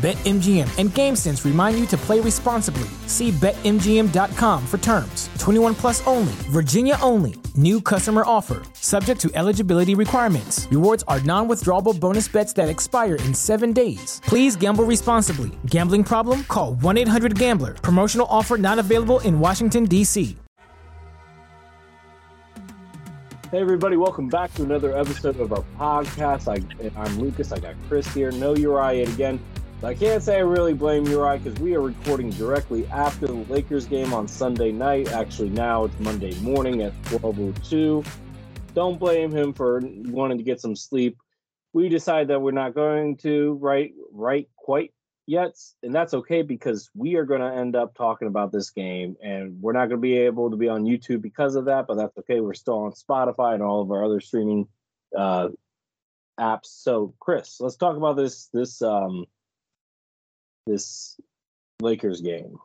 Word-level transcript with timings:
BetMGM 0.00 0.78
and 0.78 0.88
GameSense 0.88 1.44
remind 1.44 1.78
you 1.78 1.84
to 1.88 1.96
play 1.98 2.20
responsibly. 2.20 2.88
See 3.06 3.32
BetMGM.com 3.32 4.66
for 4.66 4.78
terms. 4.78 5.28
21 5.38 5.74
plus 5.74 6.06
only, 6.06 6.32
Virginia 6.48 6.96
only. 7.02 7.34
New 7.54 7.82
customer 7.82 8.22
offer, 8.24 8.62
subject 8.72 9.20
to 9.20 9.30
eligibility 9.34 9.94
requirements. 9.94 10.66
Rewards 10.70 11.04
are 11.06 11.20
non 11.20 11.48
withdrawable 11.48 12.00
bonus 12.00 12.28
bets 12.28 12.54
that 12.54 12.70
expire 12.70 13.16
in 13.16 13.34
seven 13.34 13.74
days. 13.74 14.22
Please 14.24 14.56
gamble 14.56 14.84
responsibly. 14.84 15.50
Gambling 15.66 16.04
problem? 16.04 16.44
Call 16.44 16.76
1 16.76 16.96
800 16.96 17.38
Gambler. 17.38 17.74
Promotional 17.74 18.26
offer 18.30 18.56
not 18.56 18.78
available 18.78 19.20
in 19.20 19.38
Washington, 19.38 19.84
D.C. 19.84 20.34
Hey 23.50 23.60
everybody, 23.60 23.96
welcome 23.96 24.28
back 24.28 24.54
to 24.54 24.62
another 24.62 24.96
episode 24.96 25.38
of 25.40 25.52
our 25.52 25.64
podcast. 25.76 26.46
I, 26.48 26.62
I'm 26.98 27.18
Lucas. 27.18 27.52
I 27.52 27.58
got 27.58 27.74
Chris 27.88 28.06
here. 28.14 28.30
No 28.30 28.54
Uri 28.54 29.00
yet 29.00 29.08
again. 29.08 29.40
I 29.82 29.94
can't 29.94 30.22
say 30.22 30.36
I 30.36 30.40
really 30.40 30.74
blame 30.74 31.06
Uri 31.06 31.38
because 31.38 31.58
we 31.58 31.74
are 31.74 31.80
recording 31.80 32.28
directly 32.28 32.86
after 32.88 33.26
the 33.26 33.32
Lakers 33.32 33.86
game 33.86 34.12
on 34.12 34.28
Sunday 34.28 34.72
night. 34.72 35.10
Actually, 35.10 35.48
now 35.48 35.84
it's 35.84 35.98
Monday 35.98 36.38
morning 36.40 36.82
at 36.82 36.92
12:02. 37.04 38.04
Don't 38.74 39.00
blame 39.00 39.30
him 39.30 39.54
for 39.54 39.80
wanting 39.82 40.36
to 40.36 40.44
get 40.44 40.60
some 40.60 40.76
sleep. 40.76 41.16
We 41.72 41.88
decide 41.88 42.28
that 42.28 42.42
we're 42.42 42.50
not 42.50 42.74
going 42.74 43.16
to 43.18 43.54
write 43.54 43.94
right 44.12 44.46
quite 44.54 44.92
yet, 45.26 45.56
and 45.82 45.94
that's 45.94 46.12
okay 46.12 46.42
because 46.42 46.90
we 46.94 47.14
are 47.14 47.24
going 47.24 47.40
to 47.40 47.50
end 47.50 47.74
up 47.74 47.94
talking 47.94 48.28
about 48.28 48.52
this 48.52 48.68
game, 48.68 49.16
and 49.22 49.62
we're 49.62 49.72
not 49.72 49.88
going 49.88 49.92
to 49.92 49.96
be 49.96 50.18
able 50.18 50.50
to 50.50 50.58
be 50.58 50.68
on 50.68 50.84
YouTube 50.84 51.22
because 51.22 51.54
of 51.54 51.64
that. 51.64 51.86
But 51.86 51.94
that's 51.94 52.18
okay. 52.18 52.40
We're 52.40 52.52
still 52.52 52.80
on 52.80 52.92
Spotify 52.92 53.54
and 53.54 53.62
all 53.62 53.80
of 53.80 53.90
our 53.90 54.04
other 54.04 54.20
streaming 54.20 54.68
uh, 55.16 55.48
apps. 56.38 56.66
So, 56.66 57.14
Chris, 57.18 57.56
let's 57.60 57.76
talk 57.76 57.96
about 57.96 58.16
this 58.16 58.50
this 58.52 58.82
um, 58.82 59.24
this 60.70 61.20
Lakers 61.80 62.20
game. 62.20 62.58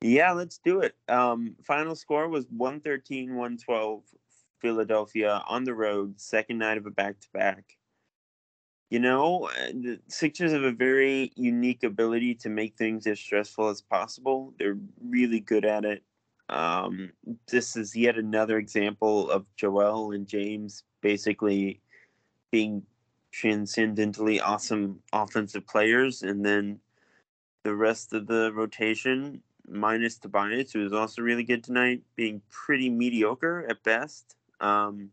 Yeah, 0.00 0.32
let's 0.32 0.58
do 0.58 0.80
it. 0.80 0.94
Um, 1.08 1.56
final 1.64 1.94
score 1.94 2.28
was 2.28 2.46
113 2.50 3.34
112 3.34 4.02
Philadelphia 4.60 5.42
on 5.48 5.64
the 5.64 5.74
road, 5.74 6.20
second 6.20 6.58
night 6.58 6.78
of 6.78 6.86
a 6.86 6.90
back 6.90 7.20
to 7.20 7.28
back. 7.32 7.76
You 8.90 8.98
know, 8.98 9.48
the 9.72 10.00
Sixers 10.08 10.52
have 10.52 10.64
a 10.64 10.72
very 10.72 11.32
unique 11.34 11.82
ability 11.82 12.34
to 12.36 12.50
make 12.50 12.76
things 12.76 13.06
as 13.06 13.18
stressful 13.18 13.68
as 13.68 13.80
possible. 13.80 14.52
They're 14.58 14.78
really 15.02 15.40
good 15.40 15.64
at 15.64 15.84
it. 15.84 16.02
Um, 16.48 17.12
this 17.50 17.76
is 17.76 17.96
yet 17.96 18.18
another 18.18 18.58
example 18.58 19.30
of 19.30 19.46
Joel 19.56 20.12
and 20.12 20.26
James 20.26 20.84
basically 21.00 21.80
being 22.50 22.82
transcendently 23.32 24.40
awesome 24.40 25.00
offensive 25.12 25.66
players, 25.66 26.22
and 26.22 26.44
then 26.44 26.78
the 27.64 27.74
rest 27.74 28.12
of 28.12 28.26
the 28.26 28.52
rotation, 28.52 29.42
minus 29.66 30.18
Tobias, 30.18 30.72
who 30.72 30.80
was 30.80 30.92
also 30.92 31.22
really 31.22 31.42
good 31.42 31.64
tonight, 31.64 32.02
being 32.14 32.42
pretty 32.50 32.90
mediocre 32.90 33.66
at 33.68 33.82
best. 33.82 34.36
Um, 34.60 35.10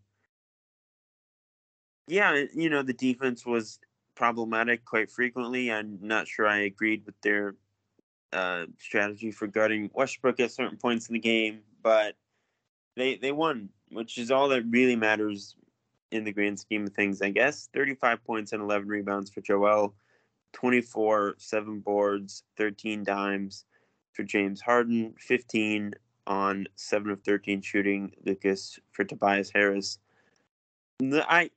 yeah, 2.08 2.44
you 2.54 2.70
know, 2.70 2.84
the 2.84 2.94
defense 2.94 3.46
was 3.46 3.80
problematic 4.16 4.84
quite 4.84 5.10
frequently. 5.10 5.72
I'm 5.72 5.98
not 6.02 6.28
sure 6.28 6.46
I 6.46 6.64
agreed 6.64 7.06
with 7.06 7.20
their 7.22 7.56
uh, 8.34 8.66
strategy 8.78 9.32
for 9.32 9.48
guarding 9.48 9.90
Westbrook 9.94 10.40
at 10.40 10.52
certain 10.52 10.78
points 10.78 11.08
in 11.08 11.14
the 11.14 11.20
game, 11.20 11.62
but 11.82 12.16
they 12.96 13.16
they 13.16 13.32
won, 13.32 13.70
which 13.92 14.18
is 14.18 14.30
all 14.30 14.50
that 14.50 14.64
really 14.70 14.96
matters 14.96 15.56
in 16.12 16.24
the 16.24 16.32
grand 16.32 16.60
scheme 16.60 16.86
of 16.86 16.94
things, 16.94 17.22
I 17.22 17.30
guess. 17.30 17.70
35 17.74 18.24
points 18.24 18.54
and 18.54 18.62
11 18.62 18.88
rebounds 18.88 19.30
for 19.30 19.42
Joel, 19.42 19.94
24, 20.54 21.36
7 21.38 21.80
boards, 21.80 22.44
13 22.58 23.04
dimes 23.04 23.66
for 24.14 24.24
James 24.24 24.62
Harden, 24.62 25.14
15 25.20 25.94
on 26.28 26.68
7 26.76 27.12
of 27.12 27.22
13 27.24 27.62
shooting, 27.62 28.12
Lucas 28.26 28.80
for 28.92 29.04
Tobias 29.04 29.52
Harris. 29.54 30.00
I, 31.02 31.52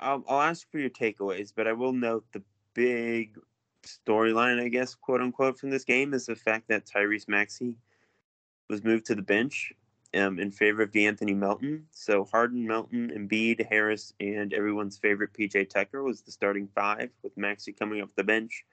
I'll, 0.00 0.24
I'll 0.28 0.40
ask 0.40 0.70
for 0.70 0.78
your 0.78 0.90
takeaways, 0.90 1.52
but 1.54 1.68
I 1.68 1.72
will 1.72 1.92
note 1.92 2.24
the 2.32 2.42
big 2.74 3.38
storyline, 3.84 4.60
I 4.60 4.68
guess, 4.68 4.94
quote 4.94 5.20
unquote, 5.20 5.58
from 5.58 5.70
this 5.70 5.84
game 5.84 6.14
is 6.14 6.26
the 6.26 6.34
fact 6.34 6.68
that 6.68 6.86
Tyrese 6.86 7.28
Maxey 7.28 7.76
was 8.68 8.82
moved 8.82 9.06
to 9.06 9.14
the 9.14 9.22
bench 9.22 9.72
um, 10.14 10.38
in 10.38 10.50
favor 10.50 10.82
of 10.82 10.90
De'Anthony 10.90 11.36
Melton. 11.36 11.86
So 11.90 12.24
Harden, 12.24 12.66
Melton, 12.66 13.10
Embiid, 13.10 13.66
Harris, 13.68 14.12
and 14.20 14.52
everyone's 14.52 14.98
favorite 14.98 15.32
PJ 15.32 15.70
Tucker 15.70 16.02
was 16.02 16.22
the 16.22 16.32
starting 16.32 16.68
five, 16.74 17.10
with 17.22 17.36
Maxey 17.36 17.72
coming 17.72 18.02
off 18.02 18.14
the 18.16 18.24
bench. 18.24 18.64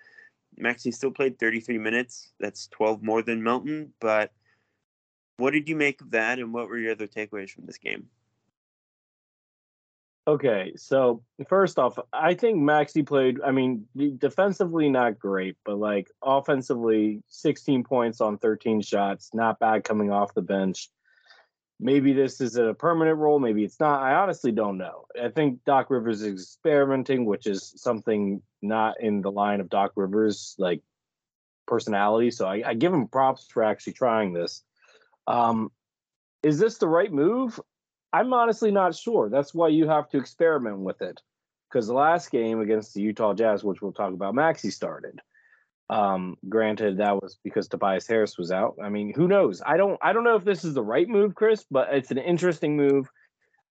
Maxey 0.57 0.91
still 0.91 1.11
played 1.11 1.39
33 1.39 1.77
minutes. 1.77 2.33
That's 2.39 2.67
12 2.67 3.01
more 3.01 3.21
than 3.21 3.43
Melton. 3.43 3.93
But 3.99 4.31
what 5.37 5.51
did 5.51 5.69
you 5.69 5.75
make 5.75 6.01
of 6.01 6.11
that, 6.11 6.39
and 6.39 6.53
what 6.53 6.67
were 6.67 6.77
your 6.77 6.91
other 6.91 7.07
takeaways 7.07 7.49
from 7.49 7.65
this 7.65 7.77
game? 7.77 8.07
Okay, 10.27 10.73
so 10.75 11.23
first 11.49 11.79
off, 11.79 11.97
I 12.13 12.35
think 12.35 12.59
Maxey 12.59 13.01
played. 13.01 13.39
I 13.43 13.51
mean, 13.51 13.87
defensively 14.19 14.87
not 14.87 15.17
great, 15.17 15.57
but 15.65 15.79
like 15.79 16.11
offensively, 16.21 17.23
16 17.29 17.83
points 17.83 18.21
on 18.21 18.37
13 18.37 18.81
shots, 18.81 19.31
not 19.33 19.59
bad 19.59 19.83
coming 19.83 20.11
off 20.11 20.35
the 20.35 20.43
bench. 20.43 20.89
Maybe 21.83 22.13
this 22.13 22.39
is 22.41 22.57
a 22.57 22.75
permanent 22.75 23.17
role, 23.17 23.39
maybe 23.39 23.63
it's 23.63 23.79
not. 23.79 24.03
I 24.03 24.13
honestly 24.13 24.51
don't 24.51 24.77
know. 24.77 25.07
I 25.21 25.29
think 25.29 25.63
Doc 25.65 25.89
Rivers 25.89 26.21
is 26.21 26.33
experimenting, 26.33 27.25
which 27.25 27.47
is 27.47 27.73
something 27.75 28.43
not 28.61 29.01
in 29.01 29.21
the 29.21 29.31
line 29.31 29.59
of 29.59 29.69
Doc 29.69 29.93
Rivers 29.95 30.55
like 30.59 30.83
personality. 31.65 32.29
So 32.29 32.47
I, 32.47 32.61
I 32.63 32.73
give 32.75 32.93
him 32.93 33.07
props 33.07 33.47
for 33.51 33.63
actually 33.63 33.93
trying 33.93 34.31
this. 34.31 34.61
Um, 35.25 35.71
is 36.43 36.59
this 36.59 36.77
the 36.77 36.87
right 36.87 37.11
move? 37.11 37.59
I'm 38.13 38.31
honestly 38.33 38.71
not 38.71 38.95
sure. 38.95 39.29
That's 39.29 39.53
why 39.53 39.69
you 39.69 39.87
have 39.87 40.07
to 40.09 40.17
experiment 40.17 40.79
with 40.79 41.01
it. 41.01 41.19
Because 41.69 41.87
the 41.87 41.93
last 41.93 42.29
game 42.29 42.59
against 42.59 42.93
the 42.93 43.01
Utah 43.01 43.33
Jazz, 43.33 43.63
which 43.63 43.81
we'll 43.81 43.93
talk 43.93 44.13
about, 44.13 44.35
Maxey 44.35 44.69
started. 44.69 45.19
Um, 45.91 46.37
granted, 46.47 46.97
that 46.97 47.21
was 47.21 47.37
because 47.43 47.67
Tobias 47.67 48.07
Harris 48.07 48.37
was 48.37 48.49
out. 48.49 48.77
I 48.81 48.87
mean, 48.87 49.13
who 49.13 49.27
knows? 49.27 49.61
I 49.63 49.75
don't. 49.75 49.99
I 50.01 50.13
don't 50.13 50.23
know 50.23 50.37
if 50.37 50.45
this 50.45 50.63
is 50.63 50.73
the 50.73 50.81
right 50.81 51.07
move, 51.07 51.35
Chris, 51.35 51.65
but 51.69 51.93
it's 51.93 52.11
an 52.11 52.17
interesting 52.17 52.77
move. 52.77 53.09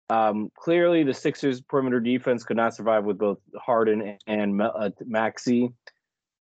Um, 0.09 0.52
clearly, 0.53 1.03
the 1.03 1.13
Sixers' 1.13 1.62
perimeter 1.62 2.02
defense 2.02 2.44
could 2.44 2.57
not 2.57 2.75
survive 2.75 3.06
with 3.06 3.18
both 3.18 3.40
Harden 3.56 4.18
and 4.28 4.62
uh, 4.62 4.90
Maxey. 5.06 5.72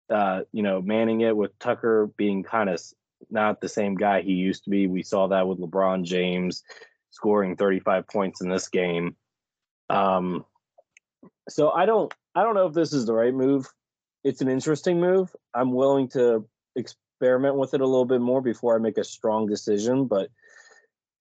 Uh, 0.08 0.42
you 0.52 0.62
know, 0.62 0.80
manning 0.80 1.22
it 1.22 1.36
with 1.36 1.58
Tucker 1.58 2.08
being 2.16 2.44
kind 2.44 2.70
of 2.70 2.80
not 3.28 3.60
the 3.60 3.68
same 3.68 3.96
guy 3.96 4.22
he 4.22 4.32
used 4.32 4.62
to 4.64 4.70
be. 4.70 4.86
We 4.86 5.02
saw 5.02 5.26
that 5.28 5.48
with 5.48 5.58
LeBron 5.58 6.04
James 6.04 6.62
scoring 7.10 7.56
35 7.56 8.06
points 8.06 8.40
in 8.42 8.48
this 8.48 8.68
game. 8.68 9.16
Um, 9.90 10.44
so 11.48 11.72
I 11.72 11.84
don't. 11.84 12.14
I 12.36 12.44
don't 12.44 12.54
know 12.54 12.66
if 12.66 12.74
this 12.74 12.92
is 12.92 13.06
the 13.06 13.12
right 13.12 13.34
move 13.34 13.66
it's 14.24 14.40
an 14.40 14.48
interesting 14.48 15.00
move. 15.00 15.34
I'm 15.52 15.72
willing 15.72 16.08
to 16.10 16.48
experiment 16.74 17.56
with 17.56 17.74
it 17.74 17.80
a 17.80 17.86
little 17.86 18.06
bit 18.06 18.20
more 18.20 18.40
before 18.40 18.74
I 18.74 18.78
make 18.78 18.98
a 18.98 19.04
strong 19.04 19.46
decision. 19.46 20.06
But 20.06 20.30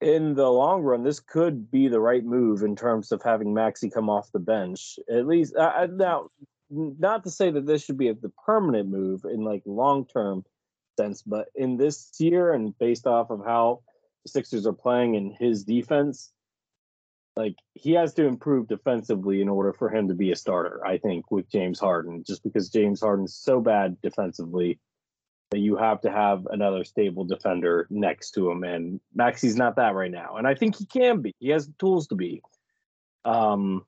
in 0.02 0.34
the 0.34 0.50
long 0.50 0.82
run, 0.82 1.04
this 1.04 1.20
could 1.20 1.70
be 1.70 1.88
the 1.88 2.00
right 2.00 2.24
move 2.24 2.64
in 2.64 2.76
terms 2.76 3.12
of 3.12 3.22
having 3.22 3.54
Maxey 3.54 3.90
come 3.90 4.10
off 4.10 4.32
the 4.32 4.40
bench. 4.40 4.98
At 5.10 5.28
least 5.28 5.54
now, 5.56 6.30
not 6.70 7.24
to 7.26 7.30
say 7.30 7.52
that 7.52 7.66
this 7.66 7.84
should 7.84 7.98
be 7.98 8.12
the 8.12 8.32
permanent 8.46 8.90
move 8.90 9.26
in 9.26 9.44
like 9.44 9.64
long 9.66 10.06
term 10.06 10.44
sense, 10.98 11.22
but 11.22 11.48
in 11.56 11.78
this 11.78 12.12
year 12.20 12.54
and 12.54 12.78
based 12.78 13.06
off 13.06 13.30
of 13.30 13.42
how 13.46 13.82
the 14.24 14.30
Sixers 14.30 14.66
are 14.66 14.74
playing 14.74 15.16
in 15.16 15.36
his 15.40 15.64
defense, 15.64 16.32
like 17.36 17.56
he 17.74 17.94
has 17.94 18.14
to 18.14 18.26
improve 18.26 18.68
defensively 18.68 19.42
in 19.42 19.50
order 19.50 19.74
for 19.74 19.90
him 19.90 20.08
to 20.08 20.14
be 20.14 20.32
a 20.32 20.36
starter. 20.36 20.86
I 20.86 20.98
think 20.98 21.32
with 21.32 21.50
James 21.50 21.80
Harden, 21.80 22.24
just 22.26 22.44
because 22.44 22.70
James 22.70 23.02
Harden's 23.02 23.36
so 23.36 23.60
bad 23.60 24.00
defensively, 24.02 24.80
that 25.54 25.60
you 25.60 25.76
have 25.76 26.02
to 26.02 26.12
have 26.12 26.48
another 26.48 26.84
stable 26.84 27.26
defender 27.26 27.88
next 27.92 28.32
to 28.32 28.50
him. 28.50 28.64
And 28.64 29.00
Maxey's 29.14 29.56
not 29.56 29.76
that 29.76 29.94
right 29.94 30.12
now. 30.12 30.38
And 30.38 30.48
I 30.48 30.56
think 30.56 30.76
he 30.76 30.86
can 30.86 31.22
be. 31.22 31.36
He 31.40 31.50
has 31.50 31.68
the 31.68 31.74
tools 31.80 32.08
to 32.08 32.16
be. 32.16 32.42
Um, 33.24 33.86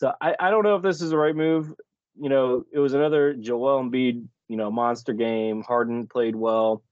so 0.00 0.12
I, 0.20 0.34
I 0.40 0.50
don't 0.50 0.64
know 0.64 0.74
if 0.74 0.82
this 0.82 1.00
is 1.00 1.10
the 1.10 1.16
right 1.16 1.36
move. 1.36 1.72
You 2.20 2.28
know, 2.28 2.64
it 2.72 2.80
was 2.80 2.94
another 2.94 3.34
Joel 3.34 3.82
Embiid, 3.82 4.26
you 4.48 4.56
know, 4.56 4.70
monster 4.72 5.12
game. 5.12 5.62
Harden 5.62 6.08
played 6.08 6.34
well. 6.34 6.82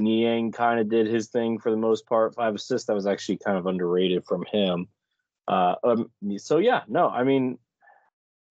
Niang 0.00 0.52
kind 0.52 0.80
of 0.80 0.88
did 0.88 1.06
his 1.06 1.28
thing 1.28 1.58
for 1.58 1.70
the 1.70 1.76
most 1.76 2.06
part. 2.06 2.34
Five 2.34 2.54
assists. 2.54 2.86
That 2.86 2.94
was 2.94 3.06
actually 3.06 3.38
kind 3.38 3.58
of 3.58 3.66
underrated 3.66 4.24
from 4.26 4.44
him. 4.50 4.88
Uh, 5.46 5.74
um, 5.82 6.10
so 6.36 6.58
yeah, 6.58 6.82
no, 6.88 7.08
I 7.08 7.24
mean, 7.24 7.58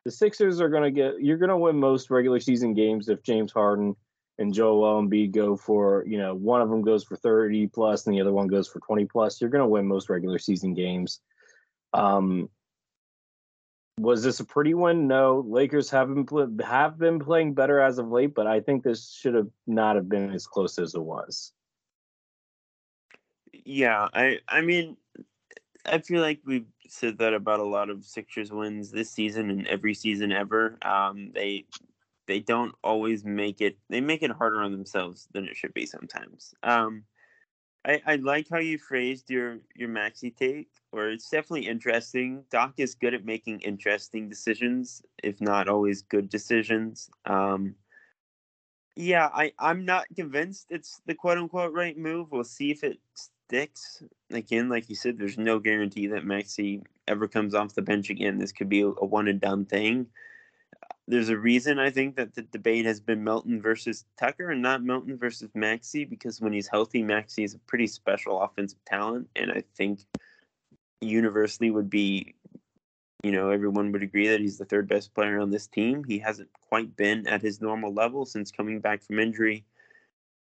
the 0.04 0.12
Sixers 0.12 0.60
are 0.62 0.70
to 0.84 0.92
get. 0.92 1.22
You're 1.22 1.38
to 1.50 1.58
win 1.58 1.80
most 1.80 2.10
regular 2.10 2.40
season 2.40 2.74
games 2.74 3.08
if 3.10 3.24
James 3.24 3.52
Harden 3.52 3.96
and 4.40 4.54
Joel 4.54 5.02
Embiid 5.02 5.32
go 5.32 5.56
for, 5.56 6.04
you 6.08 6.18
know, 6.18 6.36
one 6.36 6.62
of 6.62 6.70
them 6.70 6.82
goes 6.82 7.04
for 7.04 7.16
30 7.16 7.68
plus 7.68 8.06
and 8.06 8.16
the 8.16 8.22
other 8.22 8.34
one 8.34 8.48
goes 8.48 8.68
for 8.68 8.80
20 8.80 9.06
plus. 9.06 9.42
You're 9.42 9.50
to 9.64 9.68
win 9.68 9.88
most 9.88 10.10
regular 10.10 10.38
season 10.38 10.74
games. 10.74 11.22
Um, 11.94 12.50
was 13.98 14.24
this 14.24 14.40
a 14.40 14.46
pretty 14.46 14.74
one? 14.74 15.08
No, 15.08 15.44
Lakers 15.48 15.90
haven't 15.90 16.30
have 16.64 16.98
been 16.98 17.20
playing 17.20 17.54
better 17.54 17.80
as 17.80 17.98
of 17.98 18.10
late, 18.10 18.36
but 18.36 18.48
I 18.48 18.60
think 18.60 18.84
this 18.84 19.12
should 19.12 19.34
have 19.34 19.50
not 19.66 19.96
have 19.96 20.08
been 20.08 20.32
as 20.32 20.46
close 20.46 20.78
as 20.78 20.94
it 20.94 21.02
was. 21.02 21.52
Yeah, 23.66 24.08
I 24.14 24.40
I 24.48 24.62
mean, 24.62 24.98
I 25.86 26.00
feel 26.00 26.22
like 26.22 26.42
we've 26.46 26.68
said 26.88 27.18
that 27.18 27.34
about 27.34 27.60
a 27.60 27.66
lot 27.66 27.90
of 27.90 28.06
Sixers 28.06 28.52
wins 28.52 28.92
this 28.92 29.10
season 29.10 29.50
and 29.50 29.68
every 29.68 29.94
season 29.94 30.32
ever. 30.32 30.78
Um, 30.84 31.32
they 31.34 31.66
they 32.28 32.40
don't 32.40 32.76
always 32.84 33.26
make 33.26 33.62
it. 33.62 33.78
They 33.90 34.02
make 34.02 34.22
it 34.22 34.32
harder 34.32 34.62
on 34.62 34.72
themselves 34.72 35.28
than 35.34 35.46
it 35.46 35.56
should 35.56 35.74
be 35.74 35.86
sometimes. 35.86 36.54
Um, 36.62 37.04
I, 37.88 38.02
I 38.06 38.16
like 38.18 38.48
how 38.50 38.60
you 38.60 38.78
phrased 38.78 39.30
your 39.30 39.60
your 39.74 39.88
Maxey 39.88 40.30
take, 40.30 40.68
or 40.92 41.10
it's 41.10 41.30
definitely 41.30 41.68
interesting. 41.68 42.44
Doc 42.52 42.74
is 42.78 42.96
good 42.96 43.14
at 43.14 43.24
making 43.24 43.62
interesting 43.62 44.28
decisions, 44.28 45.02
if 45.24 45.40
not 45.40 45.70
always 45.70 46.02
good 46.02 46.30
decisions. 46.30 47.10
Um, 47.26 47.76
yeah, 48.98 49.30
I 49.34 49.54
I'm 49.58 49.86
not 49.86 50.08
convinced 50.16 50.68
it's 50.70 51.02
the 51.06 51.16
quote 51.16 51.38
unquote 51.38 51.74
right 51.74 51.98
move. 51.98 52.32
We'll 52.32 52.44
see 52.44 52.72
if 52.72 52.84
it 52.84 53.00
sticks. 53.14 54.04
Again, 54.32 54.68
like 54.68 54.90
you 54.90 54.96
said, 54.96 55.18
there's 55.18 55.38
no 55.38 55.58
guarantee 55.58 56.08
that 56.08 56.26
Maxey 56.26 56.84
ever 57.08 57.30
comes 57.30 57.56
off 57.56 57.74
the 57.74 57.82
bench 57.82 58.10
again. 58.10 58.38
This 58.38 58.52
could 58.52 58.68
be 58.68 58.82
a 58.82 58.90
one 58.90 59.30
and 59.30 59.40
done 59.40 59.64
thing 59.66 60.08
there's 61.08 61.30
a 61.30 61.38
reason 61.38 61.80
I 61.80 61.90
think 61.90 62.18
that 62.18 62.36
the 62.36 62.42
debate 62.42 62.86
has 62.86 63.00
been 63.00 63.24
Melton 63.24 63.62
versus 63.62 64.04
Tucker 64.20 64.52
and 64.52 64.62
not 64.62 64.84
Melton 64.84 65.18
versus 65.18 65.50
Maxey 65.56 66.04
because 66.04 66.42
when 66.42 66.52
he's 66.52 66.68
healthy, 66.68 67.02
Maxey 67.02 67.44
is 67.44 67.54
a 67.54 67.60
pretty 67.60 67.88
special 67.88 68.42
offensive 68.42 68.84
talent, 68.86 69.30
and 69.36 69.52
I 69.52 69.64
think 69.76 70.02
universally 71.00 71.72
would 71.72 71.90
be, 71.90 72.36
you 73.24 73.32
know, 73.32 73.52
everyone 73.52 73.92
would 73.94 74.04
agree 74.04 74.28
that 74.28 74.42
he's 74.42 74.58
the 74.58 74.66
third 74.66 74.90
best 74.90 75.14
player 75.14 75.40
on 75.40 75.50
this 75.50 75.68
team. 75.68 76.04
He 76.04 76.20
hasn't 76.20 76.50
quite 76.70 76.96
been 76.98 77.26
at 77.28 77.42
his 77.42 77.62
normal 77.62 77.94
level 77.94 78.26
since 78.26 78.52
coming 78.52 78.82
back 78.82 79.02
from 79.02 79.20
injury, 79.20 79.64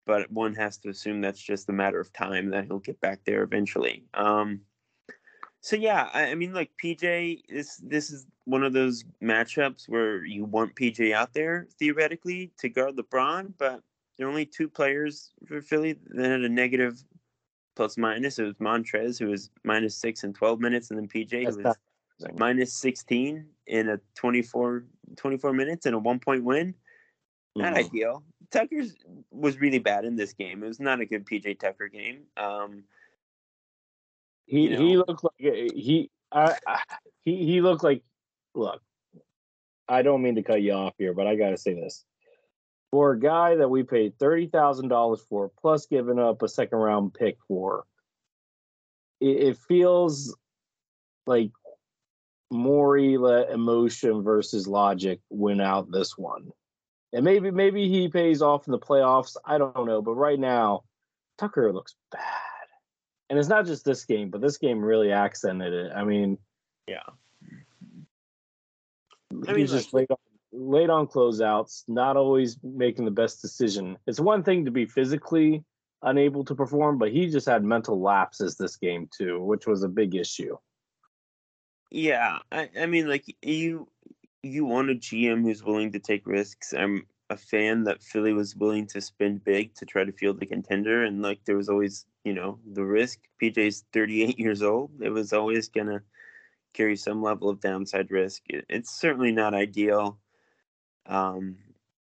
but 0.06 0.30
one 0.32 0.54
has 0.54 0.78
to 0.78 0.88
assume 0.88 1.20
that's 1.20 1.42
just 1.42 1.68
a 1.68 1.72
matter 1.72 2.00
of 2.00 2.14
time 2.14 2.50
that 2.50 2.64
he'll 2.64 2.78
get 2.78 3.00
back 3.02 3.20
there 3.26 3.42
eventually. 3.42 4.04
Um, 4.14 4.62
so 5.66 5.74
yeah, 5.74 6.08
I, 6.14 6.26
I 6.26 6.34
mean, 6.36 6.52
like 6.52 6.70
PJ, 6.80 7.42
this 7.48 7.82
this 7.82 8.12
is 8.12 8.24
one 8.44 8.62
of 8.62 8.72
those 8.72 9.02
matchups 9.20 9.88
where 9.88 10.24
you 10.24 10.44
want 10.44 10.76
PJ 10.76 11.12
out 11.12 11.34
there 11.34 11.66
theoretically 11.76 12.52
to 12.60 12.68
guard 12.68 12.96
LeBron, 12.96 13.52
but 13.58 13.82
there 14.16 14.28
are 14.28 14.30
only 14.30 14.46
two 14.46 14.68
players 14.68 15.32
for 15.44 15.60
Philly 15.60 15.98
that 16.10 16.30
had 16.30 16.42
a 16.42 16.48
negative 16.48 17.02
plus 17.74 17.98
minus. 17.98 18.38
It 18.38 18.44
was 18.44 18.54
Montrezl, 18.60 19.18
who 19.18 19.26
was 19.26 19.50
minus 19.64 19.96
six 19.96 20.22
in 20.22 20.32
12 20.32 20.60
minutes, 20.60 20.92
and 20.92 21.00
then 21.00 21.08
PJ, 21.08 21.44
That's 21.46 21.56
who 21.56 21.62
was 21.64 22.38
minus 22.38 22.72
16 22.74 23.44
in 23.66 23.88
a 23.88 23.98
24, 24.14 24.84
24 25.16 25.52
minutes 25.52 25.86
and 25.86 25.96
a 25.96 25.98
one 25.98 26.20
point 26.20 26.44
win. 26.44 26.76
Not 27.56 27.74
mm-hmm. 27.74 27.86
ideal. 27.86 28.22
Tucker's 28.52 28.94
was 29.32 29.60
really 29.60 29.80
bad 29.80 30.04
in 30.04 30.14
this 30.14 30.32
game. 30.32 30.62
It 30.62 30.68
was 30.68 30.78
not 30.78 31.00
a 31.00 31.06
good 31.06 31.26
PJ 31.26 31.58
Tucker 31.58 31.88
game. 31.88 32.20
Um, 32.36 32.84
he 34.46 34.62
you 34.62 34.70
know? 34.70 34.78
he 34.78 34.96
looked 34.96 35.24
like 35.24 35.34
he 35.74 36.10
I, 36.32 36.56
I, 36.66 36.82
he 37.24 37.44
he 37.44 37.60
looked 37.60 37.84
like 37.84 38.02
look. 38.54 38.80
I 39.88 40.02
don't 40.02 40.22
mean 40.22 40.36
to 40.36 40.42
cut 40.42 40.62
you 40.62 40.72
off 40.72 40.94
here, 40.98 41.14
but 41.14 41.26
I 41.26 41.36
got 41.36 41.50
to 41.50 41.56
say 41.56 41.74
this. 41.74 42.04
For 42.90 43.12
a 43.12 43.20
guy 43.20 43.56
that 43.56 43.68
we 43.68 43.82
paid 43.82 44.18
thirty 44.18 44.46
thousand 44.46 44.88
dollars 44.88 45.20
for, 45.28 45.50
plus 45.60 45.86
giving 45.86 46.18
up 46.18 46.42
a 46.42 46.48
second 46.48 46.78
round 46.78 47.14
pick 47.14 47.36
for, 47.46 47.84
it, 49.20 49.48
it 49.48 49.58
feels 49.68 50.36
like 51.26 51.50
Morey 52.50 53.18
let 53.18 53.50
emotion 53.50 54.22
versus 54.22 54.68
logic 54.68 55.20
win 55.30 55.60
out 55.60 55.90
this 55.90 56.16
one. 56.16 56.50
And 57.12 57.24
maybe 57.24 57.50
maybe 57.50 57.88
he 57.88 58.08
pays 58.08 58.42
off 58.42 58.66
in 58.66 58.72
the 58.72 58.78
playoffs. 58.78 59.36
I 59.44 59.58
don't 59.58 59.86
know, 59.86 60.02
but 60.02 60.14
right 60.14 60.38
now, 60.38 60.82
Tucker 61.38 61.72
looks 61.72 61.94
bad 62.12 62.45
and 63.28 63.38
it's 63.38 63.48
not 63.48 63.66
just 63.66 63.84
this 63.84 64.04
game, 64.04 64.30
but 64.30 64.40
this 64.40 64.58
game 64.58 64.80
really 64.80 65.12
accented 65.12 65.72
it. 65.72 65.92
I 65.94 66.04
mean, 66.04 66.38
yeah, 66.86 67.00
I 69.32 69.52
mean, 69.52 69.56
he's 69.56 69.72
just 69.72 69.92
late 69.92 70.10
on, 70.10 70.16
late 70.52 70.90
on 70.90 71.06
closeouts, 71.06 71.84
not 71.88 72.16
always 72.16 72.58
making 72.62 73.04
the 73.04 73.10
best 73.10 73.42
decision. 73.42 73.98
It's 74.06 74.20
one 74.20 74.42
thing 74.42 74.64
to 74.64 74.70
be 74.70 74.86
physically 74.86 75.64
unable 76.02 76.44
to 76.44 76.54
perform, 76.54 76.98
but 76.98 77.12
he 77.12 77.28
just 77.28 77.46
had 77.46 77.64
mental 77.64 78.00
lapses 78.00 78.56
this 78.56 78.76
game 78.76 79.08
too, 79.16 79.42
which 79.42 79.66
was 79.66 79.82
a 79.82 79.88
big 79.88 80.14
issue. 80.14 80.56
Yeah, 81.90 82.38
I, 82.52 82.68
I 82.78 82.86
mean, 82.86 83.08
like 83.08 83.24
you, 83.42 83.88
you 84.42 84.64
want 84.64 84.90
a 84.90 84.94
GM 84.94 85.42
who's 85.42 85.64
willing 85.64 85.92
to 85.92 85.98
take 85.98 86.26
risks. 86.26 86.72
I'm 86.72 87.06
a 87.30 87.36
fan 87.36 87.84
that 87.84 88.02
Philly 88.02 88.32
was 88.32 88.54
willing 88.54 88.86
to 88.88 89.00
spend 89.00 89.44
big 89.44 89.74
to 89.74 89.84
try 89.84 90.04
to 90.04 90.12
field 90.12 90.38
the 90.38 90.46
contender, 90.46 91.04
and 91.04 91.22
like 91.22 91.44
there 91.44 91.56
was 91.56 91.68
always 91.68 92.06
you 92.26 92.34
know 92.34 92.58
the 92.72 92.84
risk. 92.84 93.20
PJ's 93.40 93.84
38 93.92 94.36
years 94.36 94.60
old. 94.60 94.90
It 95.00 95.10
was 95.10 95.32
always 95.32 95.68
gonna 95.68 96.02
carry 96.74 96.96
some 96.96 97.22
level 97.22 97.48
of 97.48 97.60
downside 97.60 98.10
risk. 98.10 98.42
It, 98.48 98.66
it's 98.68 98.90
certainly 98.90 99.30
not 99.30 99.54
ideal. 99.54 100.18
Um, 101.06 101.56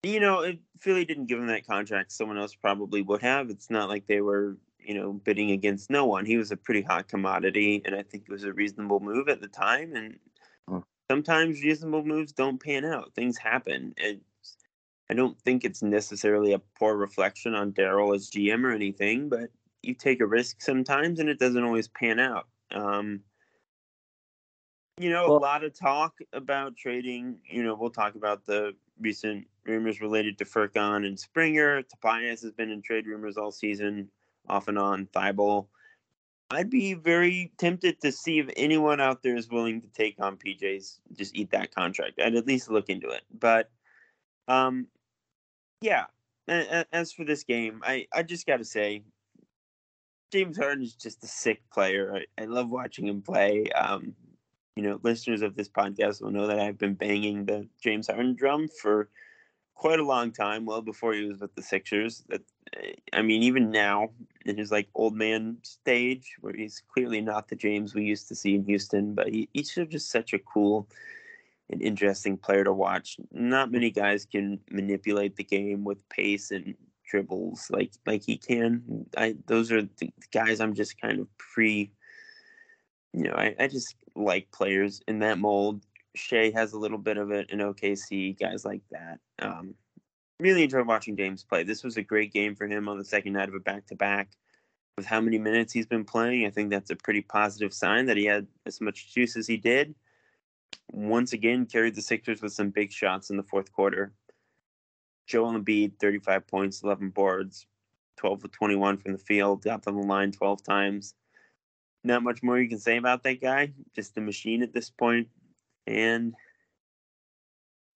you 0.03 0.21
know, 0.21 0.39
if 0.43 0.55
Philly 0.79 1.03
didn't 1.03 1.25
give 1.25 1.39
him 1.39 1.47
that 1.47 1.67
contract, 1.67 2.13
someone 2.13 2.37
else 2.37 2.55
probably 2.55 3.01
would 3.01 3.21
have. 3.21 3.49
It's 3.49 3.69
not 3.69 3.89
like 3.89 4.07
they 4.07 4.21
were 4.21 4.57
you 4.79 4.93
know 4.93 5.11
bidding 5.11 5.51
against 5.51 5.89
no 5.89 6.05
one. 6.05 6.25
He 6.25 6.37
was 6.37 6.51
a 6.51 6.57
pretty 6.57 6.83
hot 6.83 7.09
commodity, 7.09 7.81
and 7.83 7.93
I 7.93 8.03
think 8.03 8.23
it 8.23 8.31
was 8.31 8.45
a 8.45 8.53
reasonable 8.53 9.01
move 9.01 9.27
at 9.27 9.41
the 9.41 9.49
time. 9.49 9.93
And 9.93 10.19
sometimes 11.11 11.61
reasonable 11.61 12.05
moves 12.05 12.31
don't 12.31 12.63
pan 12.63 12.85
out. 12.85 13.13
Things 13.13 13.37
happen. 13.37 13.93
It's, 13.97 14.57
I 15.09 15.15
don't 15.15 15.37
think 15.41 15.65
it's 15.65 15.83
necessarily 15.83 16.53
a 16.53 16.61
poor 16.79 16.95
reflection 16.95 17.53
on 17.55 17.73
Daryl 17.73 18.15
as 18.15 18.29
GM 18.29 18.63
or 18.63 18.71
anything, 18.71 19.27
but 19.27 19.49
you 19.87 19.93
take 19.93 20.21
a 20.21 20.25
risk 20.25 20.61
sometimes 20.61 21.19
and 21.19 21.29
it 21.29 21.39
doesn't 21.39 21.63
always 21.63 21.87
pan 21.87 22.19
out. 22.19 22.47
Um, 22.71 23.21
you 24.99 25.09
know, 25.09 25.27
well, 25.27 25.37
a 25.37 25.39
lot 25.39 25.63
of 25.63 25.77
talk 25.77 26.19
about 26.33 26.75
trading. 26.75 27.37
You 27.49 27.63
know, 27.63 27.75
we'll 27.75 27.91
talk 27.91 28.15
about 28.15 28.45
the 28.45 28.75
recent 28.99 29.47
rumors 29.65 30.01
related 30.01 30.37
to 30.39 30.45
Furkan 30.45 31.05
and 31.05 31.19
Springer. 31.19 31.83
Tobias 31.83 32.41
has 32.41 32.51
been 32.51 32.71
in 32.71 32.81
trade 32.81 33.05
rumors 33.05 33.37
all 33.37 33.51
season, 33.51 34.09
off 34.49 34.67
and 34.67 34.79
on. 34.79 35.05
Thybulle. 35.07 35.67
I'd 36.49 36.69
be 36.69 36.93
very 36.93 37.51
tempted 37.57 38.01
to 38.01 38.11
see 38.11 38.39
if 38.39 38.49
anyone 38.55 39.01
out 39.01 39.21
there 39.21 39.35
is 39.35 39.49
willing 39.49 39.81
to 39.81 39.87
take 39.89 40.15
on 40.19 40.37
PJ's, 40.37 40.99
just 41.13 41.35
eat 41.35 41.51
that 41.51 41.75
contract. 41.75 42.19
I'd 42.23 42.35
at 42.35 42.47
least 42.47 42.71
look 42.71 42.89
into 42.89 43.09
it. 43.09 43.21
But, 43.37 43.69
um, 44.47 44.87
yeah. 45.81 46.05
As 46.47 47.11
for 47.11 47.25
this 47.25 47.43
game, 47.43 47.81
I, 47.83 48.07
I 48.13 48.23
just 48.23 48.47
got 48.47 48.57
to 48.57 48.65
say, 48.65 49.03
James 50.31 50.57
Harden 50.57 50.83
is 50.83 50.93
just 50.93 51.23
a 51.23 51.27
sick 51.27 51.61
player. 51.71 52.21
I, 52.37 52.41
I 52.41 52.45
love 52.45 52.69
watching 52.69 53.07
him 53.07 53.21
play. 53.21 53.69
Um, 53.71 54.13
you 54.75 54.83
know, 54.83 54.99
listeners 55.03 55.41
of 55.41 55.55
this 55.55 55.69
podcast 55.69 56.21
will 56.21 56.31
know 56.31 56.47
that 56.47 56.59
I've 56.59 56.77
been 56.77 56.93
banging 56.93 57.45
the 57.45 57.67
James 57.81 58.07
Harden 58.07 58.35
drum 58.35 58.67
for 58.67 59.09
quite 59.73 59.99
a 59.99 60.05
long 60.05 60.31
time, 60.31 60.65
well 60.65 60.81
before 60.81 61.13
he 61.13 61.23
was 61.23 61.39
with 61.39 61.55
the 61.55 61.61
Sixers. 61.61 62.23
That 62.29 62.41
I 63.13 63.21
mean, 63.21 63.43
even 63.43 63.71
now 63.71 64.09
in 64.45 64.57
his 64.57 64.71
like 64.71 64.89
old 64.93 65.15
man 65.15 65.57
stage, 65.63 66.35
where 66.41 66.53
he's 66.53 66.83
clearly 66.93 67.21
not 67.21 67.47
the 67.47 67.55
James 67.55 67.95
we 67.95 68.03
used 68.03 68.27
to 68.27 68.35
see 68.35 68.55
in 68.55 68.65
Houston, 68.65 69.13
but 69.13 69.29
he, 69.29 69.49
he's 69.53 69.73
just 69.73 70.11
such 70.11 70.33
a 70.33 70.39
cool 70.39 70.89
and 71.69 71.81
interesting 71.81 72.37
player 72.37 72.63
to 72.63 72.73
watch. 72.73 73.17
Not 73.31 73.71
many 73.71 73.91
guys 73.91 74.25
can 74.25 74.59
manipulate 74.71 75.35
the 75.35 75.43
game 75.43 75.83
with 75.83 76.07
pace 76.09 76.51
and 76.51 76.75
dribbles 77.07 77.67
like 77.71 77.91
like 78.05 78.23
he 78.23 78.37
can. 78.37 79.05
I 79.17 79.35
those 79.47 79.71
are 79.71 79.81
the 79.81 80.11
guys 80.31 80.59
I'm 80.59 80.73
just 80.73 80.99
kind 80.99 81.19
of 81.19 81.27
pre. 81.37 81.91
You 83.13 83.23
know, 83.23 83.33
I, 83.33 83.55
I 83.59 83.67
just 83.67 83.95
like 84.15 84.51
players 84.51 85.01
in 85.07 85.19
that 85.19 85.39
mold. 85.39 85.83
Shai 86.15 86.51
has 86.53 86.73
a 86.73 86.79
little 86.79 86.97
bit 86.97 87.17
of 87.17 87.31
it 87.31 87.49
in 87.49 87.59
OKC, 87.59 88.37
guys 88.39 88.65
like 88.65 88.81
that. 88.91 89.19
Um, 89.39 89.75
really 90.39 90.63
enjoyed 90.63 90.87
watching 90.87 91.15
James 91.15 91.43
play. 91.43 91.63
This 91.63 91.83
was 91.83 91.97
a 91.97 92.03
great 92.03 92.33
game 92.33 92.55
for 92.55 92.67
him 92.67 92.87
on 92.87 92.97
the 92.97 93.05
second 93.05 93.33
night 93.33 93.49
of 93.49 93.55
a 93.55 93.59
back 93.59 93.87
to 93.87 93.95
back. 93.95 94.29
With 94.97 95.05
how 95.05 95.21
many 95.21 95.37
minutes 95.37 95.73
he's 95.73 95.85
been 95.85 96.05
playing, 96.05 96.47
I 96.47 96.49
think 96.49 96.71
that's 96.71 96.89
a 96.89 96.95
pretty 96.95 97.21
positive 97.21 97.71
sign 97.71 98.07
that 98.07 98.17
he 98.17 98.25
had 98.25 98.47
as 98.65 98.81
much 98.81 99.13
juice 99.13 99.37
as 99.37 99.45
he 99.45 99.55
did. 99.55 99.93
Once 100.91 101.33
again, 101.33 101.67
carried 101.67 101.93
the 101.93 102.01
Sixers 102.01 102.41
with 102.41 102.53
some 102.53 102.71
big 102.71 102.91
shots 102.91 103.29
in 103.29 103.37
the 103.37 103.43
fourth 103.43 103.71
quarter. 103.71 104.11
Joel 105.27 105.53
Embiid, 105.53 105.99
35 105.99 106.47
points, 106.47 106.83
11 106.83 107.09
boards, 107.09 107.67
12 108.17 108.45
of 108.45 108.51
21 108.51 108.97
from 108.97 109.11
the 109.11 109.17
field, 109.17 109.63
got 109.63 109.87
on 109.87 109.95
the 109.95 110.01
line 110.01 110.31
12 110.31 110.63
times. 110.63 111.13
Not 112.03 112.23
much 112.23 112.41
more 112.41 112.59
you 112.59 112.69
can 112.69 112.79
say 112.79 112.97
about 112.97 113.23
that 113.23 113.41
guy. 113.41 113.73
Just 113.95 114.17
a 114.17 114.21
machine 114.21 114.63
at 114.63 114.73
this 114.73 114.89
point. 114.89 115.27
And 115.85 116.33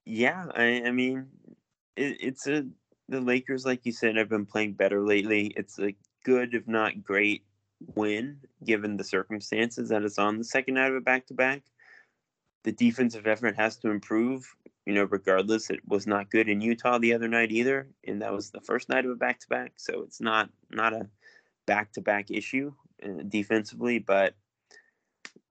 yeah, 0.05 0.45
I, 0.53 0.83
I 0.85 0.91
mean, 0.91 1.27
it, 1.95 2.17
it's 2.19 2.47
a 2.47 2.65
the 3.09 3.21
Lakers, 3.21 3.65
like 3.65 3.85
you 3.85 3.91
said, 3.91 4.15
have 4.15 4.29
been 4.29 4.45
playing 4.45 4.73
better 4.73 5.01
lately. 5.05 5.47
It's 5.57 5.77
a 5.79 5.93
good, 6.23 6.55
if 6.55 6.67
not 6.67 7.03
great, 7.03 7.43
win 7.95 8.37
given 8.63 8.95
the 8.95 9.03
circumstances 9.03 9.89
that 9.89 10.03
it's 10.03 10.17
on 10.17 10.37
the 10.37 10.43
second 10.43 10.75
night 10.75 10.89
of 10.89 10.95
a 10.95 11.01
back 11.01 11.27
to 11.27 11.33
back. 11.33 11.63
The 12.63 12.71
defensive 12.71 13.27
effort 13.27 13.55
has 13.57 13.77
to 13.77 13.89
improve. 13.89 14.47
You 14.85 14.93
know, 14.93 15.03
regardless, 15.03 15.69
it 15.69 15.81
was 15.87 16.07
not 16.07 16.31
good 16.31 16.49
in 16.49 16.59
Utah 16.61 16.97
the 16.97 17.13
other 17.13 17.27
night 17.27 17.51
either, 17.51 17.87
and 18.05 18.21
that 18.21 18.33
was 18.33 18.49
the 18.49 18.61
first 18.61 18.89
night 18.89 19.05
of 19.05 19.11
a 19.11 19.15
back 19.15 19.39
to 19.41 19.47
back. 19.47 19.73
So 19.77 20.01
it's 20.01 20.19
not 20.19 20.49
not 20.71 20.93
a 20.93 21.07
back 21.67 21.93
to 21.93 22.01
back 22.01 22.31
issue 22.31 22.73
uh, 23.03 23.23
defensively, 23.27 23.99
but 23.99 24.33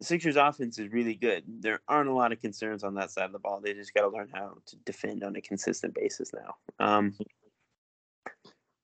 Sixers 0.03 0.37
offense 0.37 0.79
is 0.79 0.93
really 0.93 1.15
good. 1.15 1.45
There 1.47 1.81
aren't 1.87 2.09
a 2.09 2.15
lot 2.15 2.33
of 2.33 2.41
concerns 2.41 2.85
on 2.85 2.95
that 2.95 3.11
side 3.11 3.27
of 3.27 3.33
the 3.33 3.39
ball. 3.39 3.61
They 3.61 3.75
just 3.75 3.93
got 3.93 4.03
to 4.03 4.09
learn 4.09 4.31
how 4.33 4.57
to 4.67 4.77
defend 4.85 5.23
on 5.23 5.37
a 5.37 5.43
consistent 5.43 5.95
basis 5.95 6.33
now. 6.33 6.57
Um, 6.85 7.15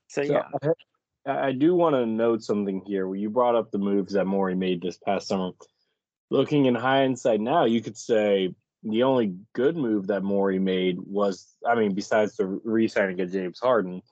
so, 0.08 0.22
so 0.22 0.32
yeah, 0.32 0.72
I, 1.26 1.48
I 1.48 1.52
do 1.52 1.74
want 1.74 1.94
to 1.94 2.04
note 2.04 2.44
something 2.44 2.82
here. 2.86 3.08
Where 3.08 3.16
you 3.16 3.30
brought 3.30 3.54
up 3.54 3.70
the 3.70 3.78
moves 3.78 4.12
that 4.12 4.26
Morey 4.26 4.54
made 4.54 4.82
this 4.82 4.98
past 4.98 5.28
summer. 5.28 5.52
Looking 6.28 6.66
in 6.66 6.74
hindsight 6.74 7.40
now, 7.40 7.64
you 7.64 7.80
could 7.80 7.96
say 7.96 8.54
the 8.90 9.02
only 9.02 9.34
good 9.52 9.76
move 9.76 10.06
that 10.06 10.22
Morey 10.22 10.58
made 10.58 10.98
was, 11.00 11.46
I 11.66 11.74
mean, 11.74 11.94
besides 11.94 12.36
the 12.36 12.46
re-signing 12.46 13.20
of 13.20 13.32
James 13.32 13.58
Harden, 13.58 14.02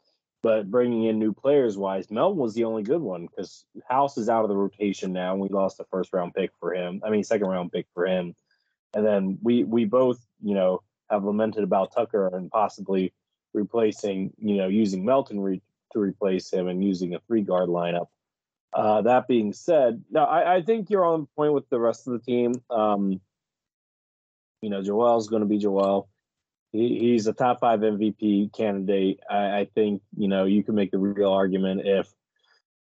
but 0.43 0.71
bringing 0.71 1.05
in 1.05 1.19
new 1.19 1.33
players 1.33 1.79
wise, 1.79 2.11
Melton 2.11 2.39
was 2.39 2.55
the 2.55 2.65
only 2.65 2.83
good 2.83 3.01
one 3.01 3.27
because 3.27 3.65
House 3.89 4.19
is 4.19 4.29
out 4.29 4.43
of 4.43 4.49
the 4.49 4.57
rotation 4.57 5.13
now, 5.13 5.33
and 5.33 5.41
we 5.41 5.49
lost 5.49 5.81
a 5.81 5.85
first 5.85 6.13
round 6.13 6.35
pick 6.35 6.51
for 6.61 6.75
him. 6.75 7.01
I 7.05 7.11
mean, 7.11 7.25
second 7.25 7.47
round 7.47 7.73
pick 7.73 7.87
for 7.95 8.07
him, 8.07 8.35
and 8.95 9.07
then 9.07 9.39
we 9.43 9.65
we 9.65 9.87
both 9.87 10.19
you 10.43 10.55
know 10.55 10.83
have 11.09 11.25
lamented 11.25 11.65
about 11.65 11.95
Tucker 11.95 12.29
and 12.29 12.51
possibly 12.51 13.15
replacing 13.55 14.35
you 14.39 14.57
know 14.57 14.69
using 14.69 15.05
Melton 15.05 15.41
re- 15.41 15.63
to 15.93 15.99
replace 15.99 16.53
him 16.53 16.69
and 16.69 16.85
using 16.85 17.15
a 17.15 17.21
three 17.21 17.43
guard 17.43 17.71
lineup. 17.71 18.09
Uh, 18.75 19.03
that 19.03 19.29
being 19.29 19.53
said, 19.53 20.03
no, 20.11 20.25
I, 20.25 20.57
I, 20.57 20.63
think 20.63 20.91
you're 20.91 21.05
on 21.05 21.29
point 21.37 21.53
with 21.53 21.69
the 21.71 21.79
rest 21.79 22.09
of 22.09 22.13
the 22.13 22.19
team. 22.19 22.55
Um, 22.71 23.21
you 24.65 24.71
know, 24.71 24.83
Joel's 24.83 25.29
going 25.29 25.43
to 25.43 25.49
be 25.49 25.59
Joel 25.59 26.09
he, 26.75 26.99
he's 26.99 27.27
a 27.29 27.33
top 27.33 27.61
five 27.61 27.81
MVP 27.81 28.53
candidate. 28.53 29.21
I, 29.31 29.61
I, 29.61 29.69
think 29.75 30.03
you 30.17 30.27
know 30.27 30.45
you 30.45 30.65
can 30.65 30.75
make 30.75 30.91
the 30.91 30.99
real 30.99 31.31
argument 31.31 31.83
if 31.85 32.13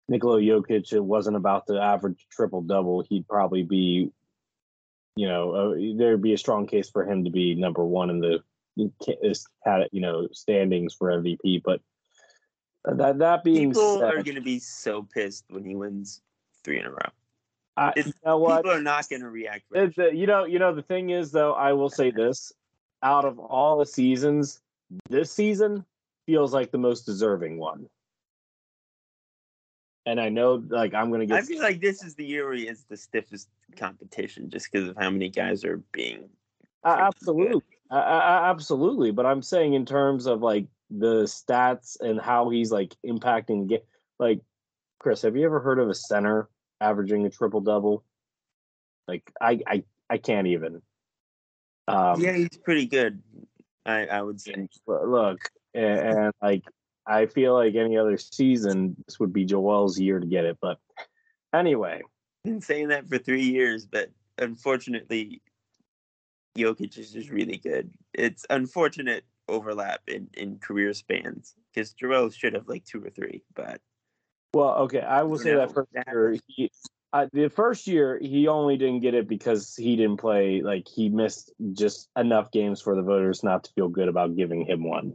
Nikola 0.09 0.41
Jokic 0.41 0.99
wasn't 0.99 1.37
about 1.37 1.67
to 1.67 1.79
average 1.79 2.25
triple 2.31 2.63
double, 2.63 3.03
he'd 3.07 3.27
probably 3.27 3.61
be, 3.61 4.11
you 5.15 5.27
know, 5.27 5.51
uh, 5.51 5.95
there'd 5.95 6.23
be 6.23 6.33
a 6.33 6.39
strong 6.39 6.65
case 6.65 6.89
for 6.89 7.05
him 7.05 7.23
to 7.23 7.29
be 7.29 7.53
number 7.53 7.85
one 7.85 8.09
in 8.09 8.19
the 8.19 8.39
you 8.75 10.01
know 10.01 10.27
standings 10.31 10.95
for 10.95 11.09
MVP. 11.09 11.61
But 11.63 11.79
that 12.85 13.19
that 13.19 13.43
being 13.43 13.69
people 13.69 13.99
said, 13.99 14.11
are 14.11 14.23
going 14.23 14.35
to 14.35 14.41
be 14.41 14.57
so 14.57 15.03
pissed 15.03 15.45
when 15.49 15.63
he 15.63 15.75
wins 15.75 16.19
three 16.63 16.79
in 16.79 16.87
a 16.87 16.91
row. 16.91 17.11
Uh, 17.75 17.91
you 17.95 18.13
know 18.25 18.37
what? 18.37 18.63
People 18.63 18.77
are 18.77 18.81
not 18.81 19.09
going 19.09 19.21
to 19.21 19.29
react. 19.29 19.63
Right. 19.71 20.13
you 20.13 20.27
know, 20.27 20.45
you 20.45 20.59
know 20.59 20.75
the 20.75 20.83
thing 20.83 21.09
is 21.09 21.31
though. 21.31 21.53
I 21.53 21.73
will 21.73 21.89
say 21.89 22.11
this: 22.11 22.53
out 23.01 23.25
of 23.25 23.39
all 23.39 23.79
the 23.79 23.85
seasons, 23.85 24.61
this 25.09 25.31
season 25.31 25.85
feels 26.25 26.53
like 26.53 26.71
the 26.71 26.77
most 26.77 27.05
deserving 27.05 27.57
one. 27.57 27.87
And 30.05 30.19
I 30.19 30.29
know, 30.29 30.61
like, 30.67 30.93
I'm 30.93 31.11
gonna 31.11 31.25
get. 31.25 31.37
I 31.37 31.41
feel 31.41 31.61
like 31.61 31.81
this 31.81 32.03
is 32.03 32.15
the 32.15 32.25
year 32.25 32.45
where 32.45 32.55
he 32.55 32.65
has 32.67 32.83
the 32.89 32.97
stiffest 32.97 33.47
competition, 33.77 34.49
just 34.49 34.71
because 34.71 34.89
of 34.89 34.97
how 34.97 35.09
many 35.09 35.29
guys 35.29 35.63
are 35.63 35.77
being. 35.91 36.29
Uh, 36.83 36.97
absolutely, 36.99 37.77
uh, 37.89 38.41
absolutely. 38.43 39.11
But 39.11 39.25
I'm 39.25 39.41
saying 39.41 39.73
in 39.73 39.85
terms 39.85 40.27
of 40.27 40.41
like 40.41 40.67
the 40.91 41.23
stats 41.23 41.99
and 41.99 42.19
how 42.19 42.49
he's 42.49 42.71
like 42.71 42.95
impacting 43.05 43.61
the 43.61 43.67
game. 43.67 43.85
Like, 44.19 44.41
Chris, 44.99 45.21
have 45.23 45.35
you 45.35 45.45
ever 45.45 45.59
heard 45.59 45.79
of 45.79 45.89
a 45.89 45.95
center 45.95 46.49
averaging 46.81 47.25
a 47.25 47.29
triple 47.29 47.61
double? 47.61 48.03
Like, 49.07 49.31
I, 49.39 49.59
I, 49.67 49.83
I 50.09 50.17
can't 50.17 50.47
even. 50.47 50.81
Um, 51.87 52.21
yeah, 52.21 52.33
he's 52.33 52.57
pretty 52.63 52.85
good. 52.85 53.21
I, 53.85 54.05
I 54.05 54.21
would 54.21 54.39
say. 54.39 54.67
Look, 54.87 55.39
and, 55.73 55.99
and, 55.99 56.33
like 56.41 56.63
I 57.05 57.25
feel 57.25 57.53
like 57.53 57.75
any 57.75 57.97
other 57.97 58.17
season, 58.17 58.95
this 59.05 59.19
would 59.19 59.33
be 59.33 59.45
Joel's 59.45 59.99
year 59.99 60.19
to 60.19 60.25
get 60.25 60.45
it. 60.45 60.57
But 60.61 60.79
anyway, 61.53 62.01
been 62.43 62.61
saying 62.61 62.89
that 62.89 63.07
for 63.07 63.17
three 63.17 63.43
years, 63.43 63.85
but 63.85 64.09
unfortunately, 64.37 65.41
Jokic 66.57 66.97
is 66.97 67.11
just 67.11 67.29
really 67.29 67.57
good. 67.57 67.91
It's 68.13 68.45
unfortunate 68.49 69.25
overlap 69.49 70.01
in 70.07 70.29
in 70.35 70.59
career 70.59 70.93
spans 70.93 71.55
because 71.73 71.93
Joel 71.93 72.29
should 72.29 72.53
have 72.53 72.67
like 72.67 72.85
two 72.85 73.03
or 73.03 73.09
three, 73.09 73.43
but. 73.55 73.81
Well, 74.53 74.75
okay, 74.83 75.01
I 75.01 75.23
will 75.23 75.39
say 75.39 75.55
that 75.55 75.73
for 75.73 75.87
sure. 76.07 76.35
He, 76.47 76.71
uh, 77.13 77.27
the 77.31 77.49
first 77.49 77.87
year 77.87 78.19
he 78.19 78.47
only 78.47 78.75
didn't 78.75 79.01
get 79.01 79.13
it 79.13 79.27
because 79.27 79.75
he 79.75 79.95
didn't 79.95 80.17
play 80.17 80.61
like 80.61 80.87
he 80.87 81.09
missed 81.09 81.51
just 81.73 82.09
enough 82.17 82.51
games 82.51 82.81
for 82.81 82.95
the 82.95 83.03
voters 83.03 83.43
not 83.43 83.63
to 83.65 83.71
feel 83.73 83.87
good 83.87 84.07
about 84.07 84.35
giving 84.35 84.65
him 84.65 84.83
one 84.83 85.13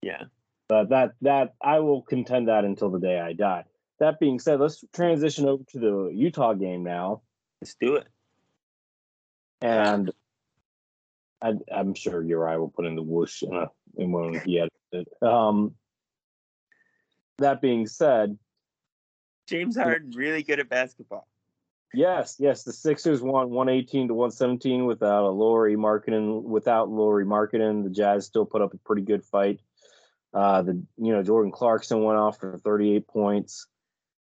yeah 0.00 0.22
but 0.68 0.90
that 0.90 1.14
that 1.22 1.54
i 1.60 1.80
will 1.80 2.02
contend 2.02 2.46
that 2.46 2.64
until 2.64 2.88
the 2.88 3.00
day 3.00 3.18
i 3.18 3.32
die 3.32 3.64
that 3.98 4.20
being 4.20 4.38
said 4.38 4.60
let's 4.60 4.84
transition 4.92 5.48
over 5.48 5.64
to 5.64 5.80
the 5.80 6.10
utah 6.14 6.52
game 6.52 6.84
now 6.84 7.20
let's 7.60 7.74
do 7.80 7.96
it 7.96 8.06
and 9.60 10.12
I, 11.42 11.54
am 11.70 11.94
sure 11.94 12.22
Uri 12.22 12.58
will 12.58 12.70
put 12.70 12.86
in 12.86 12.94
the 12.94 13.02
whoosh 13.02 13.42
in, 13.42 13.54
a, 13.54 13.66
in 13.98 14.12
when 14.12 14.40
he 14.46 14.60
edited 14.60 14.70
it. 14.92 15.08
Um, 15.22 15.74
that 17.36 17.60
being 17.60 17.86
said, 17.86 18.38
James 19.46 19.76
Harden 19.76 20.10
really 20.14 20.42
good 20.42 20.60
at 20.60 20.68
basketball. 20.68 21.26
Yes, 21.94 22.36
yes. 22.40 22.64
The 22.64 22.72
Sixers 22.72 23.22
won 23.22 23.50
118 23.50 24.08
to 24.08 24.14
117 24.14 24.84
without 24.84 25.24
a 25.24 25.30
Lauri 25.30 25.76
Markkanen. 25.76 26.42
Without 26.42 26.88
Lauri 26.88 27.24
Markkanen, 27.24 27.84
the 27.84 27.90
Jazz 27.90 28.26
still 28.26 28.44
put 28.44 28.62
up 28.62 28.74
a 28.74 28.78
pretty 28.78 29.02
good 29.02 29.24
fight. 29.24 29.60
Uh, 30.32 30.62
the 30.62 30.82
you 30.96 31.12
know 31.12 31.22
Jordan 31.22 31.52
Clarkson 31.52 32.02
went 32.02 32.18
off 32.18 32.40
for 32.40 32.58
38 32.58 33.06
points, 33.06 33.68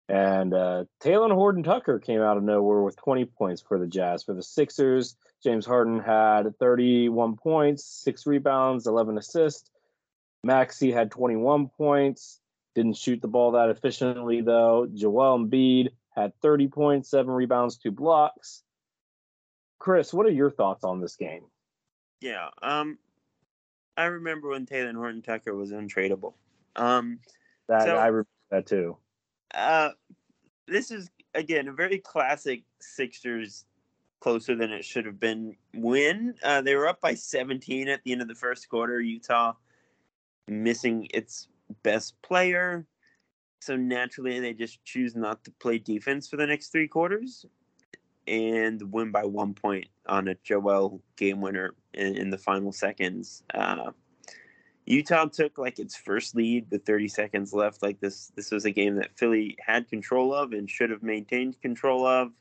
and 0.08 0.52
uh, 0.52 0.84
Talen 1.00 1.32
Horton 1.32 1.62
Tucker 1.62 2.00
came 2.00 2.20
out 2.20 2.36
of 2.36 2.42
nowhere 2.42 2.82
with 2.82 2.96
20 2.96 3.26
points 3.26 3.62
for 3.62 3.78
the 3.78 3.86
Jazz. 3.86 4.24
For 4.24 4.34
the 4.34 4.42
Sixers, 4.42 5.16
James 5.44 5.64
Harden 5.64 6.00
had 6.00 6.58
31 6.58 7.36
points, 7.36 7.84
six 7.84 8.26
rebounds, 8.26 8.88
11 8.88 9.16
assists. 9.16 9.70
Maxey 10.44 10.90
had 10.90 11.12
21 11.12 11.68
points. 11.68 12.40
Didn't 12.74 12.96
shoot 12.96 13.20
the 13.20 13.28
ball 13.28 13.52
that 13.52 13.70
efficiently 13.70 14.40
though. 14.40 14.88
Joel 14.92 15.38
Embiid 15.38 15.90
had 16.10 16.32
30 16.40 16.68
points, 16.68 17.10
seven 17.10 17.32
rebounds, 17.32 17.76
two 17.76 17.90
blocks. 17.90 18.62
Chris, 19.78 20.12
what 20.12 20.26
are 20.26 20.30
your 20.30 20.50
thoughts 20.50 20.84
on 20.84 21.00
this 21.00 21.16
game? 21.16 21.42
Yeah, 22.20 22.48
um, 22.62 22.98
I 23.96 24.04
remember 24.04 24.50
when 24.50 24.64
Talen 24.64 24.94
Horton 24.94 25.22
Tucker 25.22 25.54
was 25.54 25.72
untradeable. 25.72 26.34
Um, 26.76 27.18
that 27.68 27.82
so, 27.82 27.96
I 27.96 28.06
remember 28.06 28.28
that 28.50 28.66
too. 28.66 28.96
Uh, 29.52 29.90
this 30.68 30.90
is 30.90 31.10
again 31.34 31.68
a 31.68 31.72
very 31.72 31.98
classic 31.98 32.62
Sixers 32.80 33.64
closer 34.20 34.54
than 34.54 34.70
it 34.70 34.84
should 34.84 35.04
have 35.04 35.18
been 35.18 35.56
win. 35.74 36.34
Uh, 36.44 36.62
they 36.62 36.76
were 36.76 36.86
up 36.86 37.00
by 37.00 37.14
17 37.14 37.88
at 37.88 38.02
the 38.04 38.12
end 38.12 38.22
of 38.22 38.28
the 38.28 38.34
first 38.34 38.68
quarter. 38.68 39.00
Utah 39.00 39.54
missing 40.46 41.08
its 41.12 41.48
best 41.82 42.20
player. 42.22 42.86
So 43.60 43.76
naturally, 43.76 44.40
they 44.40 44.54
just 44.54 44.84
choose 44.84 45.14
not 45.14 45.44
to 45.44 45.52
play 45.52 45.78
defense 45.78 46.28
for 46.28 46.36
the 46.36 46.46
next 46.46 46.72
three 46.72 46.88
quarters 46.88 47.46
and 48.26 48.80
win 48.92 49.10
by 49.10 49.24
one 49.24 49.54
point 49.54 49.86
on 50.06 50.28
a 50.28 50.34
Joel 50.42 51.02
game 51.16 51.40
winner 51.40 51.74
in, 51.94 52.16
in 52.16 52.30
the 52.30 52.38
final 52.38 52.72
seconds. 52.72 53.42
Uh, 53.52 53.92
Utah 54.86 55.26
took 55.26 55.58
like 55.58 55.78
its 55.78 55.96
first 55.96 56.34
lead 56.34 56.66
with 56.70 56.84
30 56.84 57.08
seconds 57.08 57.52
left. 57.52 57.82
Like 57.82 58.00
this, 58.00 58.32
this 58.34 58.50
was 58.50 58.64
a 58.64 58.70
game 58.70 58.96
that 58.96 59.16
Philly 59.16 59.56
had 59.64 59.88
control 59.88 60.34
of 60.34 60.52
and 60.52 60.68
should 60.68 60.90
have 60.90 61.02
maintained 61.02 61.60
control 61.60 62.06
of. 62.06 62.32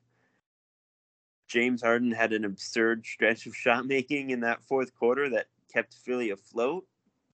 James 1.47 1.81
Harden 1.81 2.11
had 2.11 2.33
an 2.33 2.45
absurd 2.45 3.05
stretch 3.05 3.45
of 3.45 3.55
shot 3.55 3.85
making 3.85 4.29
in 4.29 4.39
that 4.39 4.63
fourth 4.63 4.95
quarter 4.95 5.29
that 5.29 5.47
kept 5.71 5.93
Philly 5.93 6.29
afloat 6.31 6.85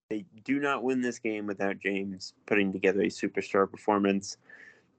They 0.10 0.26
do 0.46 0.60
not 0.60 0.84
win 0.84 1.02
this 1.02 1.20
game 1.20 1.48
without 1.48 1.80
James 1.80 2.34
putting 2.46 2.72
together 2.72 3.02
a 3.02 3.08
superstar 3.08 3.70
performance. 3.70 4.38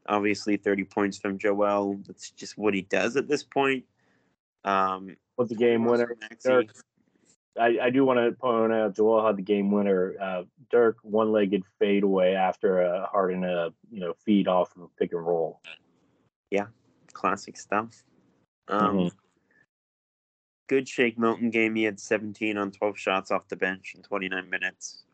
Obviously, 0.07 0.57
30 0.57 0.85
points 0.85 1.19
from 1.19 1.39
Joel. 1.39 1.99
That's 2.07 2.31
just 2.31 2.59
what 2.59 2.75
he 2.75 2.83
does 2.83 3.17
at 3.17 3.29
this 3.29 3.43
point. 3.43 3.85
Um, 4.65 5.17
What's 5.37 5.51
the 5.51 5.57
game 5.57 5.85
winner? 5.85 6.15
Dirk. 6.45 6.69
I, 7.59 7.79
I 7.83 7.91
do 7.91 8.05
want 8.05 8.19
to 8.19 8.33
point 8.33 8.73
out 8.73 8.95
Joel 8.97 9.27
had 9.27 9.37
the 9.37 9.43
game 9.43 9.71
winner. 9.71 10.15
Uh, 10.21 10.43
Dirk 10.71 10.99
one-legged 11.03 11.65
fade 11.79 12.03
away 12.03 12.35
after 12.35 12.83
a 12.83 13.07
Harden 13.07 13.45
a 13.45 13.71
you 13.91 14.01
know 14.01 14.15
feed 14.25 14.47
off 14.47 14.77
of 14.77 14.83
a 14.83 14.89
pick 14.99 15.13
and 15.13 15.27
roll. 15.27 15.61
Yeah, 16.51 16.67
classic 17.13 17.57
stuff. 17.57 18.05
Um, 18.69 18.97
mm-hmm. 18.97 19.09
Good 20.69 20.89
Shake 20.89 21.19
Milton 21.19 21.51
game. 21.51 21.75
He 21.75 21.85
had 21.85 21.99
17 21.99 22.57
on 22.57 22.71
12 22.71 22.99
shots 22.99 23.31
off 23.31 23.49
the 23.49 23.57
bench 23.57 23.95
in 23.97 24.03
29 24.03 24.49
minutes. 24.49 25.05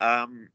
Um, 0.00 0.48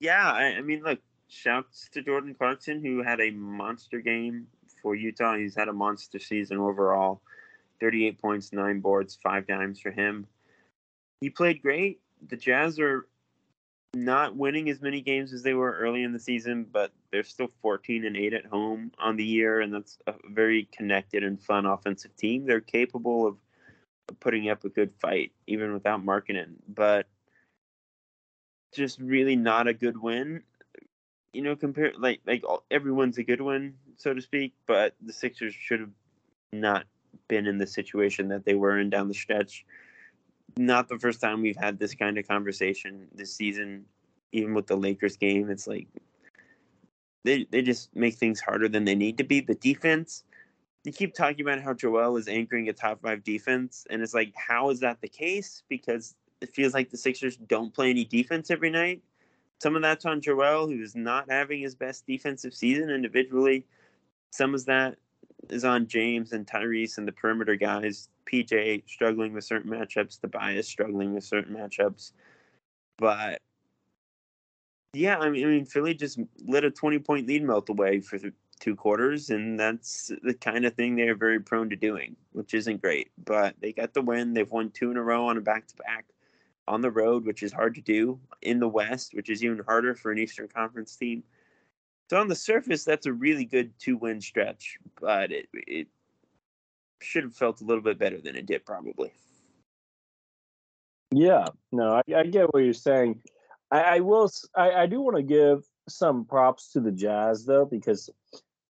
yeah, 0.00 0.30
I, 0.30 0.56
I 0.56 0.60
mean, 0.60 0.82
look, 0.82 0.98
shouts 1.28 1.88
to 1.92 2.02
Jordan 2.02 2.34
Clarkson, 2.34 2.84
who 2.84 3.02
had 3.02 3.20
a 3.20 3.30
monster 3.30 4.00
game 4.00 4.46
for 4.82 4.94
Utah. 4.94 5.36
He's 5.36 5.54
had 5.54 5.68
a 5.68 5.72
monster 5.72 6.18
season 6.18 6.58
overall 6.58 7.22
38 7.80 8.20
points, 8.20 8.52
nine 8.52 8.80
boards, 8.80 9.18
five 9.22 9.46
dimes 9.46 9.80
for 9.80 9.90
him. 9.90 10.26
He 11.20 11.30
played 11.30 11.62
great. 11.62 12.00
The 12.28 12.36
Jazz 12.36 12.78
are 12.80 13.06
not 13.94 14.36
winning 14.36 14.68
as 14.68 14.80
many 14.80 15.00
games 15.00 15.32
as 15.32 15.42
they 15.42 15.54
were 15.54 15.72
early 15.72 16.02
in 16.02 16.12
the 16.12 16.18
season, 16.18 16.66
but 16.70 16.92
they're 17.10 17.22
still 17.22 17.48
14 17.62 18.04
and 18.04 18.16
8 18.16 18.34
at 18.34 18.46
home 18.46 18.92
on 18.98 19.16
the 19.16 19.24
year, 19.24 19.60
and 19.60 19.72
that's 19.72 19.98
a 20.06 20.14
very 20.30 20.68
connected 20.76 21.24
and 21.24 21.40
fun 21.42 21.66
offensive 21.66 22.14
team. 22.16 22.46
They're 22.46 22.60
capable 22.60 23.26
of 23.26 23.36
putting 24.20 24.48
up 24.48 24.64
a 24.64 24.68
good 24.68 24.92
fight, 25.00 25.32
even 25.46 25.72
without 25.72 26.04
Markkanen, 26.04 26.54
but 26.68 27.06
just 28.74 29.00
really 29.00 29.36
not 29.36 29.66
a 29.66 29.74
good 29.74 30.00
win 30.00 30.42
you 31.32 31.42
know, 31.42 31.56
compare 31.56 31.92
like 31.98 32.20
like 32.26 32.42
everyone's 32.70 33.18
a 33.18 33.22
good 33.22 33.40
one, 33.40 33.74
so 33.96 34.14
to 34.14 34.20
speak, 34.20 34.54
but 34.66 34.94
the 35.00 35.12
Sixers 35.12 35.54
should 35.54 35.80
have 35.80 35.92
not 36.52 36.84
been 37.28 37.46
in 37.46 37.58
the 37.58 37.66
situation 37.66 38.28
that 38.28 38.44
they 38.44 38.54
were 38.54 38.78
in 38.78 38.90
down 38.90 39.08
the 39.08 39.14
stretch. 39.14 39.64
Not 40.56 40.88
the 40.88 40.98
first 40.98 41.20
time 41.20 41.42
we've 41.42 41.56
had 41.56 41.78
this 41.78 41.94
kind 41.94 42.18
of 42.18 42.26
conversation 42.26 43.08
this 43.14 43.34
season, 43.34 43.84
even 44.32 44.54
with 44.54 44.66
the 44.66 44.76
Lakers 44.76 45.16
game. 45.16 45.50
It's 45.50 45.66
like 45.66 45.86
they 47.24 47.46
they 47.50 47.62
just 47.62 47.94
make 47.94 48.14
things 48.14 48.40
harder 48.40 48.68
than 48.68 48.84
they 48.84 48.94
need 48.94 49.18
to 49.18 49.24
be. 49.24 49.40
The 49.40 49.54
defense, 49.54 50.24
you 50.84 50.92
keep 50.92 51.14
talking 51.14 51.42
about 51.42 51.60
how 51.60 51.74
Joel 51.74 52.16
is 52.16 52.28
anchoring 52.28 52.68
a 52.68 52.72
top 52.72 53.02
five 53.02 53.22
defense, 53.22 53.86
and 53.90 54.02
it's 54.02 54.14
like, 54.14 54.32
how 54.34 54.70
is 54.70 54.80
that 54.80 55.00
the 55.00 55.08
case? 55.08 55.62
Because 55.68 56.14
it 56.40 56.54
feels 56.54 56.74
like 56.74 56.90
the 56.90 56.96
Sixers 56.96 57.36
don't 57.36 57.74
play 57.74 57.90
any 57.90 58.04
defense 58.04 58.50
every 58.50 58.70
night 58.70 59.02
some 59.60 59.74
of 59.74 59.82
that's 59.82 60.06
on 60.06 60.20
Joel, 60.20 60.68
who's 60.68 60.94
not 60.94 61.30
having 61.30 61.60
his 61.60 61.74
best 61.74 62.06
defensive 62.06 62.54
season 62.54 62.90
individually. 62.90 63.66
Some 64.30 64.54
of 64.54 64.64
that 64.66 64.98
is 65.50 65.64
on 65.64 65.86
James 65.86 66.32
and 66.32 66.46
Tyrese 66.46 66.98
and 66.98 67.06
the 67.06 67.12
perimeter 67.12 67.56
guys. 67.56 68.08
PJ 68.26 68.82
struggling 68.86 69.32
with 69.32 69.44
certain 69.44 69.70
matchups, 69.70 70.20
Tobias 70.20 70.68
struggling 70.68 71.14
with 71.14 71.24
certain 71.24 71.54
matchups. 71.54 72.12
But 72.98 73.40
yeah, 74.92 75.18
I 75.18 75.30
mean, 75.30 75.46
I 75.46 75.48
mean, 75.48 75.64
Philly 75.64 75.94
just 75.94 76.18
let 76.46 76.64
a 76.64 76.70
20 76.70 76.98
point 76.98 77.26
lead 77.26 77.44
melt 77.44 77.68
away 77.68 78.00
for 78.00 78.18
two 78.58 78.74
quarters, 78.74 79.30
and 79.30 79.58
that's 79.58 80.10
the 80.22 80.34
kind 80.34 80.64
of 80.64 80.74
thing 80.74 80.96
they're 80.96 81.14
very 81.14 81.40
prone 81.40 81.70
to 81.70 81.76
doing, 81.76 82.16
which 82.32 82.54
isn't 82.54 82.82
great. 82.82 83.10
But 83.24 83.54
they 83.60 83.72
got 83.72 83.94
the 83.94 84.02
win. 84.02 84.34
They've 84.34 84.50
won 84.50 84.70
two 84.70 84.90
in 84.90 84.96
a 84.96 85.02
row 85.02 85.26
on 85.26 85.36
a 85.36 85.40
back 85.40 85.66
to 85.68 85.76
back 85.76 86.06
on 86.66 86.80
the 86.80 86.90
road, 86.90 87.24
which 87.24 87.42
is 87.42 87.52
hard 87.52 87.74
to 87.76 87.80
do 87.80 88.18
in 88.42 88.60
the 88.60 88.68
West, 88.68 89.14
which 89.14 89.30
is 89.30 89.42
even 89.42 89.60
harder 89.66 89.94
for 89.94 90.10
an 90.10 90.18
Eastern 90.18 90.48
Conference 90.48 90.96
team. 90.96 91.22
So 92.08 92.18
on 92.18 92.28
the 92.28 92.34
surface, 92.34 92.84
that's 92.84 93.06
a 93.06 93.12
really 93.12 93.44
good 93.44 93.72
two-win 93.78 94.20
stretch, 94.20 94.78
but 95.00 95.30
it 95.30 95.48
it 95.52 95.88
should 97.00 97.24
have 97.24 97.34
felt 97.34 97.60
a 97.60 97.64
little 97.64 97.82
bit 97.82 97.98
better 97.98 98.20
than 98.20 98.34
it 98.34 98.46
did, 98.46 98.64
probably. 98.64 99.12
Yeah, 101.10 101.46
no, 101.70 101.94
I, 101.94 102.14
I 102.14 102.24
get 102.24 102.52
what 102.52 102.64
you're 102.64 102.72
saying. 102.72 103.20
I, 103.70 103.80
I 103.80 104.00
will. 104.00 104.30
I, 104.56 104.70
I 104.72 104.86
do 104.86 105.00
want 105.00 105.16
to 105.16 105.22
give 105.22 105.64
some 105.88 106.24
props 106.24 106.72
to 106.72 106.80
the 106.80 106.92
Jazz 106.92 107.44
though, 107.44 107.66
because 107.66 108.08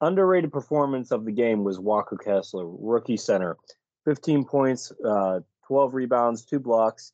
underrated 0.02 0.52
performance 0.52 1.12
of 1.12 1.26
the 1.26 1.32
game 1.32 1.64
was 1.64 1.80
Walker 1.80 2.18
Kessler, 2.18 2.68
rookie 2.68 3.18
center, 3.18 3.58
15 4.06 4.46
points, 4.46 4.92
uh, 5.06 5.40
12 5.68 5.94
rebounds, 5.94 6.46
two 6.46 6.60
blocks 6.60 7.12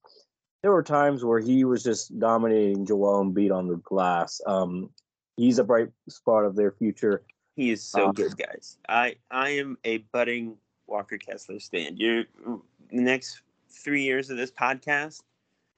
there 0.63 0.71
were 0.71 0.81
times 0.81 1.23
where 1.23 1.39
he 1.39 1.65
was 1.65 1.83
just 1.83 2.17
dominating 2.17 2.85
Joel 2.85 3.25
Embiid 3.25 3.53
on 3.53 3.67
the 3.67 3.75
glass. 3.75 4.39
Um, 4.47 4.89
he's 5.37 5.59
a 5.59 5.63
bright 5.63 5.89
spot 6.09 6.45
of 6.45 6.55
their 6.55 6.71
future. 6.71 7.23
He 7.55 7.71
is 7.71 7.83
so 7.83 8.07
um, 8.07 8.13
good, 8.13 8.35
guys. 8.37 8.77
I 8.89 9.15
I 9.29 9.49
am 9.51 9.77
a 9.83 9.99
budding 10.11 10.57
Walker 10.87 11.17
Kessler 11.17 11.59
stand. 11.59 11.99
You're 11.99 12.25
the 12.45 13.01
next 13.01 13.41
three 13.69 14.03
years 14.03 14.29
of 14.29 14.37
this 14.37 14.51
podcast. 14.51 15.21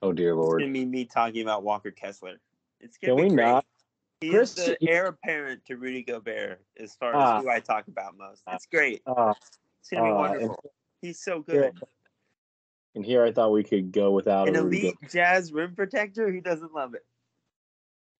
Oh 0.01 0.13
dear 0.13 0.35
lord! 0.35 0.61
It's 0.61 0.67
gonna 0.67 0.73
be 0.73 0.85
me 0.85 1.05
talking 1.05 1.41
about 1.41 1.63
Walker 1.63 1.91
Kessler. 1.91 2.39
It's 2.79 2.97
gonna 2.97 3.15
Can 3.15 3.25
be 3.25 3.29
we 3.29 3.35
great. 3.35 3.45
not? 3.45 3.65
He 4.21 4.29
Chris, 4.29 4.57
is 4.57 4.67
the 4.67 4.89
heir 4.89 5.07
apparent 5.07 5.65
to 5.65 5.75
Rudy 5.75 6.01
Gobert 6.01 6.61
as 6.77 6.95
far 6.95 7.15
as 7.15 7.21
uh, 7.21 7.41
who 7.41 7.49
I 7.49 7.59
talk 7.59 7.87
about 7.87 8.17
most. 8.17 8.43
It's 8.47 8.65
great. 8.65 9.01
Uh, 9.05 9.33
it's 9.81 9.89
gonna 9.89 10.05
be 10.05 10.11
uh, 10.11 10.15
wonderful. 10.15 10.59
And, 10.63 10.71
He's 11.01 11.19
so 11.19 11.41
good. 11.41 11.73
And 12.95 13.05
here 13.05 13.23
I 13.23 13.31
thought 13.31 13.51
we 13.51 13.63
could 13.63 13.91
go 13.91 14.11
without 14.11 14.47
an 14.47 14.55
elite 14.55 14.95
jazz 15.11 15.51
rim 15.51 15.75
protector. 15.75 16.31
Who 16.31 16.39
doesn't 16.39 16.73
love 16.73 16.93
it? 16.93 17.05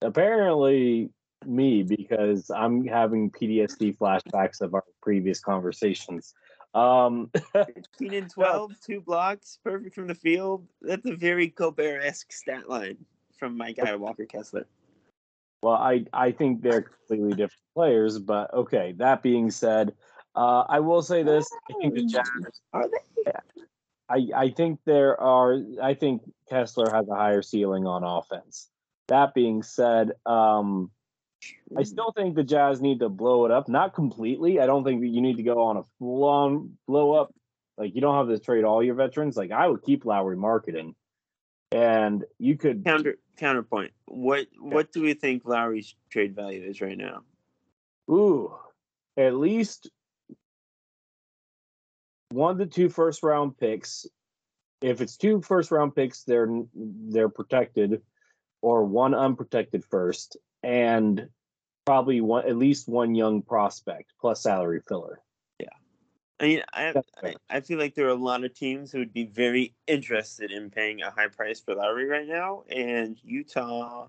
Apparently, 0.02 1.10
me 1.46 1.84
because 1.84 2.50
I'm 2.50 2.86
having 2.86 3.32
PTSD 3.32 3.98
flashbacks 3.98 4.62
of 4.62 4.74
our 4.74 4.84
previous 5.02 5.40
conversations. 5.40 6.34
Um, 6.74 7.32
15 7.54 8.14
and 8.14 8.30
12, 8.34 8.74
two 8.86 9.02
blocks, 9.02 9.60
perfect 9.64 9.96
from 9.96 10.08
the 10.08 10.16
field. 10.16 10.68
That's 10.82 11.06
a 11.06 11.16
very 11.16 11.48
Gobert 11.48 12.04
esque 12.04 12.32
stat 12.32 12.70
line 12.70 12.98
from 13.40 13.58
my 13.58 13.72
guy 13.72 13.96
Walker 13.96 14.26
Kessler. 14.26 14.68
Well, 15.62 15.76
I 15.76 16.06
I 16.14 16.32
think 16.32 16.62
they're 16.62 16.84
completely 16.84 17.32
different 17.32 17.64
players, 17.74 18.20
but 18.20 18.54
okay. 18.54 18.94
That 18.98 19.24
being 19.24 19.50
said, 19.50 19.94
uh, 20.36 20.66
I 20.68 20.80
will 20.80 21.02
say 21.02 21.24
this: 21.24 21.48
I 21.70 21.74
think 21.82 21.96
the 21.96 22.06
Jazz 22.06 22.62
are 22.74 22.88
they? 22.88 23.24
Yeah, 23.26 23.40
I, 24.10 24.28
I 24.36 24.50
think 24.50 24.80
there 24.86 25.20
are 25.20 25.60
I 25.82 25.94
think 25.94 26.22
Kessler 26.50 26.92
has 26.92 27.08
a 27.08 27.16
higher 27.16 27.42
ceiling 27.42 27.88
on 27.88 28.04
offense. 28.04 28.70
That 29.08 29.34
being 29.34 29.64
said, 29.64 30.12
um, 30.26 30.92
I 31.78 31.84
still 31.84 32.12
think 32.12 32.36
the 32.36 32.44
Jazz 32.44 32.82
need 32.82 33.00
to 33.00 33.10
blow 33.10 33.46
it 33.46 33.52
up. 33.52 33.68
Not 33.68 33.94
completely. 33.94 34.60
I 34.60 34.66
don't 34.66 34.84
think 34.84 35.02
that 35.02 35.08
you 35.08 35.22
need 35.22 35.38
to 35.38 35.44
go 35.44 35.62
on 35.64 35.78
a 35.78 35.84
full 36.00 36.24
on 36.24 36.78
blow 36.88 37.14
up. 37.14 37.34
Like 37.78 37.96
you 37.96 38.02
don't 38.02 38.16
have 38.16 38.36
to 38.36 38.44
trade 38.44 38.64
all 38.64 38.84
your 38.84 38.96
veterans. 38.96 39.36
Like 39.36 39.52
I 39.52 39.68
would 39.68 39.84
keep 39.84 40.06
Lauri 40.06 40.38
Markkanen, 40.38 40.96
and 41.72 42.24
you 42.40 42.58
could 42.58 42.86
counter 42.86 43.18
counterpoint. 43.38 43.92
What 44.06 44.48
what 44.60 44.92
do 44.92 45.02
we 45.02 45.14
think 45.14 45.44
Lauri's 45.46 45.96
trade 46.10 46.36
value 46.36 46.64
is 46.64 46.82
right 46.82 46.98
now? 46.98 47.24
Ooh, 48.10 48.56
at 49.18 49.36
least 49.36 49.90
one 52.30 52.58
to 52.58 52.66
two 52.66 52.90
first 52.90 53.24
round 53.24 53.58
picks. 53.58 54.06
If 54.82 55.02
it's 55.02 55.18
two 55.18 55.42
first 55.42 55.72
round 55.72 55.96
picks, 55.96 56.24
they're 56.24 56.50
they're 56.74 57.30
protected, 57.30 58.02
or 58.62 58.86
one 58.86 59.14
unprotected 59.14 59.84
first, 59.84 60.38
and 60.66 61.30
probably 61.86 62.20
one 62.20 62.48
at 62.48 62.58
least 62.58 62.90
one 62.90 63.14
young 63.14 63.44
prospect 63.44 64.14
plus 64.20 64.42
salary 64.42 64.82
filler. 64.88 65.22
Yeah, 65.60 65.68
I 66.40 66.44
mean, 66.44 66.64
I, 66.74 66.94
I, 67.24 67.36
I 67.50 67.60
feel 67.62 67.78
like 67.78 67.94
there 67.94 68.08
are 68.08 68.10
a 68.10 68.16
lot 68.16 68.44
of 68.44 68.54
teams 68.56 68.92
who 68.92 68.98
would 69.00 69.14
be 69.14 69.26
very 69.26 69.76
interested 69.86 70.52
in 70.52 70.72
paying 70.72 71.04
a 71.04 71.12
high 71.12 71.28
price 71.28 71.60
for 71.60 71.76
Lauri 71.76 72.08
right 72.08 72.28
now, 72.28 72.64
and 72.70 73.18
Utah 73.24 74.08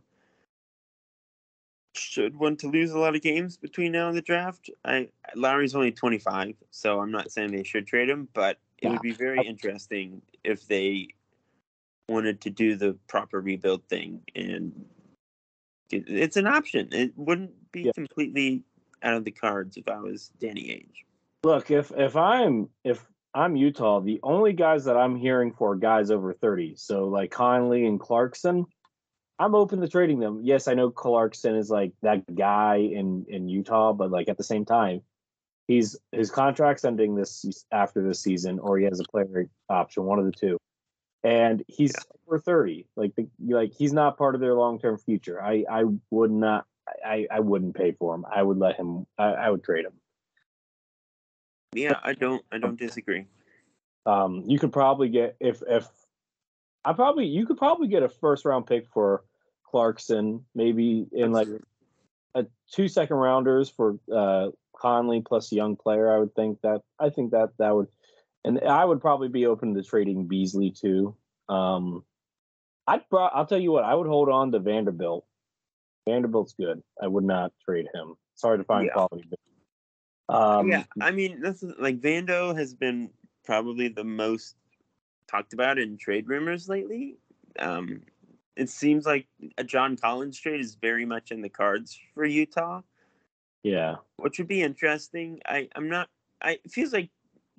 should 1.94 2.36
want 2.36 2.58
to 2.60 2.68
lose 2.68 2.90
a 2.92 2.98
lot 2.98 3.14
of 3.14 3.22
games 3.22 3.58
between 3.58 3.92
now 3.92 4.08
and 4.08 4.16
the 4.16 4.22
draft. 4.22 4.70
I 4.84 5.08
Lauri's 5.34 5.74
only 5.74 5.92
25, 5.92 6.54
so 6.70 7.00
I'm 7.00 7.12
not 7.12 7.30
saying 7.30 7.52
they 7.52 7.64
should 7.64 7.86
trade 7.86 8.08
him, 8.08 8.28
but 8.32 8.58
it 8.78 8.84
yeah. 8.86 8.92
would 8.92 9.02
be 9.02 9.12
very 9.12 9.46
interesting 9.46 10.22
if 10.42 10.66
they 10.66 11.08
wanted 12.08 12.40
to 12.40 12.50
do 12.50 12.76
the 12.76 12.96
proper 13.08 13.40
rebuild 13.40 13.82
thing 13.88 14.22
and 14.34 14.86
it's 15.90 16.36
an 16.36 16.46
option. 16.46 16.88
It 16.92 17.12
wouldn't 17.16 17.72
be 17.72 17.82
yeah. 17.82 17.92
completely 17.92 18.64
out 19.02 19.14
of 19.14 19.24
the 19.24 19.30
cards 19.30 19.76
if 19.76 19.88
I 19.88 19.98
was 19.98 20.30
Danny 20.40 20.62
Ainge. 20.62 21.04
Look, 21.44 21.70
if 21.70 21.92
if 21.96 22.16
I'm 22.16 22.68
if 22.84 23.04
I'm 23.34 23.56
Utah, 23.56 24.00
the 24.00 24.20
only 24.22 24.52
guys 24.52 24.84
that 24.86 24.96
I'm 24.96 25.16
hearing 25.16 25.52
for 25.52 25.76
guys 25.76 26.10
over 26.10 26.32
30. 26.32 26.74
So 26.76 27.06
like 27.08 27.30
Conley 27.30 27.86
and 27.86 28.00
Clarkson, 28.00 28.64
I'm 29.38 29.54
open 29.54 29.80
to 29.80 29.88
trading 29.88 30.18
them. 30.18 30.40
Yes, 30.42 30.68
I 30.68 30.74
know 30.74 30.90
Clarkson 30.90 31.54
is 31.54 31.70
like 31.70 31.92
that 32.02 32.34
guy 32.34 32.76
in 32.76 33.26
in 33.28 33.48
Utah, 33.48 33.92
but 33.92 34.10
like 34.10 34.28
at 34.28 34.38
the 34.38 34.44
same 34.44 34.64
time, 34.64 35.02
he's 35.68 35.96
his 36.12 36.30
contract's 36.30 36.84
ending 36.84 37.14
this 37.14 37.44
after 37.70 38.02
this 38.02 38.20
season, 38.20 38.58
or 38.58 38.78
he 38.78 38.84
has 38.84 39.00
a 39.00 39.04
player 39.04 39.48
option, 39.68 40.04
one 40.04 40.18
of 40.18 40.24
the 40.24 40.32
two. 40.32 40.58
And 41.26 41.64
he's 41.66 41.92
yeah. 41.92 42.16
over 42.28 42.38
30. 42.38 42.86
Like 42.94 43.16
the, 43.16 43.26
like 43.48 43.72
he's 43.76 43.92
not 43.92 44.16
part 44.16 44.36
of 44.36 44.40
their 44.40 44.54
long 44.54 44.78
term 44.78 44.96
future. 44.96 45.42
I 45.42 45.64
I 45.68 45.84
would 46.10 46.30
not 46.30 46.66
I 47.04 47.26
I 47.30 47.40
wouldn't 47.40 47.74
pay 47.74 47.92
for 47.92 48.14
him. 48.14 48.24
I 48.32 48.42
would 48.42 48.58
let 48.58 48.76
him. 48.76 49.06
I, 49.18 49.24
I 49.24 49.50
would 49.50 49.64
trade 49.64 49.84
him. 49.84 49.94
Yeah, 51.74 51.98
I 52.02 52.12
don't 52.12 52.44
I 52.52 52.58
don't 52.58 52.78
disagree. 52.78 53.26
Um, 54.06 54.44
you 54.46 54.58
could 54.58 54.72
probably 54.72 55.08
get 55.08 55.36
if 55.40 55.62
if 55.66 55.88
I 56.84 56.92
probably 56.92 57.26
you 57.26 57.44
could 57.44 57.58
probably 57.58 57.88
get 57.88 58.04
a 58.04 58.08
first 58.08 58.44
round 58.44 58.66
pick 58.66 58.86
for 58.94 59.24
Clarkson, 59.64 60.44
maybe 60.54 61.06
in 61.10 61.32
like 61.32 61.48
a 62.36 62.46
two 62.70 62.86
second 62.86 63.16
rounders 63.16 63.68
for 63.68 63.98
uh 64.14 64.50
Conley 64.76 65.22
plus 65.22 65.50
young 65.50 65.74
player. 65.74 66.12
I 66.12 66.18
would 66.18 66.36
think 66.36 66.60
that 66.60 66.82
I 67.00 67.10
think 67.10 67.32
that 67.32 67.50
that 67.58 67.74
would 67.74 67.88
and 68.46 68.60
I 68.60 68.84
would 68.84 69.00
probably 69.00 69.28
be 69.28 69.46
open 69.46 69.74
to 69.74 69.82
trading 69.82 70.26
Beasley 70.26 70.70
too. 70.70 71.16
Um, 71.48 72.04
I'd 72.86 73.08
pro- 73.10 73.26
I'll 73.26 73.44
tell 73.44 73.58
you 73.58 73.72
what, 73.72 73.84
I 73.84 73.94
would 73.94 74.06
hold 74.06 74.28
on 74.28 74.52
to 74.52 74.60
Vanderbilt. 74.60 75.26
Vanderbilt's 76.08 76.54
good. 76.54 76.80
I 77.02 77.08
would 77.08 77.24
not 77.24 77.52
trade 77.64 77.86
him. 77.92 78.14
It's 78.34 78.42
hard 78.42 78.60
to 78.60 78.64
find 78.64 78.86
yeah. 78.86 78.92
quality. 78.92 79.28
Um, 80.28 80.68
yeah, 80.68 80.84
I 81.00 81.10
mean, 81.10 81.40
this 81.40 81.62
is, 81.62 81.74
like 81.78 82.00
Vando 82.00 82.56
has 82.56 82.74
been 82.74 83.10
probably 83.44 83.88
the 83.88 84.04
most 84.04 84.54
talked 85.28 85.52
about 85.52 85.78
in 85.78 85.98
trade 85.98 86.28
rumors 86.28 86.68
lately. 86.68 87.16
Um, 87.58 88.02
it 88.56 88.70
seems 88.70 89.06
like 89.06 89.26
a 89.58 89.64
John 89.64 89.96
Collins 89.96 90.38
trade 90.38 90.60
is 90.60 90.76
very 90.76 91.04
much 91.04 91.32
in 91.32 91.42
the 91.42 91.48
cards 91.48 91.98
for 92.14 92.24
Utah. 92.24 92.82
Yeah, 93.64 93.96
which 94.18 94.38
would 94.38 94.48
be 94.48 94.62
interesting. 94.62 95.40
I 95.44 95.68
I'm 95.74 95.88
not. 95.88 96.08
I 96.40 96.52
it 96.64 96.70
feels 96.70 96.92
like 96.92 97.10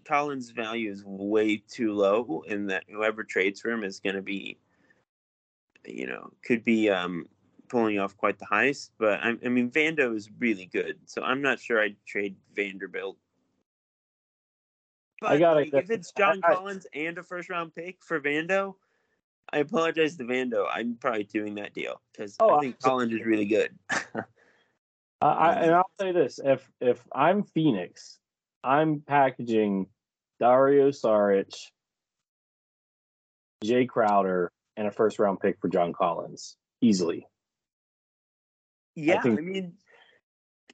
Collins' 0.08 0.52
value 0.52 0.92
is 0.92 1.04
way 1.06 1.58
too 1.58 1.94
low, 1.94 2.44
and 2.50 2.70
that 2.70 2.86
whoever 2.90 3.24
trades 3.24 3.60
for 3.60 3.70
him 3.70 3.84
is 3.84 4.00
going 4.00 4.16
to 4.16 4.22
be, 4.22 4.58
you 5.86 6.08
know, 6.08 6.32
could 6.46 6.64
be 6.64 6.90
um, 6.90 7.28
pulling 7.68 8.00
off 8.00 8.16
quite 8.16 8.40
the 8.40 8.46
heist. 8.46 8.92
But 8.98 9.20
I, 9.22 9.36
I 9.46 9.50
mean, 9.50 9.70
Vando 9.70 10.16
is 10.16 10.30
really 10.40 10.66
good, 10.66 10.98
so 11.06 11.22
I'm 11.22 11.42
not 11.42 11.60
sure 11.60 11.82
I'd 11.82 11.98
trade 12.06 12.36
Vanderbilt. 12.56 13.18
But 15.20 15.32
I 15.32 15.38
got 15.40 15.56
like, 15.56 15.74
if 15.74 15.90
it's 15.90 16.12
John 16.12 16.40
I, 16.44 16.54
Collins 16.54 16.88
and 16.94 17.18
a 17.18 17.24
first 17.24 17.50
round 17.50 17.76
pick 17.76 17.98
for 18.04 18.20
Vando, 18.20 18.76
I 19.52 19.60
apologize 19.60 20.16
to 20.18 20.24
Vando. 20.24 20.66
I'm 20.72 20.96
probably 21.00 21.24
doing 21.24 21.56
that 21.56 21.74
deal 21.74 22.02
because 22.12 22.36
oh, 22.40 22.56
I 22.56 22.60
think 22.60 22.80
Collins 22.80 23.14
is 23.14 23.26
really 23.26 23.46
good. 23.46 23.72
I, 25.22 25.54
and 25.54 25.74
I'll 25.74 25.90
say 26.00 26.12
this: 26.12 26.40
if 26.44 26.70
if 26.80 27.04
I'm 27.12 27.44
Phoenix, 27.44 28.20
I'm 28.64 29.02
packaging 29.02 29.88
Dario 30.40 30.90
Saric, 30.90 31.54
Jae 33.64 33.88
Crowder, 33.88 34.52
and 34.76 34.88
a 34.88 34.92
first 34.92 35.20
round 35.20 35.40
pick 35.40 35.60
for 35.60 35.68
John 35.68 35.94
Collins 35.94 36.56
easily. 36.82 37.28
Yeah, 38.96 39.20
I, 39.20 39.22
think, 39.22 39.40
I 39.40 39.42
mean, 39.42 39.74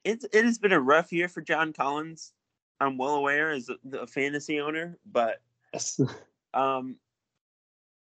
it's 0.03 0.25
it 0.31 0.45
has 0.45 0.59
been 0.59 0.71
a 0.71 0.79
rough 0.79 1.11
year 1.11 1.27
for 1.27 1.41
John 1.41 1.73
Collins. 1.73 2.33
I'm 2.79 2.97
well 2.97 3.15
aware 3.15 3.51
as 3.51 3.69
a, 3.69 3.97
a 3.97 4.07
fantasy 4.07 4.59
owner, 4.59 4.97
but 5.09 5.41
um, 6.53 6.97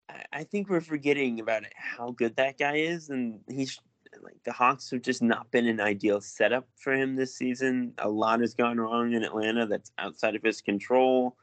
I, 0.08 0.24
I 0.32 0.44
think 0.44 0.68
we're 0.68 0.80
forgetting 0.80 1.40
about 1.40 1.64
it, 1.64 1.72
how 1.76 2.12
good 2.12 2.36
that 2.36 2.58
guy 2.58 2.76
is, 2.76 3.10
and 3.10 3.40
he's 3.48 3.80
like 4.22 4.42
the 4.44 4.52
Hawks 4.52 4.90
have 4.90 5.02
just 5.02 5.22
not 5.22 5.50
been 5.50 5.66
an 5.66 5.80
ideal 5.80 6.20
setup 6.20 6.68
for 6.76 6.92
him 6.92 7.16
this 7.16 7.34
season. 7.34 7.92
A 7.98 8.08
lot 8.08 8.40
has 8.40 8.54
gone 8.54 8.78
wrong 8.78 9.12
in 9.12 9.22
Atlanta 9.22 9.66
that's 9.66 9.92
outside 9.98 10.34
of 10.34 10.42
his 10.42 10.60
control. 10.60 11.36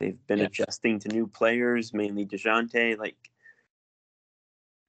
They've 0.00 0.18
been 0.26 0.38
yes. 0.38 0.48
adjusting 0.48 0.98
to 1.00 1.08
new 1.08 1.26
players, 1.26 1.94
mainly 1.94 2.26
Dejounte. 2.26 2.98
Like 2.98 3.16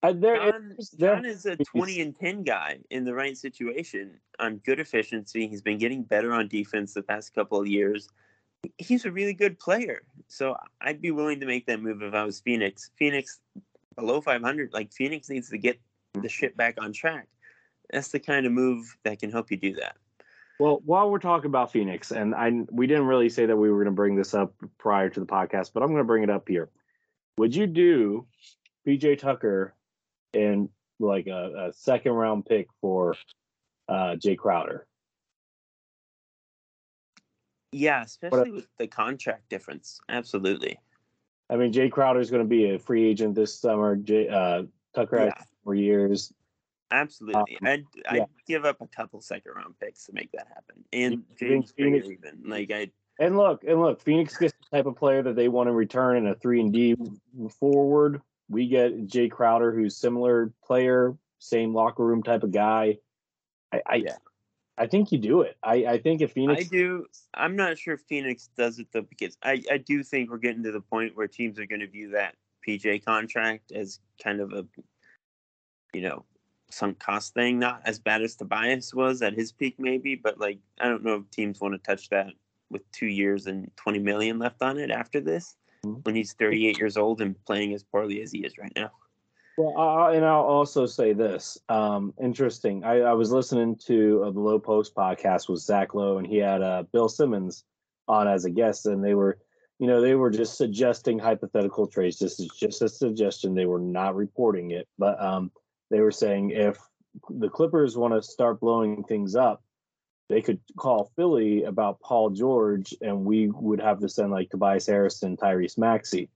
uh, 0.04 0.14
there, 0.14 0.52
John, 0.52 0.78
John 1.00 1.26
is 1.26 1.46
a 1.46 1.56
twenty 1.58 2.02
and 2.02 2.18
ten 2.18 2.44
guy 2.44 2.80
in 2.90 3.06
the 3.06 3.14
right 3.14 3.38
situation 3.38 4.20
on 4.40 4.58
good 4.58 4.80
efficiency. 4.80 5.48
He's 5.48 5.62
been 5.62 5.78
getting 5.78 6.04
better 6.04 6.34
on 6.34 6.48
defense 6.48 6.94
the 6.94 7.04
past 7.04 7.34
couple 7.34 7.60
of 7.60 7.68
years. 7.68 8.10
He's 8.78 9.06
a 9.06 9.12
really 9.12 9.34
good 9.34 9.60
player, 9.60 10.02
so 10.28 10.56
I'd 10.82 11.02
be 11.02 11.12
willing 11.12 11.40
to 11.40 11.46
make 11.46 11.68
that 11.68 11.82
move 11.82 12.02
if 12.02 12.14
I 12.14 12.24
was 12.24 12.40
Phoenix. 12.40 12.90
Phoenix 12.98 13.40
below 13.96 14.22
five 14.22 14.42
hundred, 14.42 14.74
like 14.74 14.92
Phoenix 14.92 15.30
needs 15.30 15.50
to 15.50 15.58
get 15.58 15.80
the 16.22 16.30
ship 16.30 16.56
back 16.56 16.76
on 16.82 16.94
track. 16.94 17.28
That's 17.92 18.10
the 18.10 18.20
kind 18.20 18.46
of 18.46 18.52
move 18.52 18.98
that 19.04 19.20
can 19.20 19.32
help 19.32 19.52
you 19.52 19.58
do 19.58 19.74
that. 19.76 19.98
Well, 20.60 20.82
while 20.86 21.10
we're 21.10 21.20
talking 21.20 21.48
about 21.48 21.72
Phoenix, 21.72 22.12
and 22.12 22.34
I 22.34 22.52
we 22.72 22.88
didn't 22.88 23.08
really 23.08 23.30
say 23.30 23.46
that 23.46 23.58
we 23.58 23.70
were 23.70 23.78
going 23.78 23.86
to 23.86 23.92
bring 23.92 24.16
this 24.16 24.34
up 24.34 24.54
prior 24.78 25.10
to 25.10 25.20
the 25.20 25.26
podcast, 25.26 25.72
but 25.74 25.84
I'm 25.84 25.90
going 25.90 26.00
to 26.00 26.06
bring 26.06 26.24
it 26.24 26.30
up 26.30 26.48
here. 26.48 26.70
Would 27.38 27.54
you 27.56 27.68
do 27.68 28.26
PJ 28.88 29.20
Tucker 29.20 29.76
and 30.34 30.70
like 31.00 31.28
a, 31.28 31.68
a 31.70 31.74
second 31.74 32.14
round 32.14 32.46
pick 32.46 32.68
for 32.80 33.16
uh, 33.90 34.16
Jae 34.16 34.38
Crowder? 34.38 34.88
Yeah, 37.74 38.04
especially 38.04 38.52
with 38.52 38.68
the 38.78 38.88
contract 38.88 39.50
difference. 39.50 40.00
Absolutely. 40.08 40.80
I 41.50 41.58
mean, 41.58 41.74
Jae 41.74 41.92
Crowder 41.92 42.22
is 42.22 42.32
going 42.32 42.44
to 42.44 42.48
be 42.48 42.74
a 42.74 42.80
free 42.80 43.06
agent 43.06 43.36
this 43.36 43.54
summer. 43.54 43.98
Jay, 43.98 44.30
uh, 44.30 44.64
Tucker 44.96 45.18
yeah. 45.18 45.24
has 45.36 45.48
four 45.66 45.76
years. 45.76 46.32
Absolutely. 46.92 47.58
Um, 47.62 47.68
I'd, 47.68 47.86
I'd 48.08 48.26
give 48.48 48.64
up 48.64 48.80
a 48.80 48.88
couple 48.88 49.20
second 49.20 49.52
round 49.56 49.74
picks 49.80 50.06
to 50.06 50.14
make 50.14 50.32
that 50.32 50.48
happen. 50.48 50.84
And 50.94 51.24
James 51.38 51.74
Phoenix, 51.76 52.08
even. 52.08 52.44
Like 52.46 52.72
I 52.72 52.92
and 53.20 53.38
look, 53.38 53.64
and 53.66 53.82
look, 53.82 54.02
Phoenix 54.02 54.38
gets 54.38 54.54
the 54.54 54.78
type 54.78 54.86
of 54.86 54.96
player 54.96 55.24
that 55.24 55.36
they 55.36 55.48
want 55.48 55.68
to 55.68 55.74
return 55.74 56.18
in 56.18 56.28
a 56.28 56.36
three 56.36 56.62
and 56.62 56.72
D 56.72 56.96
forward. 57.60 58.22
We 58.50 58.68
get 58.68 59.08
Jae 59.08 59.32
Crowder, 59.32 59.74
who's 59.74 59.98
similar 59.98 60.54
player, 60.64 61.16
same 61.40 61.74
locker 61.74 62.06
room 62.06 62.24
type 62.24 62.44
of 62.44 62.52
guy. 62.52 63.00
I, 63.74 63.82
I 63.86 63.96
yeah. 63.96 64.16
I 64.78 64.88
think 64.88 65.12
you 65.12 65.18
do 65.18 65.42
it. 65.42 65.58
I, 65.64 65.86
I 65.86 65.98
think 66.00 66.22
if 66.22 66.34
Phoenix 66.34 66.66
I 66.66 66.68
do 66.68 67.06
I'm 67.34 67.56
not 67.56 67.78
sure 67.78 67.94
if 67.96 68.02
Phoenix 68.02 68.50
does 68.58 68.78
it 68.78 68.88
though, 68.92 69.04
because 69.04 69.38
I, 69.42 69.64
I 69.72 69.78
do 69.78 70.04
think 70.04 70.30
we're 70.30 70.38
getting 70.38 70.64
to 70.64 70.72
the 70.72 70.82
point 70.82 71.16
where 71.16 71.28
teams 71.28 71.58
are 71.58 71.66
gonna 71.66 71.88
view 71.88 72.12
that 72.12 72.36
PJ 72.68 73.06
contract 73.06 73.72
as 73.72 74.00
kind 74.22 74.42
of 74.42 74.52
a 74.52 74.66
you 75.96 76.02
know, 76.02 76.26
sunk 76.70 77.00
cost 77.00 77.34
thing. 77.34 77.60
Not 77.60 77.82
as 77.86 78.00
bad 78.00 78.22
as 78.22 78.36
Tobias 78.36 78.94
was 78.94 79.22
at 79.22 79.34
his 79.34 79.52
peak, 79.52 79.76
maybe, 79.80 80.16
but 80.16 80.40
like 80.40 80.60
I 80.80 80.88
don't 80.88 81.04
know 81.04 81.16
if 81.16 81.32
teams 81.32 81.60
want 81.60 81.74
to 81.74 81.80
touch 81.80 82.10
that 82.10 82.28
with 82.70 82.90
two 82.92 83.08
years 83.08 83.48
and 83.48 83.72
twenty 83.76 84.00
million 84.00 84.40
left 84.40 84.62
on 84.62 84.78
it 84.78 84.92
after 84.92 85.22
this, 85.22 85.56
mm-hmm. 85.86 86.00
when 86.02 86.16
he's 86.16 86.34
thirty 86.34 86.68
eight 86.68 86.78
years 86.78 86.98
old 86.98 87.22
and 87.22 87.44
playing 87.46 87.74
as 87.74 87.84
poorly 87.84 88.22
as 88.22 88.32
he 88.32 88.40
is 88.40 88.58
right 88.58 88.74
now. 88.76 88.92
Well, 89.58 89.78
uh, 89.78 90.12
and 90.12 90.26
I'll 90.26 90.42
also 90.42 90.86
say 90.86 91.14
this. 91.14 91.58
Um, 91.70 92.14
interesting. 92.22 92.84
I, 92.84 93.00
I, 93.00 93.14
was 93.14 93.32
listening 93.32 93.78
to 93.86 94.24
uh, 94.26 94.32
the 94.32 94.40
Lowe 94.42 94.60
Post 94.60 94.94
podcast 94.96 95.48
with 95.48 95.62
Zach 95.62 95.94
Lowe, 95.94 96.18
and 96.18 96.28
he 96.28 96.38
had 96.38 96.62
uh, 96.62 96.84
Bill 96.92 97.08
Simmons 97.08 97.64
on 98.08 98.28
as 98.28 98.44
a 98.44 98.50
guest, 98.50 98.86
and 98.86 99.02
they 99.02 99.14
were, 99.14 99.38
you 99.80 99.88
know, 99.88 100.02
they 100.02 100.16
were 100.16 100.30
just 100.30 100.58
suggesting 100.58 101.18
hypothetical 101.18 101.88
trades. 101.88 102.20
This 102.20 102.38
is 102.38 102.50
just 102.50 102.82
a 102.82 102.90
suggestion. 102.90 103.56
They 103.56 103.66
were 103.66 103.80
not 103.80 104.16
reporting 104.16 104.72
it, 104.72 104.90
but 104.98 105.22
um, 105.24 105.52
they 105.90 106.00
were 106.00 106.12
saying 106.12 106.52
if 106.52 106.78
the 107.30 107.50
Clippers 107.50 107.98
want 107.98 108.14
to 108.14 108.22
start 108.22 108.60
blowing 108.60 109.04
things 109.04 109.36
up, 109.36 109.64
they 110.28 110.42
could 110.42 110.60
call 110.78 111.12
Philly 111.16 111.64
about 111.64 112.00
Paul 112.00 112.32
George, 112.32 112.94
and 113.02 113.26
we 113.26 113.50
would 113.50 113.80
have 113.80 114.00
to 114.00 114.10
send 114.10 114.32
like 114.32 114.50
Tobias 114.50 114.88
Harrison, 114.88 115.38
Tyrese 115.38 115.78
Maxey. 115.78 116.30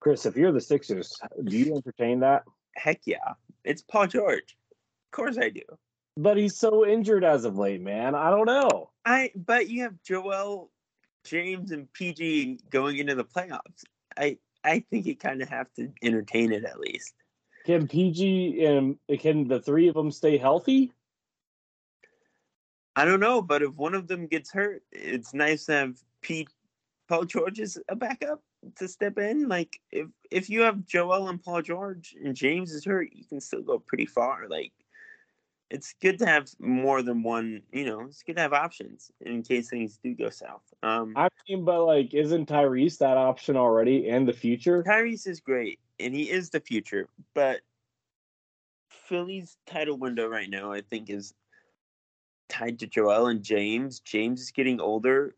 Chris, 0.00 0.26
if 0.26 0.36
you're 0.36 0.52
the 0.52 0.60
Sixers, 0.60 1.20
do 1.44 1.56
you 1.56 1.76
entertain 1.76 2.20
that? 2.20 2.44
Heck 2.74 3.00
yeah, 3.04 3.34
it's 3.64 3.82
Paul 3.82 4.06
George. 4.06 4.56
Of 5.12 5.16
course 5.16 5.36
I 5.38 5.50
do. 5.50 5.62
But 6.16 6.36
he's 6.36 6.56
so 6.56 6.86
injured 6.86 7.24
as 7.24 7.44
of 7.44 7.56
late, 7.56 7.80
man. 7.80 8.14
I 8.14 8.30
don't 8.30 8.46
know. 8.46 8.90
I 9.04 9.30
but 9.34 9.68
you 9.68 9.82
have 9.82 9.94
Joel, 10.02 10.70
James, 11.24 11.70
and 11.70 11.90
PG 11.92 12.60
going 12.70 12.98
into 12.98 13.14
the 13.14 13.24
playoffs. 13.24 13.84
I 14.16 14.38
I 14.64 14.84
think 14.90 15.06
you 15.06 15.16
kind 15.16 15.42
of 15.42 15.48
have 15.48 15.72
to 15.74 15.90
entertain 16.02 16.52
it 16.52 16.64
at 16.64 16.80
least. 16.80 17.14
Can 17.64 17.86
PG 17.86 18.64
and 18.64 18.98
can 19.20 19.46
the 19.46 19.60
three 19.60 19.88
of 19.88 19.94
them 19.94 20.10
stay 20.10 20.36
healthy? 20.36 20.92
I 22.96 23.04
don't 23.04 23.20
know, 23.20 23.40
but 23.40 23.62
if 23.62 23.76
one 23.76 23.94
of 23.94 24.08
them 24.08 24.26
gets 24.26 24.52
hurt, 24.52 24.82
it's 24.90 25.32
nice 25.32 25.66
to 25.66 25.72
have 25.72 26.02
Pete 26.20 26.48
Paul 27.08 27.24
George 27.24 27.60
as 27.60 27.78
a 27.88 27.96
backup 27.96 28.42
to 28.76 28.88
step 28.88 29.18
in. 29.18 29.48
Like 29.48 29.80
if 29.90 30.08
if 30.30 30.50
you 30.50 30.62
have 30.62 30.84
Joel 30.86 31.28
and 31.28 31.42
Paul 31.42 31.62
George 31.62 32.14
and 32.22 32.34
James 32.34 32.72
is 32.72 32.84
hurt, 32.84 33.10
you 33.12 33.24
can 33.24 33.40
still 33.40 33.62
go 33.62 33.78
pretty 33.78 34.06
far. 34.06 34.46
Like 34.48 34.72
it's 35.72 35.94
good 36.02 36.18
to 36.18 36.26
have 36.26 36.50
more 36.60 37.02
than 37.02 37.22
one. 37.22 37.62
You 37.72 37.86
know, 37.86 38.02
it's 38.02 38.22
good 38.22 38.36
to 38.36 38.42
have 38.42 38.52
options 38.52 39.10
in 39.22 39.42
case 39.42 39.70
things 39.70 39.98
do 40.04 40.14
go 40.14 40.28
south. 40.28 40.62
Um, 40.82 41.14
I 41.16 41.28
mean, 41.48 41.64
but 41.64 41.84
like, 41.84 42.12
isn't 42.12 42.48
Tyrese 42.48 42.98
that 42.98 43.16
option 43.16 43.56
already 43.56 44.10
and 44.10 44.28
the 44.28 44.34
future? 44.34 44.82
Tyrese 44.82 45.26
is 45.26 45.40
great, 45.40 45.80
and 45.98 46.14
he 46.14 46.30
is 46.30 46.50
the 46.50 46.60
future. 46.60 47.08
But 47.34 47.62
Philly's 48.90 49.56
title 49.66 49.96
window 49.96 50.28
right 50.28 50.50
now, 50.50 50.72
I 50.72 50.82
think, 50.82 51.08
is 51.08 51.32
tied 52.50 52.78
to 52.80 52.86
Joel 52.86 53.28
and 53.28 53.42
James. 53.42 54.00
James 54.00 54.42
is 54.42 54.50
getting 54.50 54.78
older. 54.78 55.34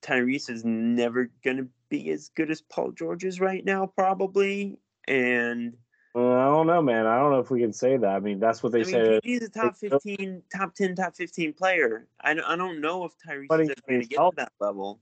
Tyrese 0.00 0.48
is 0.48 0.64
never 0.64 1.30
going 1.44 1.58
to 1.58 1.68
be 1.90 2.10
as 2.10 2.30
good 2.34 2.50
as 2.50 2.62
Paul 2.62 2.92
George 2.92 3.24
is 3.24 3.38
right 3.38 3.64
now, 3.64 3.86
probably. 3.86 4.78
and 5.06 5.76
Well, 6.14 6.32
I 6.32 6.44
don't 6.44 6.68
know, 6.68 6.80
man. 6.80 7.06
I 7.06 7.18
don't 7.18 7.32
know 7.32 7.40
if 7.40 7.50
we 7.50 7.60
can 7.60 7.72
say 7.72 7.96
that. 7.96 8.08
I 8.08 8.20
mean, 8.20 8.38
that's 8.38 8.62
what 8.62 8.70
they 8.72 8.82
I 8.82 8.84
mean, 8.84 8.92
say. 8.92 9.20
He's 9.24 9.42
a 9.42 9.48
top 9.48 9.76
15, 9.76 10.42
top 10.54 10.74
10, 10.74 10.94
top 10.94 11.16
15 11.16 11.52
player. 11.54 12.06
I, 12.20 12.34
don't- 12.34 12.44
I 12.44 12.54
don't 12.54 12.80
know 12.80 13.04
if 13.04 13.12
Tyrese 13.18 13.48
But 13.48 13.60
is 13.60 13.70
going 13.88 14.02
to 14.02 14.06
get 14.06 14.16
to 14.18 14.30
that 14.36 14.52
level. 14.60 15.00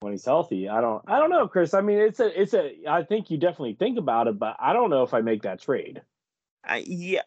when 0.00 0.12
he's 0.12 0.24
healthy. 0.24 0.68
I 0.68 0.80
don't 0.80 1.02
I 1.06 1.20
don't 1.20 1.30
know, 1.30 1.46
Chris. 1.46 1.74
I 1.74 1.80
mean, 1.80 1.98
it's 1.98 2.18
a 2.18 2.40
it's 2.40 2.54
a 2.54 2.72
I 2.88 3.04
think 3.04 3.30
you 3.30 3.38
definitely 3.38 3.74
think 3.74 3.98
about 3.98 4.26
it, 4.26 4.38
but 4.38 4.56
I 4.58 4.72
don't 4.72 4.90
know 4.90 5.04
if 5.04 5.14
I 5.14 5.20
make 5.20 5.42
that 5.42 5.60
trade. 5.60 6.02
I 6.64 6.82
yeah, 6.86 7.22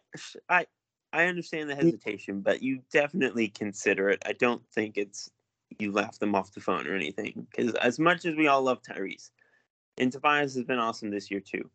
I 0.50 0.66
I 1.14 1.24
understand 1.24 1.70
the 1.70 1.74
hesitation, 1.74 2.42
but 2.42 2.62
you 2.62 2.82
definitely 2.92 3.48
consider 3.48 4.10
it. 4.10 4.22
I 4.26 4.32
don't 4.34 4.62
think 4.74 4.98
it's 4.98 5.30
you 5.78 5.90
laugh 5.90 6.18
them 6.18 6.34
off 6.34 6.52
the 6.52 6.60
phone 6.60 6.86
or 6.86 6.94
anything. 6.94 7.46
Because 7.50 7.74
as 7.76 7.98
much 7.98 8.26
as 8.26 8.36
we 8.36 8.46
all 8.46 8.60
love 8.62 8.82
Tyrese, 8.82 9.30
and 9.96 10.12
Tobias 10.12 10.54
has 10.54 10.64
been 10.64 10.78
awesome 10.78 11.10
this 11.10 11.30
year 11.30 11.40
too. 11.40 11.70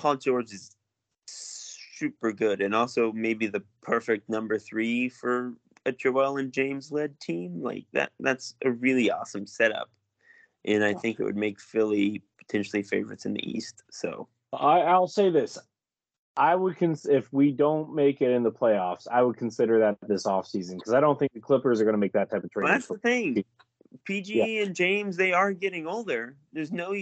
Paul 0.00 0.16
George 0.16 0.50
is 0.52 0.74
super 1.26 2.32
good, 2.32 2.62
and 2.62 2.74
also 2.74 3.12
maybe 3.12 3.46
the 3.46 3.62
perfect 3.82 4.30
number 4.30 4.58
three 4.58 5.10
for 5.10 5.52
a 5.84 5.92
Joel 5.92 6.38
and 6.38 6.52
James 6.52 6.90
led 6.90 7.20
team. 7.20 7.62
Like 7.62 7.84
that, 7.92 8.10
that's 8.18 8.54
a 8.64 8.70
really 8.70 9.10
awesome 9.10 9.46
setup, 9.46 9.90
and 10.64 10.82
I 10.82 10.94
think 10.94 11.20
it 11.20 11.24
would 11.24 11.36
make 11.36 11.60
Philly 11.60 12.22
potentially 12.38 12.82
favorites 12.82 13.26
in 13.26 13.34
the 13.34 13.46
East. 13.46 13.82
So 13.90 14.26
I 14.54 14.80
I'll 14.80 15.06
say 15.06 15.28
this. 15.28 15.58
I 16.34 16.54
would 16.54 16.78
cons 16.78 17.04
if 17.04 17.30
we 17.30 17.52
don't 17.52 17.94
make 17.94 18.22
it 18.22 18.30
in 18.30 18.42
the 18.42 18.52
playoffs, 18.52 19.06
I 19.06 19.20
would 19.20 19.36
consider 19.36 19.80
that 19.80 19.98
this 20.08 20.24
offseason 20.24 20.76
because 20.76 20.94
I 20.94 21.00
don't 21.00 21.18
think 21.18 21.34
the 21.34 21.40
Clippers 21.40 21.78
are 21.78 21.84
going 21.84 21.92
to 21.92 21.98
make 21.98 22.14
that 22.14 22.30
type 22.30 22.42
of 22.42 22.50
trade. 22.50 22.64
Well, 22.64 22.72
that's 22.72 22.86
the 22.86 22.96
thing. 22.96 23.44
PG 24.06 24.62
and 24.62 24.74
James, 24.74 25.18
they 25.18 25.34
are 25.34 25.52
getting 25.52 25.86
older. 25.86 26.36
There's 26.54 26.72
no 26.72 26.94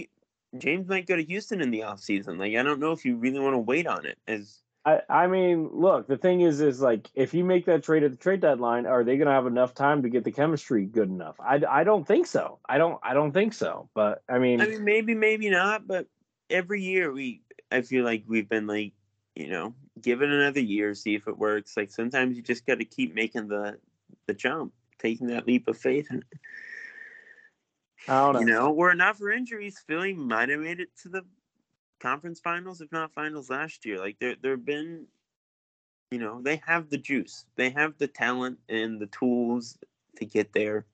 James 0.57 0.87
might 0.87 1.07
go 1.07 1.15
to 1.15 1.23
Houston 1.23 1.61
in 1.61 1.71
the 1.71 1.81
offseason. 1.81 2.39
Like 2.39 2.55
I 2.55 2.63
don't 2.63 2.79
know 2.79 2.91
if 2.91 3.05
you 3.05 3.17
really 3.17 3.39
want 3.39 3.53
to 3.53 3.59
wait 3.59 3.87
on 3.87 4.05
it. 4.05 4.17
As 4.27 4.61
I, 4.85 5.01
I 5.09 5.27
mean, 5.27 5.69
look, 5.73 6.07
the 6.07 6.17
thing 6.17 6.41
is, 6.41 6.61
is 6.61 6.81
like 6.81 7.09
if 7.13 7.33
you 7.33 7.43
make 7.43 7.65
that 7.65 7.83
trade 7.83 8.03
at 8.03 8.11
the 8.11 8.17
trade 8.17 8.39
deadline, 8.39 8.85
are 8.85 9.03
they 9.03 9.17
going 9.17 9.27
to 9.27 9.33
have 9.33 9.45
enough 9.45 9.73
time 9.73 10.03
to 10.03 10.09
get 10.09 10.23
the 10.23 10.31
chemistry 10.31 10.85
good 10.85 11.09
enough? 11.09 11.35
I, 11.39 11.61
I 11.69 11.83
don't 11.83 12.07
think 12.07 12.27
so. 12.27 12.59
I 12.67 12.77
don't 12.77 12.99
I 13.03 13.13
don't 13.13 13.31
think 13.31 13.53
so. 13.53 13.89
But 13.93 14.23
I 14.29 14.39
mean, 14.39 14.61
I 14.61 14.67
mean, 14.67 14.83
maybe, 14.83 15.13
maybe 15.13 15.49
not. 15.49 15.85
But 15.85 16.07
every 16.49 16.81
year 16.81 17.11
we, 17.11 17.41
I 17.71 17.81
feel 17.81 18.05
like 18.05 18.23
we've 18.27 18.49
been 18.49 18.67
like, 18.67 18.93
you 19.35 19.49
know, 19.49 19.75
give 20.01 20.21
it 20.21 20.29
another 20.29 20.61
year, 20.61 20.95
see 20.95 21.13
if 21.13 21.27
it 21.27 21.37
works. 21.37 21.75
Like 21.75 21.91
sometimes 21.91 22.37
you 22.37 22.43
just 22.43 22.65
got 22.65 22.79
to 22.79 22.85
keep 22.85 23.13
making 23.13 23.49
the 23.49 23.77
the 24.27 24.33
jump, 24.33 24.73
taking 24.97 25.27
that 25.27 25.45
leap 25.45 25.67
of 25.67 25.77
faith, 25.77 26.07
and 26.09 26.23
I 28.07 28.21
don't 28.21 28.33
know. 28.33 28.39
you 28.39 28.45
know, 28.45 28.71
were 28.71 28.91
it 28.91 28.95
not 28.95 29.17
for 29.17 29.31
injuries, 29.31 29.83
Philly 29.87 30.13
might 30.13 30.49
have 30.49 30.59
made 30.59 30.79
it 30.79 30.89
to 31.03 31.09
the 31.09 31.23
conference 31.99 32.39
finals, 32.39 32.81
if 32.81 32.91
not 32.91 33.13
finals 33.13 33.49
last 33.49 33.85
year. 33.85 33.99
Like 33.99 34.17
there, 34.19 34.35
there 34.41 34.51
have 34.51 34.65
been, 34.65 35.05
you 36.11 36.19
know, 36.19 36.41
they 36.41 36.61
have 36.65 36.89
the 36.89 36.97
juice, 36.97 37.45
they 37.55 37.69
have 37.71 37.97
the 37.97 38.07
talent 38.07 38.59
and 38.69 38.99
the 38.99 39.07
tools 39.07 39.77
to 40.17 40.25
get 40.25 40.53
there. 40.53 40.85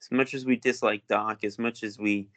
As 0.00 0.10
much 0.10 0.34
as 0.34 0.44
we 0.44 0.56
dislike 0.56 1.02
Doc, 1.08 1.44
as 1.44 1.58
much 1.58 1.82
as 1.82 1.98
we, 1.98 2.28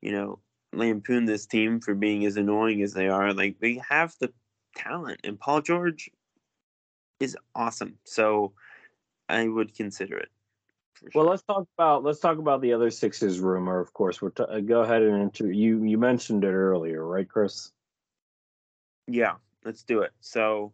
you 0.00 0.12
know, 0.12 0.38
lampoon 0.72 1.24
this 1.24 1.46
team 1.46 1.80
for 1.80 1.94
being 1.94 2.24
as 2.24 2.36
annoying 2.36 2.82
as 2.82 2.92
they 2.92 3.08
are, 3.08 3.32
like 3.32 3.58
they 3.60 3.80
have 3.88 4.14
the 4.20 4.32
talent, 4.76 5.20
and 5.24 5.38
Paul 5.38 5.60
George 5.60 6.10
is 7.20 7.36
awesome. 7.54 7.98
So 8.04 8.52
I 9.28 9.48
would 9.48 9.74
consider 9.74 10.16
it. 10.18 10.30
For 10.94 11.10
Well, 11.14 11.26
let's 11.26 11.42
talk 11.42 11.66
about 11.76 12.04
let's 12.04 12.20
talk 12.20 12.38
about 12.38 12.60
the 12.60 12.72
other 12.72 12.90
Sixers 12.90 13.40
rumor. 13.40 13.80
Of 13.80 13.92
course, 13.92 14.22
we're 14.22 14.30
t- 14.30 14.44
uh, 14.44 14.60
go 14.60 14.80
ahead 14.82 15.02
and 15.02 15.22
inter- 15.22 15.50
you 15.50 15.82
you 15.84 15.98
mentioned 15.98 16.44
it 16.44 16.52
earlier, 16.52 17.04
right, 17.04 17.28
Chris? 17.28 17.72
Yeah, 19.06 19.34
let's 19.64 19.82
do 19.82 20.00
it. 20.00 20.12
So, 20.20 20.72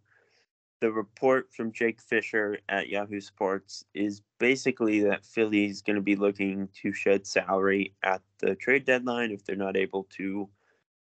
the 0.81 0.93
report 0.93 1.53
from 1.53 1.73
Jake 1.73 2.01
Fisher 2.01 2.59
at 2.69 2.89
Yahoo 2.89 3.21
Sports 3.21 3.85
is 3.95 4.23
basically 4.39 5.01
that 5.01 5.27
Philly 5.27 5.67
is 5.67 5.83
going 5.83 5.97
to 5.97 6.03
be 6.03 6.17
looking 6.17 6.69
to 6.83 6.93
shed 6.93 7.27
salary 7.27 7.95
at 8.03 8.23
the 8.39 8.55
trade 8.55 8.85
deadline 8.85 9.31
if 9.31 9.45
they're 9.45 9.57
not 9.57 9.77
able 9.77 10.05
to 10.17 10.49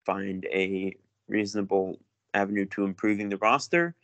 find 0.06 0.45
a 0.45 0.95
reasonable 1.28 1.99
avenue 2.34 2.65
to 2.65 2.86
improving 2.86 3.30
the 3.30 3.38
roster. 3.38 3.95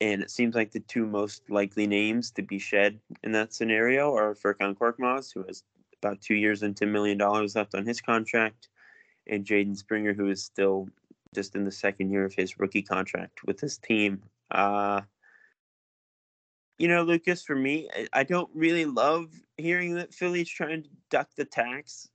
And 0.00 0.22
it 0.22 0.30
seems 0.30 0.54
like 0.54 0.70
the 0.70 0.80
two 0.80 1.06
most 1.06 1.42
likely 1.50 1.86
names 1.86 2.30
to 2.32 2.42
be 2.42 2.58
shed 2.58 3.00
in 3.24 3.32
that 3.32 3.52
scenario 3.52 4.14
are 4.14 4.34
Furkan 4.34 4.76
Korkmaz, 4.76 5.32
who 5.34 5.42
has 5.44 5.64
about 6.02 6.20
two 6.20 6.34
years 6.34 6.62
and 6.62 6.76
$10 6.76 6.88
million 6.90 7.18
left 7.18 7.74
on 7.74 7.84
his 7.84 8.00
contract, 8.00 8.68
and 9.26 9.44
Jaden 9.44 9.76
Springer, 9.76 10.14
who 10.14 10.28
is 10.28 10.44
still 10.44 10.88
just 11.34 11.56
in 11.56 11.64
the 11.64 11.72
second 11.72 12.10
year 12.10 12.24
of 12.24 12.34
his 12.34 12.58
rookie 12.58 12.82
contract 12.82 13.40
with 13.44 13.60
his 13.60 13.78
team. 13.78 14.22
Uh, 14.50 15.02
you 16.78 16.88
know, 16.88 17.02
Lucas, 17.02 17.42
for 17.42 17.56
me, 17.56 17.88
I- 18.12 18.22
don't 18.22 18.50
really 18.54 18.84
love 18.84 19.32
hearing 19.56 19.94
that 19.94 20.14
Philly's 20.14 20.48
trying 20.48 20.84
to 20.84 20.88
duck 21.10 21.28
the 21.36 21.44
tax 21.44 22.08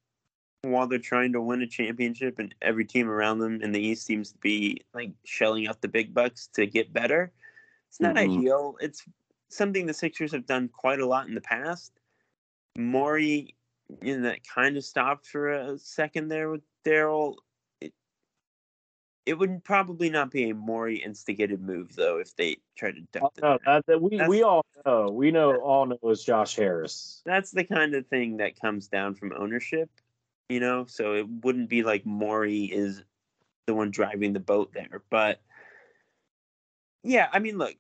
while 0.62 0.88
they're 0.88 1.00
trying 1.00 1.34
to 1.34 1.42
win 1.42 1.62
a 1.62 1.68
championship, 1.68 2.40
and 2.40 2.56
every 2.62 2.86
team 2.86 3.10
around 3.10 3.40
them 3.40 3.62
in 3.62 3.74
the 3.74 3.82
East 3.82 4.06
seems 4.06 4.32
to 4.32 4.38
be 4.38 4.82
like 4.94 5.12
shelling 5.26 5.68
out 5.68 5.82
the 5.82 5.90
big 5.90 6.14
bucks 6.14 6.48
to 6.54 6.66
get 6.66 6.94
better. 6.94 7.34
It's 7.94 8.00
not 8.00 8.16
Mhm. 8.16 8.40
ideal. 8.40 8.78
It's 8.82 9.08
something 9.50 9.86
the 9.86 9.94
Sixers 9.94 10.32
have 10.32 10.48
done 10.48 10.68
quite 10.68 11.00
a 11.00 11.06
lot 11.06 11.28
in 11.28 11.36
the 11.36 11.42
past. 11.42 11.92
Morey, 12.76 13.54
you 14.02 14.18
know, 14.18 14.24
that 14.24 14.48
kind 14.48 14.78
of 14.78 14.84
stopped 14.84 15.28
for 15.28 15.50
a 15.50 15.78
second 15.78 16.30
there 16.30 16.50
with 16.50 16.64
Daryl. 16.84 17.36
It, 17.80 17.94
it 19.28 19.36
would 19.36 19.64
probably 19.64 20.10
not 20.10 20.32
be 20.32 20.50
a 20.50 20.56
Morey 20.56 21.04
instigated 21.04 21.62
move 21.62 21.96
though 21.96 22.18
if 22.18 22.36
they 22.36 22.58
tried 22.76 22.96
to 22.96 23.02
duck 23.12 23.32
the 23.36 23.42
No, 23.42 23.60
that, 23.64 23.86
that 23.86 24.02
we 24.02 24.10
That's- 24.18 24.28
we 24.28 24.42
all 24.42 24.66
know. 24.88 25.12
We 25.12 25.30
know 25.30 25.58
all 25.62 25.86
know 25.86 26.00
is 26.10 26.24
Josh 26.24 26.56
Harris. 26.56 27.22
that's 27.26 27.52
the 27.52 27.64
kind 27.64 27.94
of 27.94 28.08
thing 28.08 28.38
that 28.38 28.60
comes 28.60 28.88
down 28.88 29.14
from 29.14 29.34
ownership, 29.34 29.92
you 30.50 30.60
know. 30.60 30.86
So 30.86 31.14
it 31.14 31.30
wouldn't 31.30 31.70
be 31.70 31.84
like 31.84 32.08
Morey 32.08 32.64
is 32.64 33.04
the 33.68 33.76
one 33.76 33.92
driving 33.92 34.34
the 34.34 34.40
boat 34.40 34.74
there, 34.74 35.04
but 35.12 35.42
yeah, 37.04 37.28
I 37.32 37.38
mean, 37.40 37.58
look, 37.58 37.76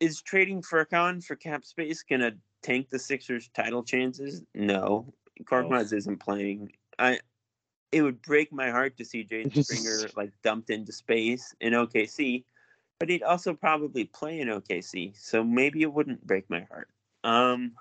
is 0.00 0.22
trading 0.22 0.62
Furkan 0.62 1.24
for 1.24 1.36
cap 1.36 1.64
space 1.64 2.02
gonna 2.02 2.32
tank 2.62 2.90
the 2.90 2.98
Sixers' 2.98 3.48
title 3.48 3.82
chances? 3.82 4.42
No, 4.54 5.12
Korkmaz 5.44 5.92
isn't 5.92 6.18
playing. 6.18 6.72
I. 6.98 7.20
It 7.90 8.02
would 8.02 8.20
break 8.20 8.52
my 8.52 8.68
heart 8.68 8.98
to 8.98 9.04
see 9.04 9.24
Jaden 9.24 9.64
Springer 9.64 10.10
like 10.14 10.30
dumped 10.42 10.68
into 10.68 10.92
space 10.92 11.54
in 11.62 11.72
OKC, 11.72 12.44
but 13.00 13.08
he'd 13.08 13.22
also 13.22 13.54
probably 13.54 14.04
play 14.04 14.40
in 14.40 14.48
OKC, 14.48 15.16
so 15.16 15.42
maybe 15.42 15.80
it 15.80 15.92
wouldn't 15.92 16.26
break 16.26 16.50
my 16.50 16.66
heart. 16.70 16.88
Um, 17.24 17.72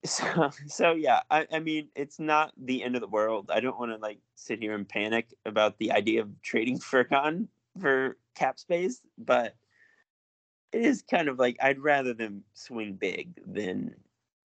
so, 0.04 0.50
so 0.66 0.92
yeah, 0.92 1.20
I, 1.30 1.46
I 1.52 1.60
mean, 1.60 1.88
it's 1.94 2.18
not 2.18 2.52
the 2.56 2.82
end 2.82 2.94
of 2.94 3.00
the 3.00 3.08
world. 3.08 3.50
I 3.52 3.60
don't 3.60 3.78
want 3.78 3.92
to 3.92 3.98
like 3.98 4.18
sit 4.34 4.60
here 4.60 4.74
and 4.74 4.88
panic 4.88 5.28
about 5.44 5.78
the 5.78 5.92
idea 5.92 6.22
of 6.22 6.42
trading 6.42 6.78
Furkan 6.78 7.46
for 7.80 8.16
cap 8.34 8.58
space, 8.58 9.00
but 9.18 9.54
it 10.72 10.82
is 10.82 11.02
kind 11.02 11.28
of 11.28 11.38
like 11.38 11.56
I'd 11.62 11.78
rather 11.78 12.14
them 12.14 12.44
swing 12.54 12.94
big 12.94 13.40
than 13.46 13.94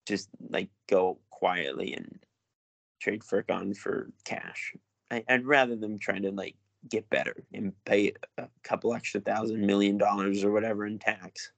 just 0.07 0.29
like 0.49 0.69
go 0.89 1.19
quietly 1.29 1.93
and 1.93 2.19
trade 3.01 3.21
Furkan 3.21 3.75
for 3.75 4.09
cash. 4.23 4.73
I, 5.11 5.23
I'd 5.27 5.45
rather 5.45 5.75
them 5.75 5.99
trying 5.99 6.23
to 6.23 6.31
like 6.31 6.55
get 6.89 7.09
better 7.09 7.43
and 7.53 7.73
pay 7.85 8.13
a 8.37 8.47
couple 8.63 8.93
extra 8.93 9.21
thousand 9.21 9.65
million 9.65 9.97
dollars 9.97 10.43
or 10.43 10.51
whatever 10.51 10.85
in 10.85 10.99
tax 10.99 11.51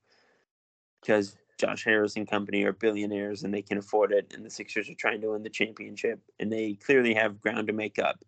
because 1.01 1.37
Josh 1.57 1.85
Harris 1.85 2.15
and 2.15 2.29
company 2.29 2.63
are 2.63 2.73
billionaires 2.73 3.43
and 3.43 3.53
they 3.53 3.61
can 3.61 3.77
afford 3.77 4.11
it, 4.11 4.33
and 4.33 4.45
the 4.45 4.49
Sixers 4.49 4.89
are 4.89 4.95
trying 4.95 5.21
to 5.21 5.31
win 5.31 5.43
the 5.43 5.49
championship, 5.49 6.19
and 6.39 6.51
they 6.51 6.73
clearly 6.73 7.13
have 7.13 7.39
ground 7.41 7.67
to 7.67 7.73
make 7.73 7.99
up. 7.99 8.23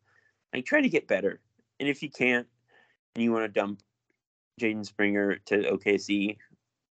Like, 0.53 0.65
try 0.65 0.81
to 0.81 0.89
get 0.89 1.07
better, 1.07 1.41
and 1.79 1.89
if 1.89 2.01
you 2.01 2.09
can't, 2.09 2.47
and 3.15 3.23
you 3.23 3.33
want 3.33 3.43
to 3.43 3.59
dump 3.59 3.81
Jaden 4.59 4.85
Springer 4.85 5.37
to 5.45 5.57
OKC, 5.71 6.37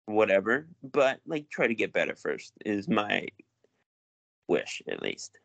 whatever, 0.06 0.66
but 0.82 1.20
like, 1.26 1.48
try 1.48 1.66
to 1.66 1.74
get 1.74 1.92
better 1.92 2.14
first 2.14 2.52
is 2.64 2.88
my 2.88 3.28
wish, 4.48 4.82
at 4.88 5.02
least. 5.02 5.38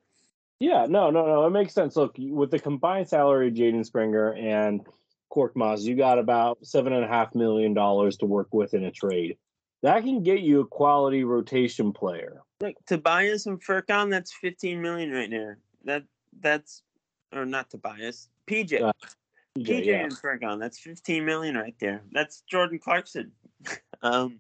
Yeah, 0.60 0.88
no, 0.90 1.10
no, 1.10 1.26
no. 1.26 1.46
It 1.48 1.52
makes 1.52 1.74
sense. 1.74 1.96
Look, 1.96 2.16
with 2.18 2.52
the 2.52 2.60
combined 2.60 3.08
salary 3.08 3.48
of 3.48 3.54
Jaden 3.54 3.86
Springer 3.86 4.34
and 4.34 4.86
Korkmaz, 5.32 5.84
you 5.84 5.96
got 5.96 6.20
about 6.20 6.66
seven 6.66 6.92
and 6.92 7.06
a 7.06 7.08
half 7.08 7.34
million 7.34 7.74
dollars 7.74 8.18
to 8.18 8.26
work 8.26 8.50
with 8.52 8.74
in 8.74 8.84
a 8.84 8.92
trade. 8.92 9.38
That 9.84 10.04
can 10.04 10.22
get 10.22 10.42
you 10.42 10.60
a 10.60 10.68
quality 10.68 11.24
rotation 11.24 11.94
player. 11.94 12.42
Like 12.60 12.76
Tobias 12.86 13.46
and 13.46 13.64
Furkan, 13.64 14.10
that's 14.10 14.34
fifteen 14.34 14.82
million 14.82 15.12
right 15.12 15.30
now. 15.30 15.54
That 15.86 16.04
that's 16.42 16.84
or 17.32 17.46
not 17.46 17.70
Tobias, 17.70 18.28
PJ. 18.46 18.82
Uh, 18.82 18.92
PJ 19.64 19.86
yeah. 19.86 20.04
and 20.04 20.12
Furkan, 20.14 20.60
that's 20.60 20.80
fifteen 20.80 21.26
million 21.26 21.56
right 21.56 21.76
there. 21.80 22.02
That's 22.12 22.42
Jordan 22.42 22.80
Clarkson. 22.80 23.32
um, 24.02 24.40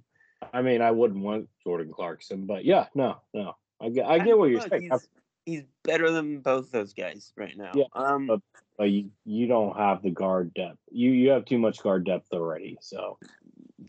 I 0.53 0.61
mean, 0.61 0.81
I 0.81 0.91
wouldn't 0.91 1.23
want 1.23 1.49
Jordan 1.63 1.91
Clarkson, 1.91 2.45
but 2.45 2.65
yeah, 2.65 2.87
no, 2.95 3.17
no. 3.33 3.55
I 3.81 3.89
get, 3.89 4.05
I 4.05 4.19
get 4.19 4.37
what 4.37 4.49
you're 4.49 4.59
look, 4.59 4.69
saying. 4.69 4.89
He's, 4.91 5.07
he's 5.45 5.63
better 5.83 6.11
than 6.11 6.39
both 6.39 6.71
those 6.71 6.93
guys 6.93 7.31
right 7.37 7.57
now. 7.57 7.71
Yeah, 7.73 7.85
Um, 7.93 8.27
but- 8.27 8.41
but 8.79 8.89
you 8.89 9.11
you 9.25 9.45
don't 9.45 9.75
have 9.75 10.01
the 10.01 10.09
guard 10.09 10.53
depth. 10.53 10.79
You 10.89 11.11
you 11.11 11.31
have 11.31 11.43
too 11.43 11.59
much 11.59 11.83
guard 11.83 12.05
depth 12.05 12.31
already. 12.31 12.77
So 12.79 13.19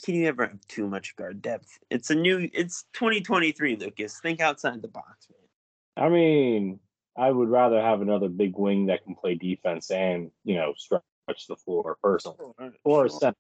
Can 0.05 0.16
you 0.16 0.27
ever 0.27 0.49
have 0.49 0.66
too 0.66 0.88
much 0.88 1.14
guard 1.14 1.40
depth? 1.40 1.79
It's 1.90 2.11
a 2.11 2.14
new. 2.16 2.51
It's 2.53 2.85
2023, 2.95 3.77
Lucas. 3.77 4.19
Think 4.19 4.40
outside 4.40 4.83
the 4.83 4.88
box, 4.88 5.29
man. 5.31 6.07
I 6.07 6.09
mean, 6.11 6.81
I 7.16 7.31
would 7.31 7.49
rather 7.49 7.81
have 7.81 8.01
another 8.03 8.29
big 8.29 8.57
wing 8.59 8.87
that 8.87 9.05
can 9.05 9.14
play 9.14 9.37
defense 9.37 9.93
and 9.93 10.33
you 10.43 10.57
know 10.57 10.75
stretch 10.77 11.03
the 11.49 11.57
floor 11.57 11.97
personally, 12.03 12.38
or 12.85 13.07
a 13.07 13.11
Sure. 13.11 13.33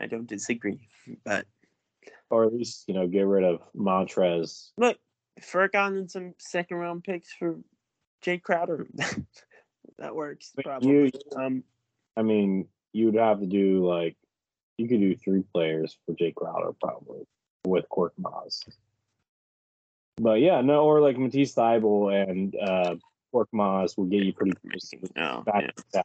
I 0.00 0.06
don't 0.06 0.26
disagree, 0.26 0.88
but 1.24 1.46
or 2.30 2.44
at 2.44 2.54
least 2.54 2.84
you 2.88 2.94
know 2.94 3.06
get 3.06 3.26
rid 3.26 3.44
of 3.44 3.60
Montrezl. 3.76 4.70
look, 4.78 4.98
Furkan 5.40 5.98
and 5.98 6.10
some 6.10 6.34
second 6.38 6.78
round 6.78 7.04
picks 7.04 7.32
for 7.32 7.58
Jae 8.24 8.40
Crowder. 8.42 8.86
that 9.98 10.14
works 10.14 10.52
But 10.54 10.64
probably. 10.64 10.90
you- 10.90 11.10
um, 11.36 11.64
I 12.16 12.22
mean, 12.22 12.68
you'd 12.92 13.14
have 13.14 13.40
to 13.40 13.46
do 13.46 13.86
like 13.86 14.16
you 14.78 14.88
could 14.88 15.00
do 15.00 15.14
three 15.16 15.42
players 15.54 15.98
for 16.06 16.14
Jake 16.14 16.34
Crowder 16.36 16.72
probably 16.80 17.26
with 17.66 17.84
Korkmaz. 17.90 18.60
But 20.16 20.40
yeah, 20.40 20.60
no, 20.60 20.84
or 20.84 21.00
like 21.00 21.18
Matisse 21.18 21.54
Thybulle 21.54 22.28
and 22.28 22.54
uh 22.56 22.96
Korkmaz 23.34 23.96
will 23.96 24.04
get 24.06 24.24
you 24.24 24.32
pretty 24.32 24.52
close 24.52 24.90
no, 25.16 25.42
back 25.46 25.72
yeah. 25.94 26.02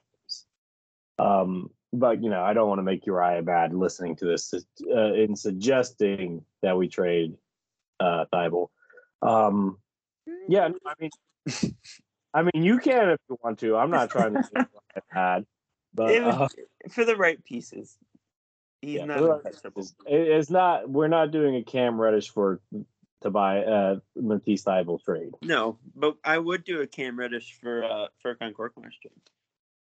Um, 1.19 1.69
but 1.93 2.21
you 2.23 2.30
know, 2.30 2.41
I 2.41 2.53
don't 2.53 2.67
want 2.67 2.80
to 2.80 2.84
make 2.84 3.06
Uriah 3.06 3.41
bad 3.41 3.73
listening 3.73 4.15
to 4.17 4.25
this 4.25 4.53
uh, 4.53 5.13
in 5.13 5.36
suggesting 5.36 6.43
that 6.62 6.77
we 6.77 6.88
trade 6.88 7.36
uh 7.99 8.25
Thybulle. 8.32 8.69
Um, 9.21 9.77
yeah, 10.47 10.69
I 10.86 10.93
mean, 10.99 11.12
I 12.34 12.43
mean, 12.43 12.63
you 12.63 12.80
can 12.80 13.10
if 13.10 13.19
you 13.30 13.38
want 13.41 13.60
to. 13.60 13.77
I'm 13.77 13.89
not 13.89 14.10
trying 14.10 14.34
to 14.34 14.43
make 14.53 14.67
bad, 15.13 15.45
but 15.93 16.12
It 16.12 16.23
uh, 16.23 16.47
for 16.89 17.06
the 17.06 17.15
right 17.15 17.43
pieces. 17.43 17.97
He's 18.82 18.99
yeah, 18.99 19.06
not 19.06 19.19
for 19.19 19.41
it's, 20.06 20.51
not. 20.51 20.89
We're 20.89 21.08
not 21.08 21.32
doing 21.32 21.56
a 21.56 21.63
Cam 21.63 21.99
Reddish 21.99 22.30
for 22.30 22.62
to 23.21 23.32
buy 23.32 23.63
uh 23.63 23.95
Matisse 24.15 24.63
Thybulle 24.63 25.03
trade. 25.03 25.34
No, 25.41 25.80
but 25.95 26.17
I 26.23 26.38
would 26.38 26.63
do 26.63 26.82
a 26.82 26.88
Cam 26.88 27.17
Reddish 27.17 27.58
for 27.60 27.84
uh 27.84 28.08
Furkan 28.23 28.53
Korkmaz 28.53 28.93
trade. 29.01 29.13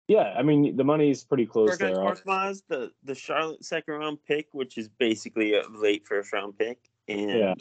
Yeah, 0.08 0.34
I 0.38 0.44
mean 0.44 0.76
the 0.76 0.84
money's 0.84 1.24
pretty 1.24 1.46
close 1.46 1.78
there. 1.78 1.96
The 1.96 2.92
the 3.04 3.16
Charlotte 3.16 3.66
second 3.66 3.96
round 3.96 4.20
pick, 4.28 4.48
which 4.52 4.78
is 4.78 4.88
basically 4.88 5.56
a 5.56 5.64
late 5.70 6.06
first 6.06 6.32
round 6.32 6.58
pick, 6.58 6.78
and 7.08 7.40
Yeah. 7.40 7.54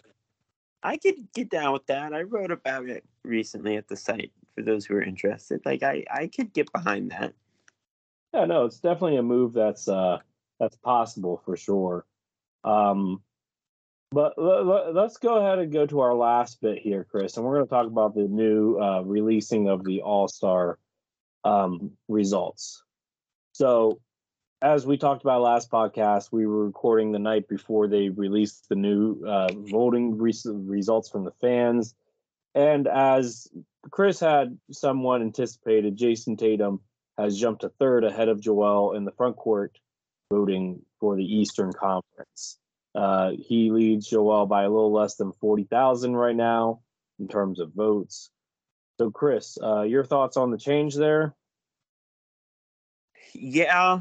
I 0.83 0.98
could 0.98 1.33
get 1.33 1.48
down 1.48 1.72
with 1.72 1.87
that. 1.87 2.12
I 2.12 2.22
wrote 2.22 2.50
about 2.50 2.88
it 2.90 3.04
recently 3.24 3.76
at 3.76 3.88
the 3.88 3.96
site 3.96 4.33
for 4.54 4.62
those 4.62 4.85
who 4.85 4.94
are 4.94 5.02
interested. 5.02 5.62
Like 5.64 5.83
I 5.83 6.04
I 6.11 6.26
could 6.26 6.52
get 6.52 6.70
behind 6.72 7.11
that. 7.12 7.33
Yeah, 8.35 8.44
no, 8.44 8.66
it's 8.66 8.80
definitely 8.80 9.16
a 9.16 9.22
move 9.22 9.54
that's 9.54 9.88
uh 9.88 10.18
that's 10.61 10.76
possible 10.76 11.40
for 11.46 11.57
sure. 11.57 12.04
Um 12.62 13.22
but 14.11 14.35
l- 14.38 14.70
l- 14.70 14.92
let's 14.92 15.16
go 15.16 15.38
ahead 15.38 15.59
and 15.59 15.72
go 15.72 15.87
to 15.87 16.00
our 16.00 16.14
last 16.14 16.61
bit 16.61 16.78
here, 16.78 17.04
Chris, 17.11 17.37
and 17.37 17.44
we're 17.44 17.57
going 17.57 17.66
to 17.66 17.70
talk 17.70 17.87
about 17.88 18.14
the 18.14 18.28
new 18.28 18.78
uh, 18.78 19.00
releasing 19.00 19.68
of 19.68 19.83
the 19.85 20.02
All 20.02 20.28
Star 20.28 20.78
um, 21.44 21.92
results. 22.09 22.83
So, 23.52 24.00
as 24.62 24.87
we 24.87 24.96
talked 24.96 25.22
about 25.22 25.42
last 25.42 25.70
podcast, 25.70 26.33
we 26.33 26.46
were 26.46 26.64
recording 26.64 27.12
the 27.12 27.18
night 27.18 27.48
before 27.48 27.87
they 27.87 28.09
released 28.09 28.68
the 28.68 28.76
new 28.76 29.22
uh, 29.26 29.52
voting 29.52 30.16
re- 30.16 30.33
results 30.44 31.11
from 31.11 31.24
the 31.24 31.33
fans, 31.40 31.94
and 32.54 32.87
as 32.87 33.48
Chris 33.90 34.20
had 34.20 34.59
somewhat 34.70 35.20
anticipated, 35.20 35.96
Jayson 35.96 36.37
Tatum 36.37 36.80
has 37.18 37.38
jumped 37.38 37.62
to 37.62 37.68
third 37.68 38.04
ahead 38.04 38.28
of 38.28 38.40
Joel 38.40 38.94
in 38.94 39.04
the 39.04 39.12
front 39.12 39.37
court 39.37 39.78
voting 40.33 40.83
for 41.00 41.16
the 41.16 41.24
Eastern 41.24 41.72
Conference. 41.72 42.59
Uh, 42.94 43.33
he 43.38 43.70
leads 43.70 44.09
Joel 44.09 44.46
by 44.46 44.62
a 44.62 44.70
little 44.70 44.92
less 44.92 45.16
than 45.16 45.33
40,000 45.33 46.14
right 46.14 46.35
now 46.35 46.80
in 47.18 47.28
terms 47.28 47.61
of 47.61 47.72
votes. 47.72 48.30
So, 48.98 49.11
Chris, 49.11 49.59
uh, 49.62 49.83
your 49.83 50.04
thoughts 50.04 50.37
on 50.37 50.50
the 50.50 50.59
change 50.59 50.94
there? 50.94 51.35
Yeah, 53.33 54.00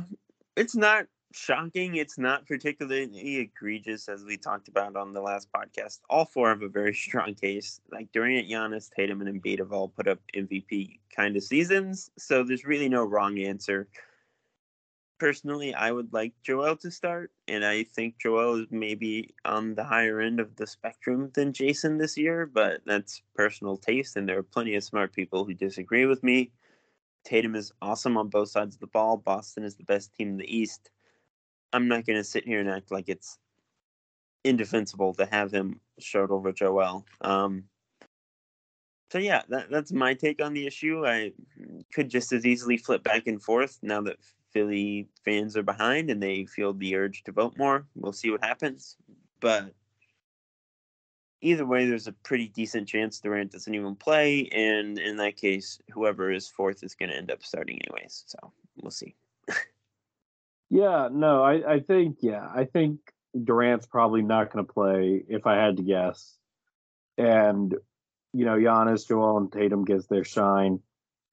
it's 0.56 0.76
not 0.76 1.08
shocking. 1.34 1.96
It's 1.96 2.18
not 2.18 2.46
particularly 2.46 3.38
egregious, 3.38 4.08
as 4.08 4.24
we 4.24 4.38
talked 4.38 4.68
about 4.68 4.96
on 4.96 5.14
the 5.14 5.22
last 5.22 5.48
podcast. 5.52 6.00
All 6.10 6.26
four 6.26 6.50
have 6.50 6.62
a 6.62 6.70
very 6.70 6.94
strong 6.94 7.34
case. 7.34 7.82
Like 7.92 8.12
Durant, 8.12 8.48
Giannis, 8.48 8.90
Tatum, 8.96 9.22
and 9.22 9.42
Embiid 9.42 9.60
have 9.60 9.72
all 9.72 9.88
put 9.88 10.08
up 10.08 10.20
MVP 10.36 11.00
kind 11.16 11.36
of 11.36 11.44
seasons, 11.44 12.12
so 12.18 12.44
there's 12.44 12.66
really 12.66 12.90
no 12.90 13.04
wrong 13.04 13.40
answer. 13.40 13.88
Personally, 15.20 15.74
I 15.74 15.92
would 15.92 16.12
like 16.12 16.34
Joel 16.44 16.76
to 16.78 16.92
start, 16.92 17.32
and 17.48 17.64
I 17.64 17.84
think 17.84 18.20
Joel 18.20 18.62
is 18.62 18.68
maybe 18.72 19.34
on 19.46 19.76
the 19.76 19.84
higher 19.84 20.20
end 20.20 20.40
of 20.40 20.56
the 20.56 20.68
spectrum 20.68 21.32
than 21.34 21.54
Jayson 21.54 21.98
this 21.98 22.18
year, 22.18 22.46
but 22.46 22.82
that's 22.86 23.22
personal 23.36 23.78
taste, 23.78 24.18
and 24.18 24.28
there 24.28 24.40
are 24.40 24.44
plenty 24.44 24.76
of 24.76 24.84
smart 24.84 25.14
people 25.14 25.46
who 25.46 25.54
disagree 25.54 26.06
with 26.06 26.24
me. 26.24 26.52
Tatum 27.24 27.56
is 27.56 27.72
awesome 27.82 28.18
on 28.18 28.28
both 28.28 28.50
sides 28.50 28.76
of 28.76 28.82
the 28.82 28.88
ball. 28.88 29.18
Boston 29.18 29.64
is 29.64 29.76
the 29.76 29.86
best 29.86 30.14
team 30.14 30.30
in 30.30 30.38
the 30.38 30.58
East. 30.58 30.90
I'm 31.72 31.88
not 31.88 32.06
going 32.06 32.18
to 32.18 32.24
sit 32.24 32.46
here 32.46 32.60
and 32.60 32.70
act 32.70 32.92
like 32.92 33.08
it's 33.08 33.38
indefensible 34.44 35.14
to 35.14 35.26
have 35.26 35.52
him 35.52 35.80
short 36.00 36.32
over 36.32 36.52
Joel. 36.52 37.06
Um, 37.22 37.64
so 39.12 39.20
yeah, 39.20 39.44
that, 39.50 39.70
that's 39.70 39.92
my 39.92 40.16
take 40.16 40.42
on 40.42 40.54
the 40.54 40.68
issue. 40.68 41.06
I 41.06 41.32
could 41.94 42.10
just 42.10 42.34
as 42.34 42.46
easily 42.46 42.78
flip 42.78 43.04
back 43.04 43.28
and 43.28 43.42
forth 43.42 43.80
now 43.82 44.02
that 44.02 44.18
Philly 44.54 45.10
fans 45.26 45.58
are 45.58 45.64
behind 45.64 46.10
and 46.10 46.22
they 46.22 46.46
feel 46.46 46.74
the 46.74 46.96
urge 46.96 47.24
to 47.24 47.32
vote 47.32 47.58
more. 47.58 47.86
We'll 47.96 48.14
see 48.14 48.32
what 48.32 48.44
happens, 48.44 48.96
but 49.40 49.74
either 51.42 51.66
way, 51.66 51.86
there's 51.86 52.08
a 52.08 52.14
pretty 52.14 52.48
decent 52.48 52.88
chance 52.88 53.20
Durant 53.20 53.52
doesn't 53.52 53.76
even 53.76 53.96
play, 53.96 54.48
and 54.52 54.98
in 54.98 55.18
that 55.18 55.36
case, 55.36 55.82
whoever 55.92 56.32
is 56.32 56.48
fourth 56.48 56.84
is 56.84 56.96
going 56.96 57.10
to 57.10 57.18
end 57.18 57.32
up 57.32 57.44
starting 57.44 57.80
anyways. 57.82 58.24
So 58.28 58.54
we'll 58.82 58.92
see. 58.92 59.16
Yeah, 60.74 61.10
no, 61.12 61.44
I, 61.44 61.74
I 61.74 61.80
think, 61.82 62.18
yeah, 62.22 62.48
I 62.52 62.66
think 62.66 63.00
Durant's 63.40 63.86
probably 63.86 64.24
not 64.24 64.52
going 64.52 64.66
to 64.66 64.74
play 64.74 65.24
if 65.28 65.46
I 65.46 65.56
had 65.56 65.78
to 65.78 65.84
guess. 65.84 66.36
And, 67.16 67.76
you 68.34 68.46
know, 68.46 68.58
Giannis, 68.58 69.08
Joel, 69.08 69.38
and 69.38 69.52
Tatum 69.52 69.86
gets 69.86 70.08
their 70.08 70.24
shine. 70.24 70.80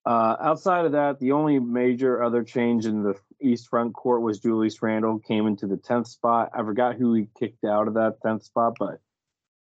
Uh, 0.06 0.36
outside 0.40 0.86
of 0.86 0.92
that, 0.92 1.20
the 1.20 1.32
only 1.32 1.58
major 1.58 2.22
other 2.22 2.42
change 2.42 2.86
in 2.86 3.02
the 3.02 3.14
East 3.40 3.68
front 3.68 3.94
court 3.94 4.22
was 4.22 4.40
Julius 4.40 4.80
Randle 4.82 5.18
came 5.18 5.46
into 5.46 5.66
the 5.66 5.76
10th 5.76 6.08
spot. 6.08 6.50
I 6.54 6.62
forgot 6.62 6.96
who 6.96 7.14
he 7.14 7.28
kicked 7.38 7.64
out 7.64 7.86
of 7.86 7.94
that 7.94 8.16
10th 8.24 8.44
spot, 8.44 8.76
but, 8.78 9.00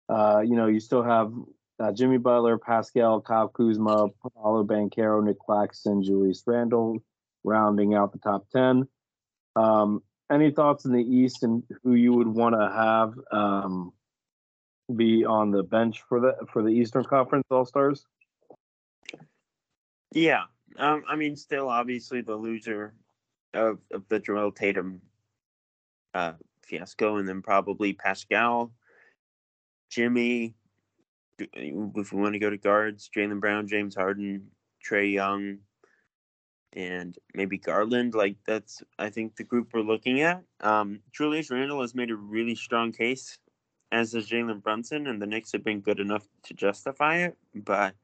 uh, 0.08 0.40
you 0.40 0.54
know, 0.54 0.66
you 0.66 0.78
still 0.78 1.02
have 1.02 1.32
uh, 1.80 1.92
Jimmy 1.92 2.18
Butler, 2.18 2.58
Pascal, 2.58 3.20
Kyle 3.20 3.48
Kuzma, 3.48 4.08
Paolo 4.22 4.64
Banchero, 4.64 5.22
Nic 5.24 5.38
Claxton, 5.38 6.02
Julius 6.02 6.42
Randle, 6.46 7.02
rounding 7.42 7.94
out 7.94 8.12
the 8.12 8.18
top 8.18 8.48
10. 8.50 8.86
Um, 9.56 10.02
any 10.30 10.52
thoughts 10.52 10.84
in 10.84 10.92
the 10.92 11.02
East 11.02 11.42
and 11.42 11.64
who 11.82 11.94
you 11.94 12.12
would 12.14 12.28
want 12.28 12.54
to 12.54 12.70
have 12.70 13.14
um, 13.32 13.92
be 14.94 15.24
on 15.24 15.50
the 15.50 15.62
bench 15.62 16.02
for 16.08 16.20
the 16.20 16.36
for 16.52 16.62
the 16.62 16.68
Eastern 16.68 17.04
Conference 17.04 17.44
All 17.50 17.64
Stars? 17.64 18.04
Yeah, 20.12 20.44
um, 20.76 21.04
I 21.08 21.16
mean, 21.16 21.36
still 21.36 21.68
obviously 21.68 22.20
the 22.20 22.34
loser 22.34 22.94
of, 23.54 23.78
of 23.92 24.08
the 24.08 24.18
Joel 24.18 24.52
Tatum 24.52 25.00
uh, 26.14 26.32
fiasco, 26.62 27.16
and 27.16 27.28
then 27.28 27.42
probably 27.42 27.92
Pascal, 27.92 28.72
Jimmy. 29.90 30.54
If 31.38 32.12
we 32.12 32.20
want 32.20 32.34
to 32.34 32.38
go 32.38 32.50
to 32.50 32.58
guards, 32.58 33.08
Jaylen 33.14 33.40
Brown, 33.40 33.66
James 33.66 33.94
Harden, 33.94 34.48
Trae 34.86 35.12
Young, 35.12 35.58
and 36.74 37.16
maybe 37.34 37.56
Garland. 37.56 38.14
Like 38.14 38.36
that's, 38.46 38.82
I 38.98 39.10
think, 39.10 39.36
the 39.36 39.44
group 39.44 39.70
we're 39.72 39.80
looking 39.80 40.20
at. 40.20 40.42
Um, 40.60 41.00
Julius 41.12 41.50
Randle 41.50 41.80
has 41.80 41.94
made 41.94 42.10
a 42.10 42.16
really 42.16 42.54
strong 42.54 42.92
case, 42.92 43.38
as 43.90 44.12
has 44.12 44.28
Jalen 44.28 44.62
Brunson, 44.62 45.06
and 45.06 45.20
the 45.20 45.26
Knicks 45.26 45.52
have 45.52 45.64
been 45.64 45.80
good 45.80 45.98
enough 45.98 46.26
to 46.44 46.54
justify 46.54 47.18
it. 47.18 47.38
But 47.54 47.94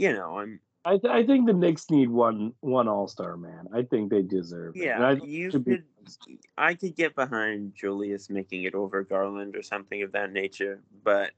you 0.00 0.12
know, 0.14 0.38
I'm 0.38 0.60
I, 0.84 0.92
th- 0.96 1.12
I 1.12 1.26
think 1.26 1.46
the 1.46 1.52
Knicks 1.52 1.90
need 1.90 2.08
one 2.08 2.54
one 2.60 2.88
All 2.88 3.06
Star 3.06 3.36
man. 3.36 3.68
I 3.72 3.82
think 3.82 4.10
they 4.10 4.22
deserve 4.22 4.74
it. 4.76 4.84
Yeah, 4.84 5.02
I, 5.02 5.12
you 5.22 5.50
should 5.50 5.64
be- 5.64 5.76
could. 5.76 5.84
I 6.56 6.74
could 6.74 6.96
get 6.96 7.14
behind 7.14 7.74
Julius 7.74 8.30
making 8.30 8.64
it 8.64 8.74
over 8.74 9.04
Garland 9.04 9.54
or 9.56 9.62
something 9.62 10.02
of 10.02 10.12
that 10.12 10.32
nature, 10.32 10.80
but 11.04 11.32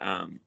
um, 0.00 0.40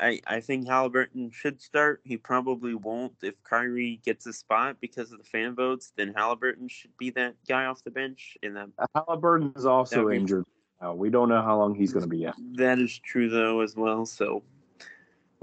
I 0.00 0.20
I 0.26 0.40
think 0.40 0.66
Halliburton 0.66 1.30
should 1.30 1.60
start. 1.60 2.00
He 2.04 2.16
probably 2.16 2.74
won't 2.74 3.12
if 3.22 3.34
Kyrie 3.44 4.00
gets 4.02 4.26
a 4.26 4.32
spot 4.32 4.78
because 4.80 5.12
of 5.12 5.18
the 5.18 5.24
fan 5.24 5.54
votes. 5.54 5.92
Then 5.94 6.14
Halliburton 6.16 6.68
should 6.68 6.96
be 6.96 7.10
that 7.10 7.34
guy 7.46 7.66
off 7.66 7.84
the 7.84 7.90
bench, 7.90 8.38
and 8.42 8.56
that 8.56 8.70
Halliburton 8.94 9.52
is 9.56 9.66
also 9.66 10.08
be- 10.08 10.16
injured. 10.16 10.46
Now. 10.80 10.94
We 10.94 11.10
don't 11.10 11.28
know 11.28 11.42
how 11.42 11.58
long 11.58 11.74
he's 11.74 11.92
going 11.92 12.02
to 12.02 12.08
be 12.08 12.26
out. 12.26 12.34
that 12.56 12.78
is 12.78 12.98
true 12.98 13.28
though 13.28 13.60
as 13.60 13.76
well. 13.76 14.06
So 14.06 14.42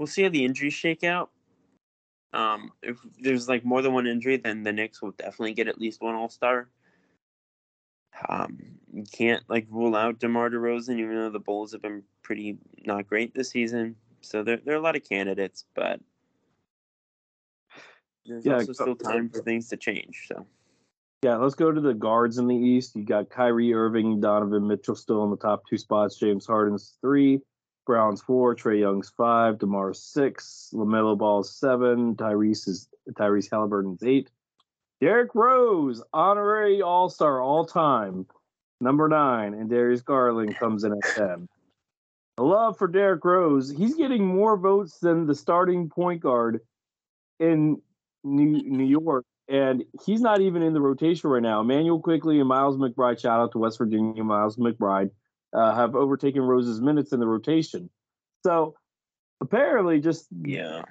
we'll 0.02 0.08
see 0.08 0.24
how 0.24 0.28
the 0.28 0.44
injuries 0.44 0.74
shake 0.74 1.04
out. 1.04 1.30
Um, 2.32 2.72
if 2.82 2.98
there's 3.20 3.48
like 3.48 3.64
more 3.64 3.82
than 3.82 3.92
one 3.92 4.08
injury, 4.08 4.36
then 4.36 4.64
the 4.64 4.72
Knicks 4.72 5.00
will 5.00 5.12
definitely 5.12 5.54
get 5.54 5.68
at 5.68 5.78
least 5.80 6.02
one 6.02 6.16
All 6.16 6.28
Star. 6.28 6.68
Um, 8.28 8.58
you 8.92 9.04
can't 9.12 9.48
like 9.48 9.68
rule 9.70 9.94
out 9.94 10.18
DeMar 10.18 10.50
DeRozan, 10.50 10.98
even 10.98 11.14
though 11.14 11.30
the 11.30 11.38
Bulls 11.38 11.70
have 11.70 11.82
been 11.82 12.02
pretty 12.24 12.58
not 12.84 13.06
great 13.06 13.32
this 13.32 13.50
season. 13.50 13.94
So 14.22 14.42
there, 14.42 14.56
there 14.56 14.74
are 14.74 14.78
a 14.78 14.82
lot 14.82 14.96
of 14.96 15.08
candidates, 15.08 15.66
but 15.72 16.00
there's 18.26 18.44
Yeah, 18.44 18.54
also 18.54 18.72
still 18.72 18.96
time 18.96 19.28
for 19.28 19.40
things 19.40 19.68
to 19.68 19.76
change. 19.76 20.24
So 20.26 20.44
Yeah, 21.22 21.36
let's 21.36 21.54
go 21.54 21.70
to 21.70 21.80
the 21.80 21.94
guards 21.94 22.38
in 22.38 22.48
the 22.48 22.56
East. 22.56 22.96
You 22.96 23.04
got 23.04 23.30
Kyrie 23.30 23.72
Irving, 23.72 24.20
Donovan 24.20 24.66
Mitchell 24.66 24.96
still 24.96 25.22
in 25.22 25.30
the 25.30 25.36
top 25.36 25.62
two 25.70 25.78
spots. 25.78 26.18
James 26.18 26.44
Harden's 26.44 26.98
three, 27.00 27.40
Brown's 27.86 28.22
four, 28.22 28.54
Trae 28.54 28.80
Young's 28.80 29.10
five, 29.10 29.58
DeMar's 29.58 30.02
six, 30.02 30.70
LaMelo 30.72 31.16
Ball's 31.16 31.54
seven, 31.54 32.14
Tyrese 32.14 32.68
is 32.68 32.88
Tyrese 33.10 33.50
Halliburton's 33.50 34.02
eight. 34.02 34.30
Derrick 35.00 35.34
Rose, 35.34 36.02
honorary 36.12 36.80
All 36.80 37.08
Star 37.08 37.40
all 37.40 37.64
time, 37.64 38.26
number 38.80 39.08
nine, 39.08 39.54
and 39.54 39.68
Darius 39.68 40.02
Garland 40.02 40.56
comes 40.56 40.84
in 40.84 40.92
at 40.92 41.16
ten. 41.16 41.48
Love 42.38 42.78
for 42.78 42.88
Derrick 42.88 43.24
Rose, 43.24 43.70
he's 43.70 43.94
getting 43.94 44.26
more 44.26 44.56
votes 44.56 44.98
than 44.98 45.26
the 45.26 45.34
starting 45.34 45.88
point 45.88 46.20
guard 46.20 46.60
in 47.40 47.82
New 48.24 48.62
New 48.62 48.84
York 48.84 49.24
and 49.48 49.84
he's 50.04 50.20
not 50.20 50.40
even 50.40 50.62
in 50.62 50.72
the 50.72 50.80
rotation 50.80 51.28
right 51.28 51.42
now. 51.42 51.60
Immanuel 51.60 52.00
Quickley 52.00 52.38
and 52.38 52.48
Miles 52.48 52.76
McBride, 52.76 53.20
shout 53.20 53.40
out 53.40 53.52
to 53.52 53.58
West 53.58 53.78
Virginia, 53.78 54.24
Miles 54.24 54.56
McBride, 54.56 55.10
uh, 55.52 55.74
have 55.74 55.94
overtaken 55.94 56.42
Rose's 56.42 56.80
minutes 56.80 57.12
in 57.12 57.20
the 57.20 57.26
rotation. 57.26 57.90
So 58.44 58.74
apparently, 59.40 60.00
just 60.00 60.26
yeah, 60.44 60.82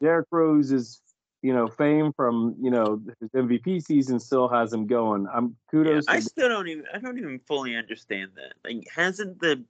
Derrick 0.00 0.26
Rose 0.30 0.72
is, 0.72 1.00
you 1.42 1.52
know, 1.52 1.68
fame 1.68 2.12
from 2.12 2.56
you 2.60 2.70
know 2.70 3.00
his 3.20 3.30
MVP 3.30 3.82
season 3.82 4.20
still 4.20 4.48
has 4.48 4.72
him 4.72 4.86
going. 4.86 5.26
I'm 5.32 5.44
yeah. 5.44 5.70
kudos. 5.70 6.04
I 6.08 6.20
still 6.20 6.48
don't 6.48 6.68
even 6.68 6.84
I 6.92 6.98
don't 6.98 7.18
even 7.18 7.40
fully 7.46 7.76
understand 7.76 8.32
that. 8.36 8.54
Like, 8.64 8.86
hasn't 8.94 9.40
the 9.40 9.64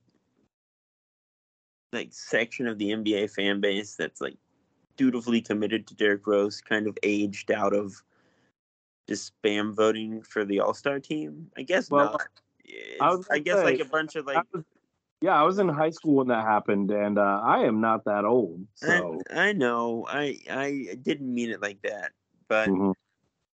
like 1.92 2.12
section 2.12 2.66
of 2.66 2.78
the 2.78 2.90
NBA 2.90 3.30
fan 3.30 3.61
base 3.61 3.96
that's 3.96 4.20
like 4.20 4.36
dutifully 4.96 5.40
committed 5.40 5.86
to 5.86 5.94
Derrick 5.94 6.26
Rose 6.26 6.61
kind 6.61 6.86
of 6.86 6.96
aged 7.03 7.51
out 7.51 7.74
of 7.74 7.94
just 9.09 9.32
spam 9.42 9.74
voting 9.74 10.22
for 10.22 10.44
the 10.44 10.61
All 10.61 10.74
Star 10.74 11.01
team? 11.01 11.51
I 11.57 11.62
guess 11.62 11.90
Well, 11.90 12.12
not. 12.12 12.28
I 13.01 13.16
I, 13.31 13.39
guess 13.39 13.64
like 13.64 13.81
a 13.81 13.85
bunch 13.85 14.16
of 14.16 14.29
I 14.29 14.35
like 14.35 14.45
was- 14.53 14.64
yeah, 15.23 15.39
I 15.39 15.43
was 15.43 15.59
in 15.59 15.68
high 15.68 15.91
school 15.91 16.14
when 16.14 16.29
that 16.29 16.45
happened, 16.45 16.91
and 16.91 17.18
uh, 17.18 17.41
I 17.43 17.64
am 17.64 17.81
not 17.83 18.05
that 18.07 18.25
old. 18.25 18.66
So 18.77 19.21
I, 19.31 19.49
I 19.49 19.53
know 19.53 20.07
I 20.09 20.39
I 20.49 20.97
didn't 21.03 21.33
mean 21.33 21.51
it 21.51 21.61
like 21.61 21.83
that, 21.83 22.12
but 22.49 22.68
mhm. 22.68 22.95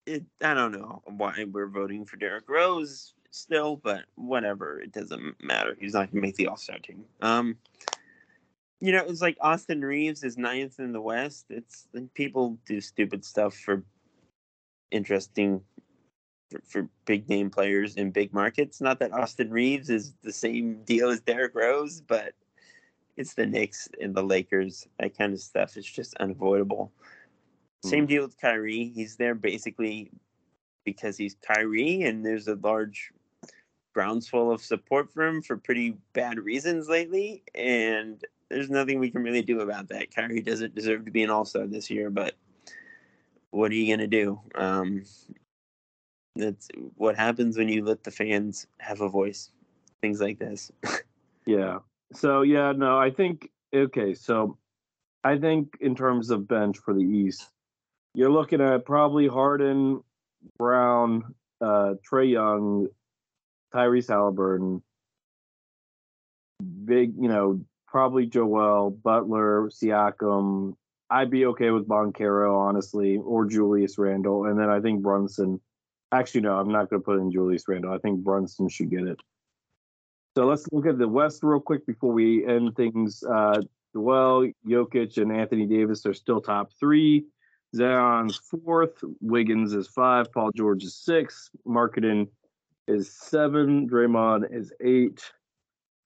it 0.06 0.24
I 0.44 0.54
don't 0.54 0.72
know 0.72 1.02
why 1.06 1.46
we're 1.52 1.68
voting 1.68 2.06
for 2.06 2.18
Derrick 2.18 2.48
Rose 2.48 3.14
still, 3.32 3.78
but 3.78 4.06
whatever. 4.16 4.80
It 4.80 4.92
doesn't 4.92 5.44
matter. 5.44 5.76
He's 5.80 5.94
not 5.94 6.12
gonna 6.12 6.22
make 6.22 6.36
the 6.36 6.48
All 6.48 6.58
Star 6.58 6.78
team. 6.78 7.06
Um, 7.22 7.58
you 8.80 8.92
know, 8.92 9.04
it's 9.08 9.22
like 9.22 9.38
Austin 9.42 9.82
Reaves 9.82 10.24
is 10.24 10.38
ninth 10.38 10.80
in 10.80 10.92
the 10.92 11.02
West. 11.02 11.46
It's 11.50 11.88
like 11.94 12.14
people 12.14 12.60
do 12.68 12.80
stupid 12.80 13.26
stuff 13.26 13.56
for 13.56 13.84
interesting 14.92 15.62
for, 16.56 16.82
for 16.82 16.90
big 17.06 17.28
name 17.30 17.50
players 17.50 17.96
in 17.96 18.12
big 18.12 18.34
markets. 18.34 18.82
Not 18.82 19.00
that 19.00 19.14
Austin 19.14 19.52
Reaves 19.52 19.90
is 19.90 20.14
the 20.22 20.32
same 20.32 20.84
deal 20.84 21.10
as 21.10 21.22
Derrick 21.22 21.56
Rose, 21.56 22.02
but 22.02 22.34
it's 23.18 23.34
the 23.34 23.46
Knicks 23.46 23.90
and 24.02 24.14
the 24.14 24.24
Lakers. 24.24 24.88
That 25.00 25.18
kind 25.18 25.34
of 25.34 25.40
stuff 25.40 25.78
is 25.78 25.86
just 25.86 26.16
unavoidable. 26.18 26.92
Same 27.84 28.08
deal 28.08 28.24
with 28.24 28.40
Kyrie. 28.40 28.92
He's 28.96 29.16
there 29.16 29.36
basically 29.36 30.10
because 30.86 31.18
he's 31.18 31.36
Kyrie, 31.46 32.02
and 32.04 32.26
there's 32.26 32.48
a 32.48 32.56
large 32.56 33.12
groundswell 33.94 34.52
of 34.52 34.62
support 34.62 35.12
for 35.12 35.26
him 35.26 35.42
for 35.42 35.56
pretty 35.56 35.96
bad 36.14 36.40
reasons 36.40 36.90
lately. 36.90 37.44
And 37.54 38.24
there's 38.50 38.72
nothing 38.72 39.00
we 39.00 39.12
can 39.12 39.24
really 39.24 39.44
do 39.44 39.62
about 39.62 39.88
that. 39.90 40.14
Kyrie 40.14 40.42
doesn't 40.42 40.76
deserve 40.76 41.06
to 41.06 41.12
be 41.12 41.24
an 41.24 41.30
All 41.30 41.46
Star 41.46 41.68
this 41.68 41.90
year, 41.90 42.10
but 42.10 42.34
what 43.52 43.72
are 43.72 43.76
you 43.76 43.96
gonna 43.96 44.08
do? 44.08 44.40
Um, 44.56 45.04
that's 46.36 46.68
what 46.96 47.16
happens 47.16 47.58
when 47.58 47.70
you 47.70 47.84
let 47.84 48.04
the 48.04 48.12
fans 48.12 48.68
have 48.80 49.02
a 49.02 49.10
voice. 49.10 49.52
Things 50.02 50.20
like 50.22 50.40
this. 50.40 50.72
Yeah. 51.46 51.80
So 52.14 52.42
yeah, 52.42 52.74
no, 52.76 52.98
I 52.98 53.12
think 53.12 53.50
okay. 53.74 54.14
So 54.14 54.58
I 55.24 55.38
think 55.38 55.78
in 55.80 55.96
terms 55.96 56.30
of 56.30 56.48
bench 56.48 56.78
for 56.78 56.94
the 56.94 57.04
East, 57.04 57.50
you're 58.14 58.32
looking 58.32 58.62
at 58.62 58.86
probably 58.86 59.28
Harden, 59.28 60.02
Brown, 60.58 61.36
uh, 61.62 61.96
Trae 62.10 62.32
Young, 62.32 62.88
Tyrese 63.74 64.10
Halliburton, 64.10 64.82
big, 66.86 67.14
you 67.20 67.28
know, 67.28 67.62
probably 67.88 68.26
Joel 68.26 68.92
Butler, 68.92 69.70
Siakam. 69.70 70.76
I'd 71.10 71.30
be 71.30 71.46
okay 71.48 71.70
with 71.70 71.88
Banchero, 71.88 72.58
honestly, 72.58 73.18
or 73.18 73.46
Julius 73.46 73.98
Randle, 73.98 74.46
and 74.46 74.60
then 74.60 74.70
I 74.70 74.80
think 74.82 75.04
Brunson. 75.04 75.62
Actually, 76.12 76.42
no, 76.42 76.58
I'm 76.58 76.72
not 76.72 76.90
going 76.90 77.02
to 77.02 77.06
put 77.06 77.20
in 77.20 77.32
Julius 77.32 77.68
Randle. 77.68 77.94
I 77.94 77.98
think 77.98 78.24
Brunson 78.24 78.70
should 78.70 78.90
get 78.90 79.08
it. 79.08 79.20
So 80.38 80.46
let's 80.46 80.66
look 80.72 80.86
at 80.86 80.98
the 80.98 81.08
West 81.08 81.44
real 81.44 81.60
quick 81.60 81.86
before 81.86 82.12
we 82.12 82.46
end 82.46 82.76
things. 82.76 83.24
Uh, 83.24 83.62
Joel, 83.94 84.52
Jokic, 84.68 85.18
and 85.18 85.32
Anthony 85.32 85.66
Davis 85.66 86.06
are 86.06 86.14
still 86.14 86.42
top 86.42 86.72
three. 86.80 87.26
Zion's 87.76 88.38
fourth. 88.38 89.04
Wiggins 89.22 89.74
is 89.74 89.88
five. 89.88 90.32
Paul 90.32 90.52
George 90.56 90.84
is 90.84 90.96
six. 90.96 91.50
Markkanen 91.66 92.28
is 92.88 93.12
seven. 93.12 93.90
Draymond 93.90 94.54
is 94.54 94.72
eight. 94.82 95.24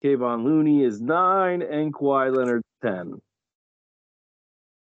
Kevon 0.04 0.44
Looney 0.44 0.84
is 0.84 1.02
nine. 1.02 1.62
And 1.62 1.94
Kawhi 1.94 2.36
Leonard 2.36 2.64
ten. 2.82 3.20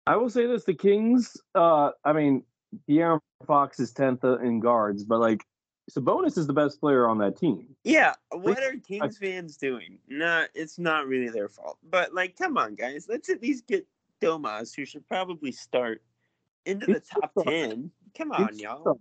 I 0.07 0.15
will 0.17 0.29
say 0.29 0.45
this: 0.45 0.65
the 0.65 0.73
Kings. 0.73 1.37
Uh, 1.53 1.91
I 2.03 2.13
mean, 2.13 2.43
De'Aaron 2.89 3.19
Fox 3.45 3.79
is 3.79 3.91
tenth 3.91 4.23
in 4.23 4.59
guards, 4.59 5.03
but 5.03 5.19
like 5.19 5.45
Sabonis 5.91 6.37
is 6.37 6.47
the 6.47 6.53
best 6.53 6.79
player 6.79 7.07
on 7.07 7.19
that 7.19 7.37
team. 7.37 7.75
Yeah, 7.83 8.13
what 8.31 8.61
are 8.63 8.73
Kings 8.87 9.17
fans 9.17 9.57
doing? 9.57 9.99
Not, 10.07 10.49
it's 10.55 10.79
not 10.79 11.07
really 11.07 11.29
their 11.29 11.47
fault. 11.49 11.77
But 11.89 12.13
like, 12.13 12.37
come 12.37 12.57
on, 12.57 12.75
guys, 12.75 13.05
let's 13.07 13.29
at 13.29 13.41
least 13.41 13.67
get 13.67 13.85
Domas, 14.21 14.75
who 14.75 14.85
should 14.85 15.07
probably 15.07 15.51
start 15.51 16.01
into 16.65 16.87
the 16.87 16.99
top 16.99 17.31
ten. 17.43 17.91
Come 18.17 18.31
on, 18.31 18.49
He's 18.49 18.61
y'all. 18.61 18.99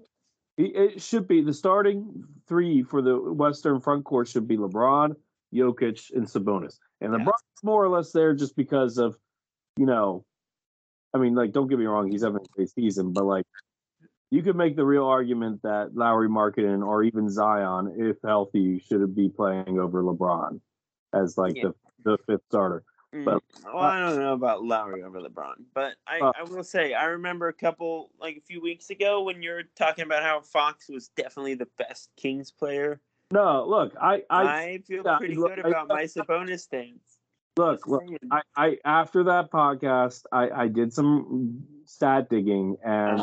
He- 0.57 0.75
It 0.75 1.01
should 1.03 1.27
be 1.27 1.41
the 1.41 1.55
starting 1.55 2.25
three 2.47 2.83
for 2.83 3.01
the 3.01 3.16
Western 3.18 3.81
front 3.81 4.05
court 4.05 4.29
should 4.29 4.47
be 4.47 4.57
LeBron, 4.57 5.16
Jokic, 5.55 6.14
and 6.14 6.27
Sabonis. 6.27 6.79
And 7.01 7.12
Yeah. 7.12 7.20
LeBron's 7.20 7.62
more 7.62 7.83
or 7.83 7.89
less 7.89 8.12
there 8.12 8.35
just 8.35 8.57
because 8.57 8.99
of, 8.99 9.16
you 9.79 9.87
know, 9.87 10.25
I 11.15 11.19
mean, 11.19 11.35
like, 11.35 11.53
don't 11.53 11.69
get 11.69 11.79
me 11.79 11.87
wrong, 11.87 12.11
he's 12.11 12.23
having 12.23 12.41
a 12.43 12.49
great 12.57 12.71
season, 12.71 13.12
but 13.12 13.25
like, 13.25 13.47
you 14.31 14.43
could 14.43 14.57
make 14.57 14.75
the 14.75 14.85
real 14.85 15.07
argument 15.07 15.62
that 15.62 15.95
Lauri 15.95 16.29
Markkanen 16.29 16.85
or 16.85 17.05
even 17.05 17.31
Zion, 17.31 17.95
if 17.97 18.17
healthy, 18.25 18.81
should 18.81 19.15
be 19.15 19.29
playing 19.29 19.79
over 19.79 20.03
LeBron 20.03 20.61
as 21.15 21.39
like 21.39 21.55
Yeah. 21.55 21.69
the, 22.05 22.17
the 22.17 22.19
fifth 22.27 22.43
starter. 22.49 22.83
Mm, 23.15 23.25
But- 23.27 23.43
well, 23.65 23.77
I 23.79 24.01
don't 24.01 24.19
know 24.19 24.33
about 24.33 24.65
Lauri 24.65 25.05
over 25.05 25.21
LeBron, 25.21 25.67
but 25.73 25.95
I, 26.09 26.19
Uh, 26.19 26.33
I 26.37 26.43
will 26.43 26.65
say 26.65 26.95
I 26.95 27.05
remember 27.05 27.47
a 27.47 27.53
couple 27.53 28.11
like 28.19 28.37
a 28.37 28.41
few 28.41 28.61
weeks 28.61 28.91
ago 28.91 29.23
when 29.23 29.41
you 29.41 29.51
were 29.53 29.62
talking 29.77 30.05
about 30.05 30.25
how 30.25 30.41
Fox 30.41 30.89
was 30.89 31.09
definitely 31.11 31.55
the 31.55 31.69
best 31.79 32.11
Kings 32.17 32.51
player. 32.51 33.01
No, 33.31 33.65
look, 33.69 33.95
I, 34.01 34.25
I, 34.31 34.43
I, 34.43 34.79
feel 34.85 35.05
pretty 35.17 35.37
look, 35.37 35.55
good 35.55 35.65
I- 35.65 35.69
about 35.69 35.87
my 35.87 36.05
Sabonis 36.05 36.61
stance. 36.61 37.14
Look, 37.57 37.86
look. 37.86 38.02
I, 38.32 38.42
I 38.57 38.78
after 38.84 39.24
that 39.24 39.50
podcast, 39.50 40.24
I, 40.32 40.50
I 40.50 40.68
did 40.68 40.92
some 40.92 41.64
stat 41.84 42.28
digging, 42.28 42.76
and 42.84 43.20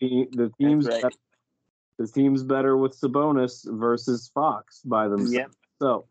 the, 0.00 0.26
the 0.32 0.52
team's 0.58 0.86
right. 0.86 1.02
bet- 1.02 1.16
the 1.98 2.06
team's 2.06 2.42
better 2.42 2.76
with 2.76 2.98
Sabonis 2.98 3.64
versus 3.66 4.30
Fox 4.34 4.80
by 4.82 5.08
themselves. 5.08 5.32
Yep. 5.32 5.50
So 5.78 6.06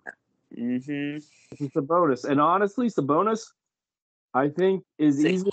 hmm 0.56 1.18
it's 1.52 1.76
Sabonis, 1.76 2.26
and 2.26 2.42
honestly, 2.42 2.88
Sabonis, 2.88 3.52
I 4.34 4.50
think 4.50 4.84
is 4.98 5.22
Sick 5.22 5.34
easily 5.34 5.52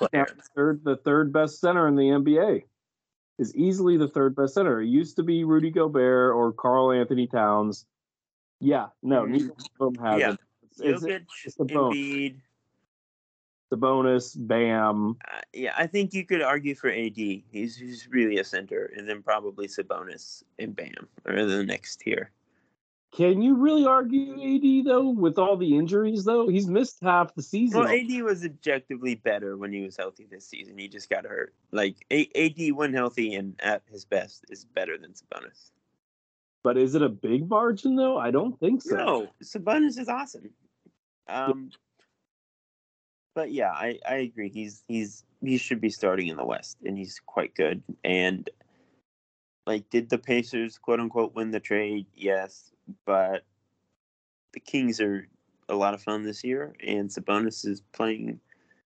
third 0.54 0.82
the 0.84 0.96
third 0.96 1.32
best 1.34 1.60
center 1.60 1.86
in 1.86 1.96
the 1.96 2.04
NBA. 2.04 2.62
Is 3.38 3.54
easily 3.54 3.98
the 3.98 4.08
third 4.08 4.34
best 4.34 4.54
center. 4.54 4.80
It 4.80 4.88
used 4.88 5.16
to 5.16 5.22
be 5.22 5.44
Rudy 5.44 5.70
Gobert 5.70 6.34
or 6.34 6.54
Karl-Anthony 6.54 7.26
Towns. 7.26 7.84
Yeah, 8.60 8.86
no, 9.02 9.26
neither 9.26 9.52
of 9.78 9.94
them 9.94 10.02
have 10.02 10.18
Yeah. 10.18 10.30
it. 10.32 10.40
Jokic, 10.81 11.27
it's 11.45 11.57
Sabonis. 11.57 11.93
Embiid. 11.95 12.37
Sabonis, 13.72 14.35
Bam. 14.39 15.16
Uh, 15.29 15.41
yeah, 15.53 15.72
I 15.77 15.87
think 15.89 16.14
you 16.14 16.24
could 16.24 16.41
argue 16.43 16.74
for 16.77 16.89
AD. 16.89 17.16
He's, 17.16 17.77
he's 17.77 18.09
really 18.09 18.39
a 18.39 18.45
center, 18.45 18.93
and 18.97 19.09
then 19.09 19.22
probably 19.22 19.66
Sabonis 19.66 20.45
and 20.59 20.74
Bam 20.77 21.09
are 21.27 21.45
the 21.45 21.64
next 21.64 21.97
tier. 22.01 22.31
can 23.12 23.43
you 23.43 23.57
really 23.57 23.85
argue 23.85 24.35
AD 24.35 24.87
though 24.87 25.09
with 25.09 25.37
all 25.39 25.57
the 25.57 25.77
injuries 25.77 26.24
though? 26.24 26.47
He's 26.49 26.68
missed 26.68 26.99
half 27.03 27.35
the 27.35 27.43
season. 27.43 27.81
Well, 27.81 27.89
AD 27.89 28.22
was 28.22 28.45
objectively 28.45 29.16
better 29.16 29.57
when 29.57 29.72
he 29.72 29.81
was 29.83 29.97
healthy 29.97 30.29
this 30.31 30.47
season. 30.47 30.79
He 30.79 30.87
just 30.87 31.11
got 31.11 31.24
hurt. 31.24 31.53
Like 31.72 31.97
A- 32.12 32.31
AD 32.37 32.72
when 32.77 32.93
healthy 32.95 33.35
and 33.35 33.57
at 33.61 33.83
his 33.91 34.05
best 34.05 34.45
is 34.49 34.64
better 34.64 34.97
than 34.97 35.12
Sabonis. 35.12 35.72
But 36.62 36.77
is 36.77 36.95
it 36.95 37.03
a 37.03 37.09
big 37.09 37.49
margin 37.49 37.97
though? 37.97 38.16
I 38.18 38.31
don't 38.31 38.59
think 38.61 38.83
so. 38.83 38.97
No, 38.97 39.29
Sabonis 39.43 39.99
is 39.99 40.09
awesome. 40.09 40.51
Um, 41.29 41.70
but 43.35 43.53
yeah, 43.53 43.70
I, 43.70 43.99
I 44.09 44.14
agree. 44.16 44.49
He's 44.49 44.83
he's 44.89 45.24
he 45.43 45.59
should 45.59 45.81
be 45.81 45.91
starting 45.91 46.29
in 46.29 46.37
the 46.37 46.45
West, 46.45 46.79
and 46.85 46.97
he's 46.97 47.20
quite 47.24 47.55
good. 47.55 47.83
And 48.05 48.49
like, 49.66 49.91
did 49.91 50.09
the 50.09 50.18
Pacers 50.18 50.79
quote 50.79 51.01
unquote 51.01 51.35
win 51.35 51.51
the 51.51 51.61
trade? 51.61 52.07
Yes, 52.14 52.70
but 53.05 53.45
the 54.53 54.61
Kings 54.61 55.01
are 55.01 55.29
a 55.68 55.74
lot 55.74 55.95
of 55.95 56.03
fun 56.03 56.22
this 56.22 56.45
year, 56.45 56.74
and 56.85 57.11
Sabonis 57.11 57.66
is 57.66 57.83
playing 57.93 58.41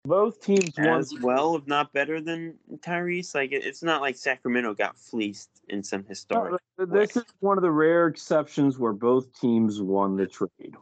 Both 0.05 0.41
teams 0.41 0.73
won. 0.77 0.99
as 0.99 1.15
well, 1.21 1.57
if 1.57 1.67
not 1.67 1.93
better 1.93 2.21
than 2.21 2.55
Tyrese. 2.79 3.35
Like, 3.35 3.53
it, 3.53 3.65
it's 3.65 3.83
not 3.83 4.01
like 4.01 4.17
Sacramento 4.17 4.75
got 4.75 4.99
fleeced 4.99 5.51
in 5.69 5.83
some 5.83 6.05
historic. 6.05 6.61
No, 6.79 6.87
this 6.87 7.17
is 7.17 7.25
one 7.41 7.59
of 7.59 7.63
the 7.63 7.71
rare 7.71 8.07
exceptions 8.09 8.79
where 8.79 8.93
both 8.93 9.39
teams 9.39 9.81
won 9.81 10.17
the 10.17 10.27
trade. 10.27 10.75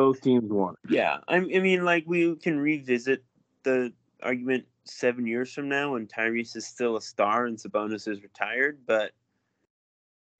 Both 0.00 0.22
teams 0.22 0.50
won. 0.50 0.76
Yeah, 0.88 1.18
I, 1.28 1.36
I 1.36 1.40
mean, 1.40 1.84
like 1.84 2.04
we 2.06 2.34
can 2.36 2.58
revisit 2.58 3.22
the 3.64 3.92
argument 4.22 4.64
seven 4.84 5.26
years 5.26 5.52
from 5.52 5.68
now 5.68 5.92
when 5.92 6.06
Tyrese 6.06 6.56
is 6.56 6.64
still 6.64 6.96
a 6.96 7.02
star 7.02 7.44
and 7.44 7.58
Sabonis 7.58 8.08
is 8.08 8.22
retired, 8.22 8.78
but 8.86 9.12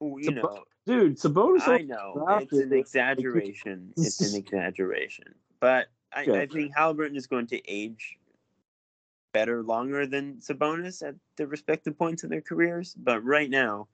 you 0.00 0.22
Sabo- 0.22 0.34
know, 0.40 0.64
Dude, 0.86 1.18
Sabonis. 1.18 1.68
I 1.68 1.82
know 1.82 2.24
it's 2.40 2.54
an 2.54 2.72
exaggeration. 2.72 3.92
It's 3.98 4.32
an 4.32 4.34
exaggeration, 4.34 5.34
but 5.60 5.88
I, 6.10 6.22
Okay. 6.22 6.40
I 6.40 6.46
think 6.46 6.72
Halliburton 6.74 7.16
is 7.18 7.26
going 7.26 7.48
to 7.48 7.60
age 7.70 8.16
better 9.34 9.62
longer 9.62 10.06
than 10.06 10.36
Sabonis 10.36 11.06
at 11.06 11.16
the 11.36 11.46
respective 11.46 11.98
points 11.98 12.24
in 12.24 12.30
their 12.30 12.40
careers. 12.40 12.94
But 12.94 13.22
right 13.24 13.50
now, 13.50 13.88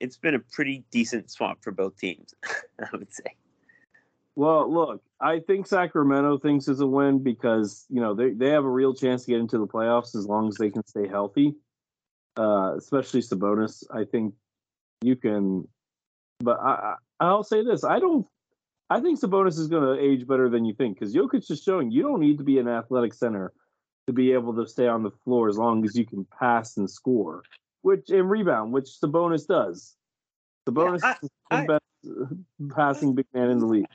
it's 0.00 0.16
been 0.16 0.34
a 0.34 0.40
pretty 0.40 0.84
decent 0.90 1.30
swap 1.30 1.62
for 1.62 1.70
both 1.70 1.96
teams. 1.96 2.34
I 2.80 2.88
would 2.90 3.14
say. 3.14 3.36
Well, 4.36 4.72
look, 4.72 5.02
I 5.20 5.38
think 5.40 5.66
Sacramento 5.66 6.38
thinks 6.38 6.66
it's 6.66 6.80
a 6.80 6.86
win 6.86 7.22
because 7.22 7.86
you 7.88 8.00
know 8.00 8.14
they 8.14 8.30
they 8.30 8.50
have 8.50 8.64
a 8.64 8.70
real 8.70 8.94
chance 8.94 9.24
to 9.24 9.30
get 9.30 9.40
into 9.40 9.58
the 9.58 9.66
playoffs 9.66 10.16
as 10.16 10.26
long 10.26 10.48
as 10.48 10.56
they 10.56 10.70
can 10.70 10.84
stay 10.86 11.06
healthy. 11.06 11.54
Uh, 12.36 12.74
especially 12.76 13.20
Sabonis, 13.20 13.84
I 13.92 14.04
think 14.04 14.34
you 15.02 15.14
can. 15.14 15.68
But 16.40 16.58
I, 16.60 16.94
I 17.20 17.26
I'll 17.26 17.44
say 17.44 17.62
this: 17.64 17.84
I 17.84 18.00
don't. 18.00 18.26
I 18.90 19.00
think 19.00 19.20
Sabonis 19.20 19.58
is 19.58 19.68
going 19.68 19.96
to 19.96 20.02
age 20.02 20.26
better 20.26 20.48
than 20.48 20.64
you 20.64 20.74
think 20.74 20.98
because 20.98 21.14
Jokic 21.14 21.48
is 21.50 21.62
showing 21.62 21.90
you 21.90 22.02
don't 22.02 22.20
need 22.20 22.38
to 22.38 22.44
be 22.44 22.58
an 22.58 22.68
athletic 22.68 23.14
center 23.14 23.52
to 24.08 24.12
be 24.12 24.32
able 24.32 24.54
to 24.54 24.66
stay 24.66 24.88
on 24.88 25.02
the 25.02 25.10
floor 25.24 25.48
as 25.48 25.56
long 25.56 25.84
as 25.84 25.96
you 25.96 26.04
can 26.04 26.26
pass 26.38 26.76
and 26.76 26.90
score, 26.90 27.42
which 27.82 28.10
and 28.10 28.28
rebound, 28.28 28.72
which 28.72 28.86
Sabonis 29.02 29.46
does. 29.46 29.96
Sabonis 30.68 31.04
I- 31.04 31.16
is 31.22 31.30
the 31.50 31.56
I- 31.56 31.66
best 31.66 31.82
uh, 32.06 32.34
passing 32.74 33.14
big 33.14 33.26
man 33.32 33.50
in 33.50 33.58
the 33.60 33.66
league. 33.66 33.86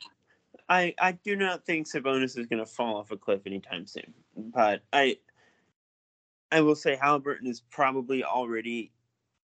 I, 0.70 0.94
I 1.00 1.14
do 1.14 1.36
not 1.36 1.66
think 1.66 1.88
Sabonis 1.88 2.38
is 2.38 2.46
going 2.46 2.60
to 2.60 2.66
fall 2.66 2.98
off 2.98 3.12
a 3.12 3.18
cliff 3.18 3.42
anytime 3.46 3.88
soon. 3.88 4.14
But 4.38 4.84
I 4.94 5.18
I 6.52 6.62
will 6.62 6.76
say 6.76 6.96
Halliburton 6.96 7.48
is 7.48 7.62
probably 7.72 8.24
already 8.24 8.92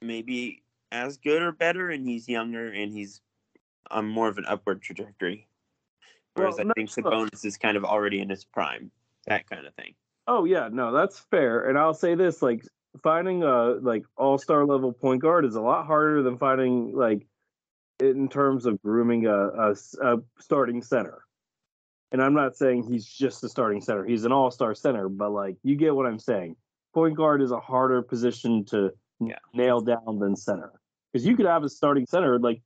maybe 0.02 0.64
as 0.92 1.18
good 1.18 1.42
or 1.42 1.52
better, 1.52 1.90
and 1.90 2.08
he's 2.08 2.30
younger 2.30 2.70
and 2.70 2.94
he's 2.94 3.22
on 3.92 4.08
more 4.08 4.28
of 4.28 4.38
an 4.38 4.46
upward 4.48 4.82
trajectory. 4.82 5.48
Whereas 6.36 6.56
Well, 6.58 6.70
I 6.70 6.74
think 6.74 6.96
look. 6.98 7.14
Sabonis 7.14 7.46
is 7.46 7.58
kind 7.58 7.78
of 7.78 7.84
already 7.84 8.20
in 8.20 8.30
his 8.30 8.46
prime, 8.46 8.92
that 9.26 9.50
kind 9.50 9.66
of 9.66 9.74
thing. 9.76 9.96
Oh 10.28 10.46
yeah, 10.46 10.70
no, 10.72 10.92
that's 10.92 11.20
fair. 11.20 11.70
And 11.70 11.78
I'll 11.78 11.94
say 11.94 12.16
this: 12.16 12.42
like 12.42 12.66
finding 13.02 13.44
a 13.44 13.76
like 13.82 14.06
all 14.16 14.38
star 14.38 14.66
level 14.66 14.94
point 14.94 15.22
guard 15.22 15.46
is 15.46 15.56
a 15.56 15.62
lot 15.62 15.86
harder 15.86 16.22
than 16.22 16.38
finding 16.38 16.96
like 16.96 17.26
in 18.00 18.28
terms 18.30 18.66
of 18.66 18.82
grooming 18.82 19.26
a 19.28 19.74
a 20.02 20.18
starting 20.40 20.82
center. 20.82 21.22
And 22.12 22.22
I'm 22.22 22.34
not 22.34 22.56
saying 22.56 22.84
he's 22.84 23.06
just 23.06 23.44
a 23.44 23.50
starting 23.50 23.82
center; 23.82 24.06
he's 24.06 24.26
an 24.26 24.32
all 24.32 24.52
star 24.52 24.74
center. 24.76 25.10
But 25.10 25.32
like, 25.32 25.58
you 25.64 25.76
get 25.76 25.96
what 25.96 26.06
I'm 26.06 26.20
saying. 26.20 26.56
Point 26.94 27.16
guard 27.16 27.42
is 27.42 27.52
a 27.52 27.60
harder 27.60 28.02
position 28.02 28.66
to 28.66 28.92
Yeah. 29.20 29.40
nail 29.54 29.80
down 29.82 30.20
than 30.20 30.36
center 30.36 30.72
because 31.12 31.26
you 31.26 31.36
could 31.36 31.46
have 31.46 31.64
a 31.64 31.70
starting 31.70 32.06
center 32.06 32.40
like. 32.40 32.62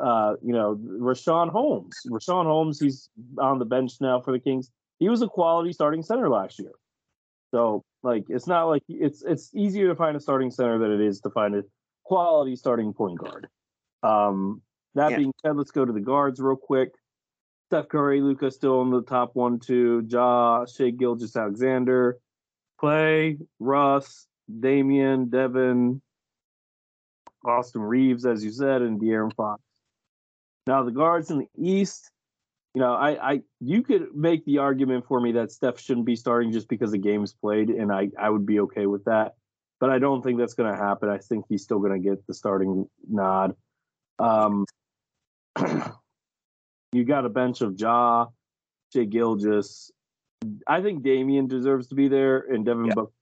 Uh, 0.00 0.34
you 0.42 0.52
know, 0.52 0.74
Richaun 0.74 1.48
Holmes. 1.48 1.94
Richaun 2.10 2.44
Holmes, 2.44 2.80
he's 2.80 3.08
on 3.38 3.60
the 3.60 3.64
bench 3.64 4.00
now 4.00 4.20
for 4.20 4.32
the 4.32 4.40
Kings. 4.40 4.68
He 4.98 5.08
was 5.08 5.22
a 5.22 5.28
quality 5.28 5.72
starting 5.72 6.02
center 6.02 6.28
last 6.28 6.58
year. 6.58 6.72
So 7.52 7.84
like 8.02 8.24
it's 8.28 8.48
not 8.48 8.64
like 8.64 8.82
it's 8.88 9.22
it's 9.22 9.54
easier 9.54 9.86
to 9.86 9.94
find 9.94 10.16
a 10.16 10.20
starting 10.20 10.50
center 10.50 10.78
than 10.78 10.90
it 10.90 11.00
is 11.00 11.20
to 11.20 11.30
find 11.30 11.54
a 11.54 11.62
quality 12.02 12.56
starting 12.56 12.92
point 12.92 13.18
guard. 13.18 13.46
Um 14.02 14.62
that 14.94 15.10
Yeah. 15.12 15.16
being 15.18 15.32
said, 15.44 15.56
let's 15.56 15.70
go 15.70 15.84
to 15.84 15.92
the 15.92 16.00
guards 16.00 16.40
real 16.40 16.56
quick. 16.56 16.92
Steph 17.68 17.88
Curry, 17.88 18.20
Luka 18.20 18.50
still 18.50 18.82
in 18.82 18.90
the 18.90 19.02
top 19.02 19.34
one, 19.34 19.58
two, 19.58 20.06
Ja, 20.06 20.66
Shai 20.66 20.90
Gilgeous-Alexander, 20.90 22.18
Clay, 22.76 23.38
Russ, 23.58 24.26
Damian, 24.60 25.30
Devin, 25.30 26.02
Austin 27.44 27.80
Reaves, 27.80 28.26
as 28.26 28.44
you 28.44 28.50
said, 28.50 28.82
and 28.82 29.00
De'Aaron 29.00 29.34
Fox. 29.34 29.62
Now 30.66 30.82
the 30.82 30.90
guards 30.90 31.30
in 31.30 31.38
the 31.38 31.48
East, 31.56 32.10
you 32.74 32.80
know, 32.80 32.92
I, 32.92 33.32
I 33.32 33.40
you 33.60 33.82
could 33.82 34.14
make 34.14 34.44
the 34.44 34.58
argument 34.58 35.06
for 35.06 35.20
me 35.20 35.32
that 35.32 35.50
Steph 35.50 35.80
shouldn't 35.80 36.06
be 36.06 36.16
starting 36.16 36.52
just 36.52 36.68
because 36.68 36.90
the 36.90 36.98
game's 36.98 37.32
played, 37.32 37.70
and 37.70 37.90
I, 37.90 38.10
I 38.18 38.28
would 38.28 38.44
be 38.44 38.60
okay 38.60 38.86
with 38.86 39.04
that. 39.04 39.34
But 39.80 39.90
I 39.90 39.98
don't 39.98 40.22
think 40.22 40.38
that's 40.38 40.54
going 40.54 40.70
to 40.70 40.78
happen. 40.78 41.08
I 41.08 41.18
think 41.18 41.46
he's 41.48 41.62
still 41.62 41.80
going 41.80 41.92
to 41.92 42.08
get 42.08 42.26
the 42.26 42.34
starting 42.34 42.88
nod. 43.08 43.56
Um, 44.18 44.66
you 46.92 47.04
got 47.04 47.24
a 47.24 47.28
bench 47.28 47.60
of 47.60 47.78
Ja, 47.78 48.26
Jay 48.92 49.06
Gilgeous. 49.06 49.90
I 50.66 50.82
think 50.82 51.02
Damian 51.02 51.46
deserves 51.46 51.88
to 51.88 51.94
be 51.94 52.08
there, 52.08 52.38
and 52.40 52.64
Devin 52.64 52.86
Yeah. 52.86 52.94
Booker. 52.94 53.12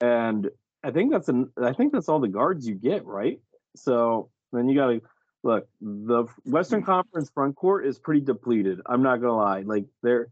And 0.00 0.50
I 0.82 0.90
think 0.90 1.12
that's 1.12 1.28
an 1.28 1.50
I 1.60 1.72
think 1.72 1.92
that's 1.92 2.08
all 2.08 2.20
the 2.20 2.28
guards 2.28 2.66
you 2.66 2.74
get, 2.74 3.06
right? 3.06 3.40
So 3.76 4.28
then 4.52 4.68
you 4.68 4.74
got 4.74 4.88
to 4.88 5.00
look. 5.42 5.68
The 5.80 6.26
Western 6.44 6.82
Conference 6.82 7.30
front 7.30 7.56
court 7.56 7.86
is 7.86 7.98
pretty 7.98 8.20
depleted. 8.20 8.80
I'm 8.86 9.02
not 9.02 9.20
gonna 9.20 9.36
lie. 9.36 9.60
Like 9.60 9.86
there, 10.02 10.28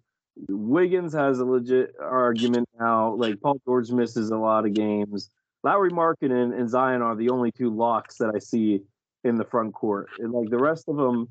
Wiggins 0.49 1.15
has 1.15 1.39
a 1.39 1.45
legit 1.45 1.95
argument 2.01 2.69
now. 2.79 3.15
Like 3.15 3.41
Paul 3.41 3.61
George 3.65 3.91
misses 3.91 4.31
a 4.31 4.37
lot 4.37 4.67
of 4.67 4.75
games. 4.75 5.31
Lauri 5.63 5.91
Markkanen 5.91 6.59
and 6.59 6.69
Zion 6.69 7.03
are 7.03 7.15
the 7.15 7.31
only 7.31 7.53
two 7.53 7.71
locks 7.71 8.17
that 8.19 8.33
I 8.35 8.41
see 8.41 8.83
in 9.25 9.37
the 9.37 9.45
front 9.45 9.75
court. 9.75 10.09
And 10.19 10.33
like 10.33 10.51
the 10.51 10.59
rest 10.59 10.89
of 10.89 10.97
them, 10.97 11.29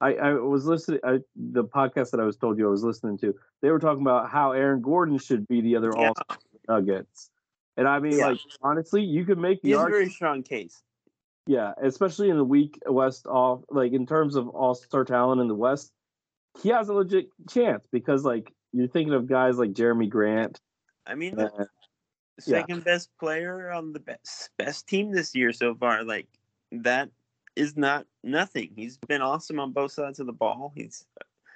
I, 0.00 0.14
I 0.14 0.32
was 0.34 0.66
listening. 0.66 1.00
I, 1.04 1.18
the 1.36 1.64
podcast 1.64 2.10
that 2.10 2.20
I 2.20 2.24
was 2.24 2.36
told 2.36 2.58
you 2.58 2.66
I 2.66 2.70
was 2.70 2.84
listening 2.84 3.18
to, 3.18 3.34
they 3.62 3.70
were 3.70 3.78
talking 3.78 4.02
about 4.02 4.30
how 4.30 4.52
Aaron 4.52 4.80
Gordon 4.80 5.18
should 5.18 5.46
be 5.48 5.60
the 5.60 5.76
other 5.76 5.92
Yeah. 5.96 6.08
All 6.08 6.36
Nuggets. 6.68 7.30
And 7.76 7.88
I 7.88 7.98
mean, 7.98 8.18
Yeah. 8.18 8.28
like 8.28 8.38
honestly, 8.62 9.02
you 9.02 9.24
could 9.24 9.38
make 9.38 9.62
the 9.62 9.74
argument. 9.74 9.94
very 10.04 10.10
strong 10.10 10.42
case. 10.42 10.82
Yeah, 11.46 11.72
especially 11.82 12.28
in 12.28 12.36
the 12.36 12.44
weak 12.44 12.78
West 12.86 13.26
off 13.26 13.62
like 13.70 13.92
in 13.92 14.06
terms 14.06 14.36
of 14.36 14.48
all 14.48 14.74
star 14.74 15.04
talent 15.04 15.40
in 15.40 15.48
the 15.48 15.54
West, 15.54 15.92
he 16.62 16.68
has 16.68 16.88
a 16.90 16.92
legit 16.92 17.28
chance 17.48 17.86
because 17.90 18.24
like 18.24 18.52
you're 18.72 18.88
thinking 18.88 19.14
of 19.14 19.26
guys 19.26 19.56
like 19.56 19.72
Jerami 19.72 20.10
Grant. 20.10 20.60
I 21.06 21.14
mean, 21.14 21.38
uh, 21.38 21.48
the 22.36 22.42
second 22.42 22.84
best 22.84 23.08
player 23.18 23.70
on 23.70 23.94
the 23.94 24.00
best 24.00 24.50
best 24.58 24.86
team 24.86 25.10
this 25.10 25.34
year 25.34 25.52
so 25.52 25.74
far. 25.74 26.04
Like 26.04 26.26
that 26.70 27.08
is 27.58 27.76
not 27.76 28.06
nothing. 28.22 28.70
He's 28.74 28.96
been 28.96 29.22
awesome 29.22 29.58
on 29.60 29.72
both 29.72 29.92
sides 29.92 30.20
of 30.20 30.26
the 30.26 30.32
ball. 30.32 30.72
He's 30.74 31.04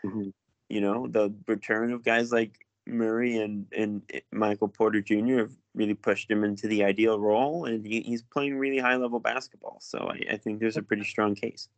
Mhm. 0.05 0.32
you 0.68 0.80
know 0.80 1.07
the 1.07 1.32
return 1.46 1.92
of 1.92 2.03
guys 2.03 2.32
like 2.32 2.66
Murray 2.86 3.36
and 3.38 3.66
and 3.76 4.03
Michael 4.32 4.68
Porter 4.68 5.00
Jr. 5.00 5.38
have 5.38 5.53
really 5.74 5.94
pushed 5.94 6.30
him 6.30 6.42
into 6.44 6.66
the 6.66 6.84
ideal 6.84 7.18
role, 7.20 7.64
and 7.66 7.86
he, 7.86 8.00
he's 8.00 8.22
playing 8.22 8.59
really 8.59 8.78
high 8.78 8.96
level 8.96 9.20
basketball. 9.20 9.78
So 9.80 9.98
I, 10.12 10.34
I 10.34 10.36
think 10.36 10.59
there's 10.61 10.76
a 10.76 10.82
pretty 10.82 11.05
strong 11.05 11.34
case. 11.34 11.68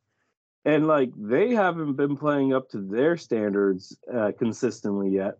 and 0.64 0.87
like 0.87 1.11
they 1.16 1.51
haven't 1.55 1.95
been 1.95 2.16
playing 2.16 2.55
up 2.55 2.70
to 2.70 2.79
their 2.81 3.16
standards 3.18 3.97
uh, 4.12 4.33
consistently 4.39 5.11
yet. 5.11 5.39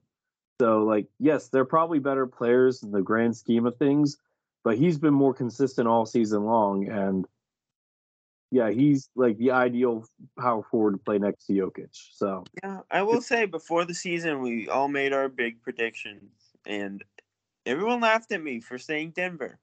So 0.61 0.85
like 0.85 1.07
yes, 1.19 1.49
they're 1.49 1.65
probably 1.65 1.99
better 1.99 2.27
players 2.27 2.83
in 2.83 2.91
the 2.93 3.03
grand 3.03 3.35
scheme 3.37 3.65
of 3.67 3.77
things, 3.79 4.19
but 4.65 4.77
he's 4.77 4.99
been 4.99 5.15
more 5.15 5.33
consistent 5.35 5.89
all 5.89 6.05
season 6.07 6.45
long, 6.45 6.89
and 6.89 7.27
yeah, 8.55 8.71
he's 8.71 9.11
like 9.17 9.37
the 9.39 9.51
ideal 9.51 10.07
power 10.39 10.63
forward 10.71 10.93
to 10.93 10.99
play 10.99 11.19
next 11.19 11.47
to 11.47 11.53
Jokic. 11.53 11.89
So 12.13 12.45
Yeah, 12.63 12.81
I 12.89 13.03
will 13.03 13.21
say 13.21 13.47
before 13.47 13.85
the 13.85 13.95
season, 13.95 14.43
we 14.43 14.69
all 14.69 14.87
made 14.87 15.13
our 15.13 15.29
big 15.29 15.61
predictions, 15.61 16.31
and 16.65 17.03
everyone 17.67 18.01
laughed 18.01 18.31
at 18.31 18.41
me 18.41 18.61
for 18.61 18.79
saying 18.79 19.11
Denver. 19.17 19.59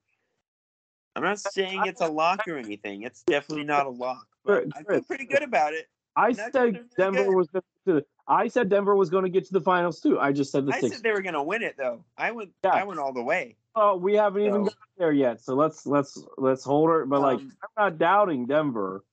I'm 1.15 1.23
not 1.23 1.39
saying 1.39 1.83
it's 1.85 2.01
a 2.01 2.07
lock 2.07 2.45
or 2.49 2.57
anything. 2.57 3.03
It's 3.03 3.23
definitely 3.23 3.63
not 3.63 3.85
a 3.85 3.89
lock, 3.89 4.27
but 4.43 4.65
I 4.75 4.83
feel 4.83 5.03
pretty 5.03 5.25
good 5.25 5.43
about 5.43 5.73
it. 5.73 5.87
I 6.17 6.33
said 6.33 6.81
Denver 6.97 7.23
good. 7.23 7.33
was 7.33 7.47
going 7.47 7.63
to. 7.87 8.05
I 8.27 8.49
said 8.49 8.67
Denver 8.67 8.97
was 8.97 9.09
going 9.09 9.23
to 9.23 9.29
get 9.29 9.45
to 9.45 9.53
the 9.53 9.61
finals 9.61 10.01
too. 10.01 10.19
I 10.19 10.33
just 10.33 10.51
said 10.51 10.65
the. 10.65 10.73
I 10.73 10.81
six. 10.81 10.95
said 10.95 11.03
they 11.03 11.13
were 11.13 11.21
going 11.21 11.35
to 11.35 11.43
win 11.43 11.61
it 11.61 11.75
though. 11.77 12.03
I 12.17 12.31
went. 12.31 12.51
Yeah. 12.65 12.71
I 12.71 12.83
went 12.83 12.99
all 12.99 13.13
the 13.13 13.23
way. 13.23 13.55
Oh, 13.75 13.95
we 13.95 14.15
haven't 14.15 14.41
so. 14.41 14.47
even 14.47 14.63
got 14.63 14.73
there 14.97 15.11
yet. 15.11 15.41
So 15.41 15.55
let's 15.55 15.85
let's 15.85 16.23
let's 16.37 16.63
hold 16.63 16.89
it. 16.91 17.09
But 17.09 17.17
um, 17.17 17.21
like, 17.21 17.39
I'm 17.39 17.69
not 17.77 17.97
doubting 17.97 18.45
Denver 18.45 19.03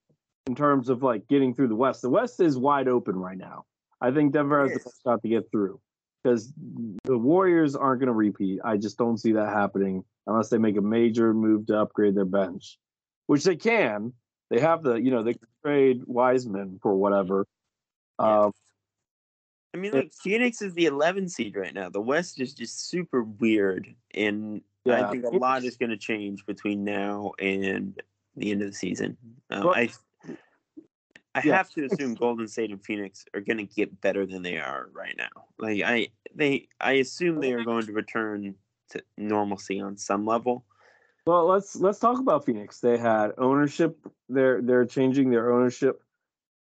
in 0.47 0.55
terms 0.55 0.89
of 0.89 1.03
like 1.03 1.29
getting 1.29 1.55
through 1.55 1.69
the 1.69 1.77
West. 1.77 2.03
The 2.03 2.11
West 2.11 2.41
is 2.41 2.57
wide 2.57 2.89
open 2.89 3.17
right 3.17 3.39
now. 3.39 3.65
I 4.01 4.11
think 4.11 4.33
Denver 4.33 4.63
has 4.63 4.73
the 4.73 4.85
best 4.85 5.03
shot 5.05 5.23
to 5.23 5.29
get 5.29 5.51
through 5.51 5.81
because 6.23 6.53
the 7.05 7.19
Warriors 7.19 7.77
aren't 7.77 8.01
going 8.01 8.09
to 8.09 8.13
repeat. 8.13 8.61
I 8.65 8.77
just 8.77 8.99
don't 8.99 9.19
see 9.19 9.33
that 9.33 9.49
happening 9.53 10.05
unless 10.27 10.49
they 10.49 10.59
make 10.59 10.77
a 10.77 10.83
major 10.83 11.33
move 11.35 11.67
to 11.67 11.79
upgrade 11.79 12.15
their 12.15 12.25
bench, 12.25 12.79
which 13.27 13.45
they 13.45 13.57
can. 13.57 14.13
They 14.51 14.61
have 14.61 14.83
the, 14.83 14.95
you 14.95 15.11
know, 15.11 15.23
they 15.23 15.35
trade 15.65 16.03
Wiseman 16.07 16.79
for 16.83 16.95
whatever. 16.95 17.47
Yeah. 18.21 18.41
Um, 18.41 18.53
I 19.79 19.81
mean, 19.81 19.93
like 19.93 20.13
Phoenix 20.13 20.61
is 20.61 20.75
the 20.75 20.87
11 20.87 21.29
seed 21.29 21.57
right 21.57 21.73
now. 21.73 21.89
The 21.89 22.01
West 22.01 22.41
is 22.41 22.53
just 22.53 22.89
super 22.89 23.23
weird, 23.23 23.95
and 24.13 24.61
yeah. 24.85 25.07
I 25.07 25.11
think 25.11 25.25
a 25.25 25.29
lot 25.29 25.63
is 25.63 25.77
going 25.77 25.91
to 25.91 25.97
change 25.97 26.45
between 26.47 26.83
now 26.83 27.33
and 27.39 28.01
the 28.37 28.51
end 28.51 28.63
of 28.63 28.69
the 28.69 28.75
season. 28.75 29.17
Um, 29.51 29.69
I 29.69 29.91
I 31.35 31.43
yeah. 31.45 31.57
have 31.57 31.71
to 31.71 31.85
assume 31.85 32.15
Golden 32.15 32.49
State 32.49 32.71
and 32.71 32.85
Phoenix 32.85 33.25
are 33.35 33.41
going 33.41 33.59
to 33.59 33.65
get 33.65 34.01
better 34.01 34.27
than 34.27 34.43
they 34.43 34.59
are 34.59 34.89
right 34.93 35.15
now. 35.17 35.45
Like 35.61 35.83
I 35.85 36.09
they 36.35 36.67
I 36.81 36.95
assume 36.95 37.41
they 37.41 37.53
are 37.53 37.65
going 37.65 37.87
to 37.87 37.93
return 37.93 38.57
to 38.91 39.03
normalcy 39.17 39.81
on 39.81 39.97
some 39.97 40.27
level. 40.27 40.65
Well, 41.25 41.47
let's 41.47 41.77
let's 41.77 42.01
talk 42.01 42.19
about 42.19 42.45
Phoenix. 42.45 42.81
They 42.81 42.99
had 42.99 43.33
ownership. 43.39 43.97
They're 44.29 44.61
they're 44.61 44.87
changing 44.87 45.31
their 45.31 45.53
ownership. 45.53 46.03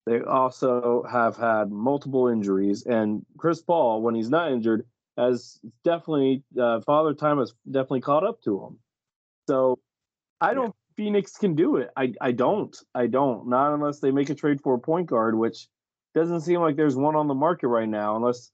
They 0.06 0.20
also 0.20 1.04
have 1.10 1.36
had 1.36 1.70
multiple 1.70 2.28
injuries, 2.28 2.86
and 2.86 3.26
Chris 3.36 3.60
Paul, 3.60 4.02
when 4.02 4.14
he's 4.14 4.30
not 4.30 4.52
injured, 4.52 4.86
has 5.18 5.58
definitely 5.84 6.44
uh, 6.60 6.80
Father 6.82 7.12
Time 7.12 7.38
has 7.38 7.52
definitely 7.68 8.02
caught 8.02 8.24
up 8.24 8.40
to 8.42 8.64
him. 8.64 8.78
So 9.48 9.80
I 10.40 10.54
don't 10.54 10.74
Phoenix 10.96 11.32
can 11.32 11.54
do 11.54 11.76
it. 11.76 11.90
I 11.96 12.12
I 12.20 12.32
don't. 12.32 12.76
I 12.94 13.06
don't. 13.06 13.48
Not 13.48 13.74
unless 13.74 14.00
they 14.00 14.10
make 14.10 14.30
a 14.30 14.34
trade 14.34 14.60
for 14.60 14.74
a 14.74 14.78
point 14.78 15.08
guard, 15.08 15.36
which 15.36 15.66
doesn't 16.14 16.42
seem 16.42 16.60
like 16.60 16.76
there's 16.76 16.96
one 16.96 17.16
on 17.16 17.28
the 17.28 17.34
market 17.34 17.68
right 17.68 17.88
now, 17.88 18.16
unless 18.16 18.50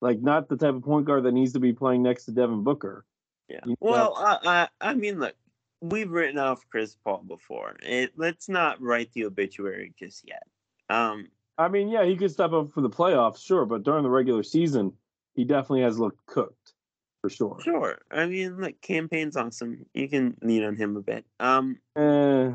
like 0.00 0.20
not 0.20 0.48
the 0.48 0.56
type 0.56 0.74
of 0.74 0.82
point 0.82 1.06
guard 1.06 1.24
that 1.24 1.32
needs 1.32 1.52
to 1.54 1.60
be 1.60 1.72
playing 1.72 2.02
next 2.02 2.24
to 2.24 2.32
Devin 2.32 2.62
Booker. 2.62 3.04
Yeah. 3.48 3.60
You 3.64 3.70
know? 3.70 3.76
Well, 3.80 4.14
I, 4.16 4.38
I 4.44 4.90
I 4.90 4.94
mean, 4.94 5.18
look, 5.18 5.34
we've 5.80 6.10
written 6.10 6.38
off 6.38 6.64
Chris 6.70 6.96
Paul 7.04 7.24
before. 7.26 7.76
It, 7.82 8.12
let's 8.16 8.48
not 8.48 8.80
write 8.80 9.12
the 9.12 9.24
obituary 9.24 9.92
just 9.98 10.26
yet. 10.26 10.42
Um, 10.88 11.28
I 11.58 11.68
mean, 11.68 11.88
yeah, 11.88 12.04
he 12.04 12.16
could 12.16 12.30
step 12.30 12.52
up 12.52 12.72
for 12.72 12.80
the 12.80 12.90
playoffs, 12.90 13.44
sure, 13.44 13.64
but 13.64 13.82
during 13.82 14.02
the 14.02 14.10
regular 14.10 14.42
season, 14.42 14.92
he 15.34 15.44
definitely 15.44 15.82
has 15.82 15.98
looked 15.98 16.24
cooked 16.26 16.74
for 17.20 17.30
sure. 17.30 17.58
Sure. 17.62 17.98
I 18.10 18.26
mean, 18.26 18.60
like 18.60 18.80
Cam 18.80 19.08
Payne's 19.08 19.36
awesome. 19.36 19.86
You 19.94 20.08
can 20.08 20.36
lean 20.42 20.64
on 20.64 20.76
him 20.76 20.96
a 20.96 21.00
bit. 21.00 21.24
Um. 21.40 21.78
Uh, 21.94 22.52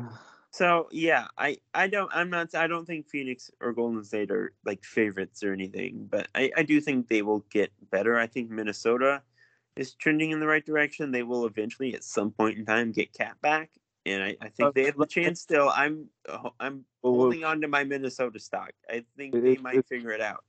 so 0.50 0.88
yeah, 0.92 1.28
I 1.38 1.58
I 1.72 1.88
don't 1.88 2.10
I'm 2.14 2.28
not 2.28 2.54
I 2.54 2.66
don't 2.66 2.84
think 2.84 3.08
Phoenix 3.08 3.50
or 3.60 3.72
Golden 3.72 4.04
State 4.04 4.30
are 4.30 4.52
like 4.66 4.84
favorites 4.84 5.42
or 5.42 5.52
anything, 5.52 6.06
but 6.10 6.28
I 6.34 6.50
I 6.56 6.62
do 6.62 6.80
think 6.80 7.08
they 7.08 7.22
will 7.22 7.44
get 7.50 7.72
better. 7.90 8.18
I 8.18 8.26
think 8.26 8.50
Minnesota 8.50 9.22
is 9.76 9.94
trending 9.94 10.30
in 10.30 10.40
the 10.40 10.46
right 10.46 10.64
direction. 10.64 11.10
They 11.10 11.22
will 11.22 11.46
eventually 11.46 11.94
at 11.94 12.04
some 12.04 12.30
point 12.30 12.58
in 12.58 12.66
time 12.66 12.92
get 12.92 13.14
KAT 13.14 13.40
back, 13.40 13.70
and 14.06 14.22
I, 14.22 14.36
I 14.40 14.48
think 14.48 14.74
they 14.74 14.84
have 14.84 14.96
the 14.96 15.06
chance 15.06 15.40
still. 15.40 15.68
I'm 15.68 16.08
I'm 16.58 16.84
holding 17.02 17.44
on 17.44 17.60
to 17.60 17.68
my 17.68 17.84
Minnesota 17.84 18.38
stock. 18.38 18.72
I 18.88 19.04
think 19.16 19.32
they 19.32 19.56
might 19.56 19.86
figure 19.86 20.10
it 20.10 20.20
out. 20.20 20.44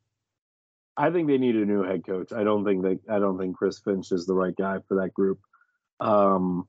I 0.96 1.10
think 1.10 1.28
they 1.28 1.38
need 1.38 1.56
a 1.56 1.66
new 1.66 1.84
head 1.84 2.06
coach. 2.06 2.32
I 2.32 2.44
don't 2.44 2.66
think 2.66 2.84
they. 2.84 3.00
I 3.10 3.20
don't 3.20 3.38
think 3.38 3.56
Chris 3.58 3.80
Finch 3.80 4.12
is 4.12 4.26
the 4.26 4.36
right 4.36 4.56
guy 4.56 4.80
for 4.88 5.02
that 5.02 5.14
group. 5.14 5.40
Um, 6.00 6.68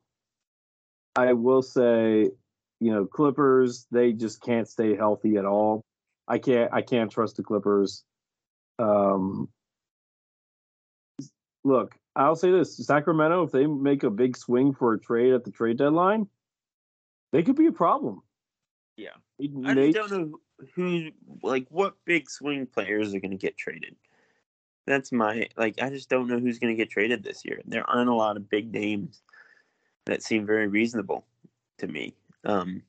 I 1.16 1.32
will 1.32 1.62
say, 1.62 2.30
you 2.80 2.92
know, 2.92 3.06
Clippers. 3.06 3.86
They 3.90 4.12
just 4.12 4.42
can't 4.42 4.68
stay 4.68 4.96
healthy 4.96 5.36
at 5.36 5.44
all. 5.44 5.84
I 6.26 6.38
can't. 6.38 6.72
I 6.72 6.82
can't 6.82 7.10
trust 7.10 7.36
the 7.36 7.42
Clippers. 7.42 8.04
Um, 8.78 9.48
look, 11.64 11.94
I'll 12.16 12.36
say 12.36 12.50
this: 12.50 12.76
Sacramento, 12.78 13.42
if 13.42 13.52
they 13.52 13.66
make 13.66 14.02
a 14.02 14.10
big 14.10 14.36
swing 14.36 14.74
for 14.74 14.94
a 14.94 15.00
trade 15.00 15.34
at 15.34 15.44
the 15.44 15.50
trade 15.50 15.78
deadline, 15.78 16.28
they 17.34 17.42
could 17.42 17.56
be 17.56 17.66
a 17.66 17.72
problem. 17.72 18.22
Yeah, 18.96 19.10
I 19.66 19.74
they, 19.74 19.92
don't 19.92 20.10
know 20.10 20.38
who, 20.74 21.10
like, 21.42 21.66
what 21.68 21.96
big 22.06 22.30
swing 22.30 22.64
players 22.64 23.12
are 23.12 23.20
going 23.20 23.32
to 23.32 23.36
get 23.36 23.58
traded 23.58 23.96
that's 24.86 25.12
my 25.12 25.48
like 25.56 25.80
I 25.80 25.90
just 25.90 26.08
don't 26.08 26.28
know 26.28 26.38
who's 26.38 26.58
going 26.58 26.74
to 26.74 26.80
get 26.80 26.90
traded 26.90 27.22
this 27.22 27.44
year. 27.44 27.60
There 27.64 27.88
aren't 27.88 28.10
a 28.10 28.14
lot 28.14 28.36
of 28.36 28.48
big 28.48 28.72
names 28.72 29.22
that 30.06 30.22
seem 30.22 30.46
very 30.46 30.66
reasonable 30.66 31.24
to 31.78 31.86
me. 31.86 32.14
Um 32.44 32.82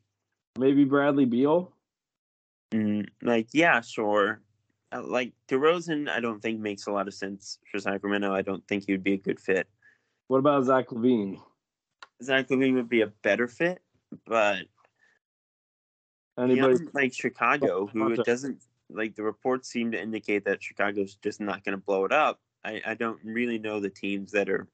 maybe 0.57 0.83
Bradley 0.83 1.25
Beal? 1.25 1.71
Mm, 2.73 3.07
like 3.21 3.47
yeah, 3.53 3.81
sure. 3.81 4.41
Uh, 4.91 5.03
like 5.03 5.33
DeRozan 5.47 6.09
I 6.09 6.19
don't 6.19 6.41
think 6.41 6.59
makes 6.59 6.87
a 6.87 6.91
lot 6.91 7.07
of 7.07 7.13
sense 7.13 7.59
for 7.71 7.79
Sacramento. 7.79 8.33
I 8.33 8.41
don't 8.41 8.65
think 8.67 8.85
he 8.85 8.91
would 8.91 9.03
be 9.03 9.13
a 9.13 9.17
good 9.17 9.39
fit. 9.39 9.67
What 10.27 10.39
about 10.39 10.65
Zach 10.65 10.89
LaVine? 10.89 11.39
Zach 12.23 12.47
LaVine 12.49 12.75
would 12.75 12.89
be 12.89 13.01
a 13.01 13.07
better 13.07 13.47
fit, 13.47 13.81
but 14.25 14.65
Anybody 16.37 16.85
like 16.93 17.13
Chicago, 17.13 17.83
oh, 17.83 17.87
who 17.87 18.11
it 18.11 18.25
doesn't 18.25 18.61
like 18.89 19.15
the 19.15 19.23
reports 19.23 19.69
seem 19.69 19.91
to 19.91 20.01
indicate 20.01 20.45
that 20.45 20.61
Chicago's 20.61 21.15
just 21.15 21.39
not 21.39 21.63
going 21.63 21.77
to 21.77 21.83
blow 21.83 22.05
it 22.05 22.11
up. 22.11 22.39
I, 22.63 22.81
I 22.85 22.93
don't 22.95 23.19
really 23.23 23.57
know 23.57 23.79
the 23.79 23.89
teams 23.89 24.31
that 24.33 24.49
are 24.49 24.67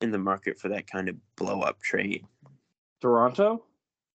in 0.00 0.10
the 0.10 0.18
market 0.18 0.58
for 0.58 0.70
that 0.70 0.90
kind 0.90 1.08
of 1.08 1.16
blow 1.36 1.60
up 1.60 1.80
trade. 1.80 2.26
Toronto 3.00 3.62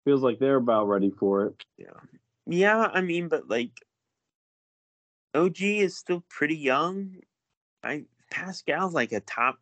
feels 0.06 0.22
like 0.22 0.40
they're 0.40 0.56
about 0.56 0.88
ready 0.88 1.10
for 1.12 1.46
it. 1.48 1.66
Yeah. 1.78 2.00
Yeah, 2.46 2.90
I 2.94 3.02
mean, 3.02 3.28
but 3.28 3.50
like 3.50 3.72
OG 5.34 5.62
is 5.62 5.98
still 5.98 6.24
pretty 6.30 6.58
young. 6.58 7.18
I 7.84 8.06
Pascal's 8.32 8.94
like 8.94 9.12
a 9.12 9.20
top 9.20 9.58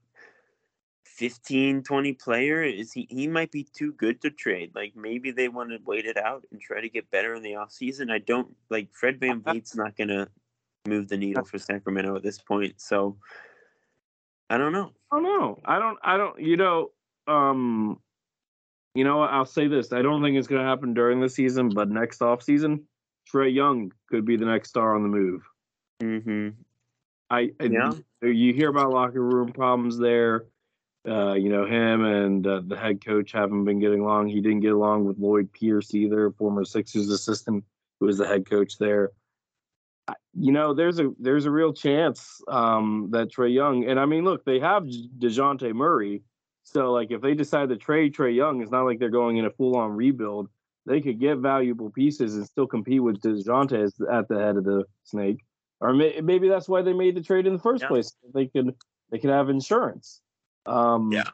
15, 1.22 1.84
20 1.84 2.14
player, 2.14 2.64
is 2.64 2.92
he 2.92 3.06
he 3.12 3.28
might 3.28 3.52
be 3.52 3.64
too 3.64 3.94
good 3.94 4.20
to 4.22 4.32
trade. 4.32 4.72
Like 4.74 4.96
maybe 4.96 5.30
they 5.30 5.50
want 5.50 5.70
to 5.70 5.78
wait 5.86 6.06
it 6.06 6.18
out 6.18 6.44
and 6.52 6.60
try 6.60 6.82
to 6.82 6.90
get 6.90 7.12
better 7.12 7.36
in 7.36 7.44
the 7.44 7.52
offseason. 7.52 8.12
I 8.12 8.18
don't 8.18 8.56
like 8.72 8.88
Fred 8.92 9.20
van 9.20 9.40
VanVleet's 9.44 9.76
not 9.76 9.96
gonna 9.96 10.28
move 10.88 11.10
the 11.10 11.18
needle 11.18 11.46
for 11.46 11.60
Sacramento 11.60 12.16
at 12.16 12.24
this 12.24 12.40
point. 12.40 12.82
So 12.82 13.18
I 14.50 14.58
don't 14.58 14.72
know. 14.72 14.94
I 15.12 15.18
don't 15.18 15.24
know. 15.24 15.60
I 15.64 15.78
don't 15.78 16.00
I 16.04 16.18
don't 16.18 16.42
you 16.42 16.58
know, 16.58 16.90
um 17.28 18.00
you 18.96 19.04
know 19.04 19.22
I'll 19.22 19.46
say 19.46 19.68
this. 19.68 19.94
I 19.94 20.02
don't 20.02 20.24
think 20.24 20.38
it's 20.38 20.48
gonna 20.48 20.68
happen 20.68 20.96
during 20.96 21.22
the 21.22 21.30
season, 21.30 21.70
but 21.70 21.88
next 21.88 22.24
off 22.24 22.42
season, 22.42 22.86
Trae 23.32 23.54
Young 23.54 23.92
could 24.10 24.26
be 24.26 24.38
the 24.38 24.46
next 24.46 24.70
star 24.70 24.96
on 24.96 25.04
the 25.04 25.10
move. 25.10 25.44
Mm-hmm. 26.02 26.50
I, 27.30 27.52
I 27.60 27.64
yeah. 27.66 27.92
you 28.24 28.56
hear 28.56 28.70
about 28.70 28.90
locker 28.90 29.22
room 29.22 29.54
problems 29.54 30.00
there. 30.00 30.46
Uh, 31.08 31.34
you 31.34 31.50
know, 31.50 31.66
him 31.66 32.06
and 32.06 32.46
uh, 32.46 32.62
the 32.66 32.78
head 32.78 33.04
coach 33.04 33.32
haven't 33.32 33.66
been 33.66 33.80
getting 33.80 34.02
along. 34.02 34.28
He 34.28 34.40
didn't 34.40 34.60
get 34.60 34.74
along 34.74 35.06
with 35.06 35.18
Lloyd 35.18 35.52
Pierce 35.52 35.96
either, 35.96 36.30
former 36.32 36.64
Sixers 36.64 37.10
assistant 37.10 37.64
who 38.00 38.08
was 38.08 38.18
the 38.18 38.28
head 38.28 38.50
coach 38.50 38.78
there. 38.78 39.12
You 40.34 40.52
know, 40.52 40.74
there's 40.74 41.00
a 41.00 41.12
there's 41.20 41.46
a 41.46 41.52
real 41.52 41.72
chance 41.72 42.42
um, 42.48 43.10
that 43.12 43.32
Trae 43.32 43.54
Young 43.54 43.86
and 43.86 44.00
I 44.00 44.06
mean, 44.06 44.26
look, 44.26 44.44
they 44.44 44.60
have 44.60 44.84
Dejounte 44.84 45.74
Murray, 45.74 46.24
so 46.64 46.92
like 46.92 47.12
if 47.12 47.22
they 47.22 47.34
decide 47.34 47.70
to 47.70 47.78
trade 47.78 48.14
Trae 48.14 48.36
Young, 48.36 48.62
it's 48.62 48.72
not 48.72 48.84
like 48.84 49.00
they're 49.00 49.10
going 49.10 49.38
in 49.38 49.46
a 49.46 49.52
full 49.52 49.78
on 49.78 49.92
rebuild. 49.92 50.50
They 50.86 51.00
could 51.00 51.20
get 51.20 51.38
valuable 51.38 51.92
pieces 51.92 52.36
and 52.36 52.46
still 52.46 52.66
compete 52.66 53.04
with 53.04 53.22
Dejounte 53.22 53.92
at 54.12 54.28
the 54.28 54.40
head 54.40 54.58
of 54.58 54.64
the 54.64 54.84
snake. 55.04 55.38
Or 55.80 55.94
may, 55.94 56.20
maybe 56.22 56.50
that's 56.50 56.68
why 56.68 56.82
they 56.82 56.94
made 56.94 57.16
the 57.16 57.22
trade 57.22 57.46
in 57.46 57.54
the 57.54 57.60
first 57.60 57.84
yeah. 57.84 57.90
place. 57.90 58.12
They 58.34 58.48
could 58.48 58.76
they 59.12 59.20
could 59.20 59.30
have 59.30 59.50
insurance. 59.50 60.22
Um, 60.66 61.12
yeah, 61.12 61.30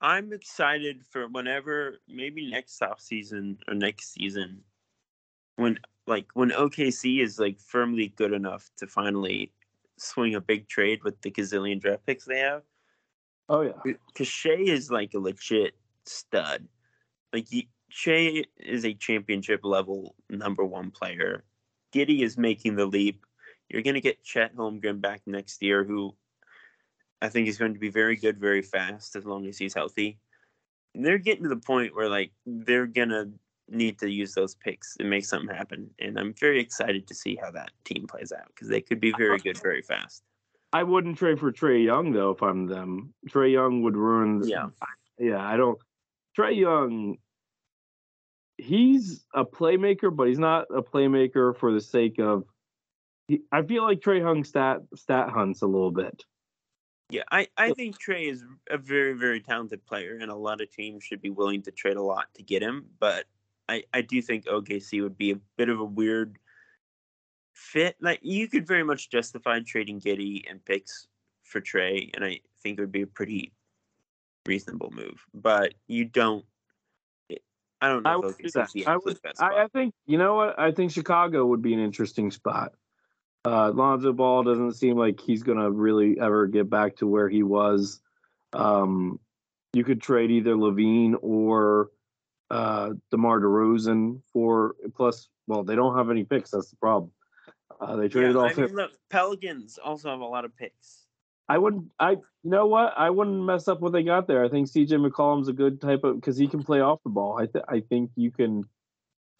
I'm 0.00 0.32
excited 0.32 1.04
for 1.10 1.28
whenever 1.28 1.98
maybe 2.08 2.50
next 2.50 2.80
off 2.82 3.00
season 3.00 3.58
or 3.66 3.74
next 3.74 4.12
season 4.12 4.62
when 5.56 5.78
like 6.06 6.26
when 6.34 6.50
OKC 6.50 7.20
is 7.20 7.38
like 7.38 7.60
firmly 7.60 8.14
good 8.16 8.32
enough 8.32 8.70
to 8.78 8.86
finally 8.86 9.52
swing 9.98 10.34
a 10.34 10.40
big 10.40 10.68
trade 10.68 11.02
with 11.04 11.20
the 11.20 11.30
gazillion 11.30 11.80
draft 11.80 12.06
picks 12.06 12.24
they 12.24 12.38
have. 12.38 12.62
Oh 13.48 13.62
yeah, 13.62 13.94
because 14.06 14.28
Shai 14.28 14.58
is 14.58 14.90
like 14.90 15.14
a 15.14 15.18
legit 15.18 15.74
stud. 16.04 16.66
Like 17.32 17.48
he, 17.48 17.68
Shai 17.88 18.44
is 18.58 18.84
a 18.84 18.94
championship 18.94 19.60
level 19.64 20.14
number 20.30 20.64
one 20.64 20.90
player. 20.90 21.44
Giddey 21.92 22.22
is 22.22 22.38
making 22.38 22.76
the 22.76 22.86
leap. 22.86 23.24
You're 23.68 23.82
gonna 23.82 24.00
get 24.00 24.22
Chet 24.22 24.54
Holmgren 24.54 25.00
back 25.00 25.22
next 25.26 25.62
year, 25.62 25.84
who 25.84 26.14
I 27.20 27.28
think 27.28 27.46
he's 27.46 27.58
going 27.58 27.74
to 27.74 27.80
be 27.80 27.90
very 27.90 28.16
good, 28.16 28.38
very 28.38 28.62
fast 28.62 29.16
as 29.16 29.24
long 29.24 29.46
as 29.46 29.58
he's 29.58 29.74
healthy. 29.74 30.18
And 30.94 31.04
they're 31.04 31.18
getting 31.18 31.42
to 31.42 31.48
the 31.48 31.56
point 31.56 31.94
where 31.94 32.08
like 32.08 32.32
they're 32.46 32.86
gonna 32.86 33.26
need 33.68 33.98
to 33.98 34.10
use 34.10 34.34
those 34.34 34.54
picks 34.54 34.96
and 34.98 35.10
make 35.10 35.24
something 35.24 35.54
happen. 35.54 35.90
And 35.98 36.18
I'm 36.18 36.34
very 36.34 36.60
excited 36.60 37.06
to 37.06 37.14
see 37.14 37.36
how 37.40 37.50
that 37.52 37.70
team 37.84 38.06
plays 38.06 38.32
out 38.32 38.46
because 38.48 38.68
they 38.68 38.80
could 38.80 39.00
be 39.00 39.12
very 39.16 39.38
good 39.38 39.58
very 39.58 39.82
fast. 39.82 40.22
I 40.72 40.82
wouldn't 40.82 41.18
trade 41.18 41.38
for 41.38 41.52
Trae 41.52 41.84
Young 41.84 42.12
though 42.12 42.30
if 42.30 42.42
I'm 42.42 42.66
them. 42.66 43.14
Trae 43.28 43.52
Young 43.52 43.82
would 43.82 43.96
ruin. 43.96 44.42
Yeah, 44.44 44.68
yeah. 45.18 45.46
I 45.46 45.56
don't. 45.56 45.78
Trae 46.36 46.56
Young. 46.56 47.16
He's 48.58 49.24
a 49.34 49.44
playmaker, 49.44 50.14
but 50.14 50.28
he's 50.28 50.38
not 50.38 50.66
a 50.74 50.82
playmaker 50.82 51.56
for 51.56 51.72
the 51.72 51.80
sake 51.80 52.18
of. 52.18 52.44
He, 53.28 53.42
I 53.52 53.62
feel 53.62 53.82
like 53.82 54.00
Trae 54.00 54.20
Young 54.20 54.44
stat 54.44 54.80
stat 54.94 55.30
hunts 55.30 55.62
a 55.62 55.66
little 55.66 55.90
bit. 55.90 56.24
Yeah, 57.10 57.22
I, 57.30 57.48
I 57.56 57.72
think 57.72 57.96
Trae 57.98 58.30
is 58.30 58.44
a 58.70 58.76
very, 58.76 59.14
very 59.14 59.40
talented 59.40 59.84
player, 59.86 60.18
and 60.20 60.30
a 60.30 60.34
lot 60.34 60.60
of 60.60 60.70
teams 60.70 61.04
should 61.04 61.22
be 61.22 61.30
willing 61.30 61.62
to 61.62 61.70
trade 61.70 61.96
a 61.96 62.02
lot 62.02 62.26
to 62.34 62.42
get 62.42 62.62
him. 62.62 62.86
But 63.00 63.24
I, 63.68 63.84
I 63.94 64.02
do 64.02 64.20
think 64.20 64.44
OKC 64.44 65.02
would 65.02 65.16
be 65.16 65.30
a 65.30 65.40
bit 65.56 65.70
of 65.70 65.80
a 65.80 65.84
weird 65.84 66.38
fit. 67.54 67.96
Like 68.00 68.20
you 68.22 68.46
could 68.46 68.66
very 68.66 68.84
much 68.84 69.10
justify 69.10 69.60
trading 69.60 70.00
Giddey 70.00 70.42
and 70.50 70.62
picks 70.62 71.06
for 71.44 71.62
Trae, 71.62 72.10
and 72.14 72.24
I 72.24 72.40
think 72.62 72.78
it 72.78 72.82
would 72.82 72.92
be 72.92 73.02
a 73.02 73.06
pretty 73.06 73.52
reasonable 74.46 74.90
move. 74.90 75.24
But 75.32 75.74
you 75.86 76.04
don't. 76.04 76.44
Eh, 77.30 77.36
I 77.80 77.88
don't 77.88 78.02
know. 78.02 78.10
I 78.10 78.16
would 78.16 78.36
do 78.36 78.50
that. 78.50 78.70
I, 78.86 78.96
would, 78.98 79.18
I, 79.38 79.62
I 79.62 79.66
think 79.68 79.94
you 80.06 80.18
know 80.18 80.34
what 80.34 80.58
I 80.58 80.72
think 80.72 80.92
Chicago 80.92 81.46
would 81.46 81.62
be 81.62 81.72
an 81.72 81.80
interesting 81.80 82.30
spot. 82.30 82.72
Uh, 83.48 83.70
Lonzo 83.70 84.12
Ball 84.12 84.42
doesn't 84.42 84.74
seem 84.74 84.98
like 84.98 85.20
he's 85.20 85.42
gonna 85.42 85.70
really 85.70 86.20
ever 86.20 86.46
get 86.46 86.68
back 86.68 86.96
to 86.96 87.06
where 87.06 87.30
he 87.30 87.42
was. 87.42 87.98
Um, 88.52 89.18
you 89.72 89.84
could 89.84 90.02
trade 90.02 90.30
either 90.30 90.54
LaVine 90.54 91.14
or 91.22 91.88
uh, 92.50 92.90
DeMar 93.10 93.40
DeRozan 93.40 94.20
for 94.34 94.76
plus. 94.94 95.28
Well, 95.46 95.64
they 95.64 95.76
don't 95.76 95.96
have 95.96 96.10
any 96.10 96.24
picks. 96.24 96.50
That's 96.50 96.68
the 96.68 96.76
problem. 96.76 97.10
Uh, 97.80 97.96
they 97.96 98.08
traded 98.08 98.34
yeah, 98.34 98.42
off. 98.42 98.58
I 98.58 98.62
mean, 98.62 98.74
look, 98.74 98.90
Pelicans 99.08 99.78
also 99.82 100.10
have 100.10 100.20
a 100.20 100.26
lot 100.26 100.44
of 100.44 100.54
picks. 100.54 101.06
I 101.48 101.56
wouldn't. 101.56 101.90
I 101.98 102.10
you 102.10 102.20
know 102.44 102.66
what? 102.66 102.92
I 102.98 103.08
wouldn't 103.08 103.42
mess 103.42 103.66
up 103.66 103.80
what 103.80 103.94
they 103.94 104.02
got 104.02 104.26
there. 104.26 104.44
I 104.44 104.50
think 104.50 104.68
CJ 104.68 104.90
McCollum's 104.90 105.48
a 105.48 105.54
good 105.54 105.80
type 105.80 106.04
of 106.04 106.16
because 106.16 106.36
he 106.36 106.48
can 106.48 106.62
play 106.62 106.80
off 106.80 107.02
the 107.02 107.08
ball. 107.08 107.38
I 107.38 107.46
th- 107.46 107.64
I 107.66 107.80
think 107.80 108.10
you 108.14 108.30
can. 108.30 108.64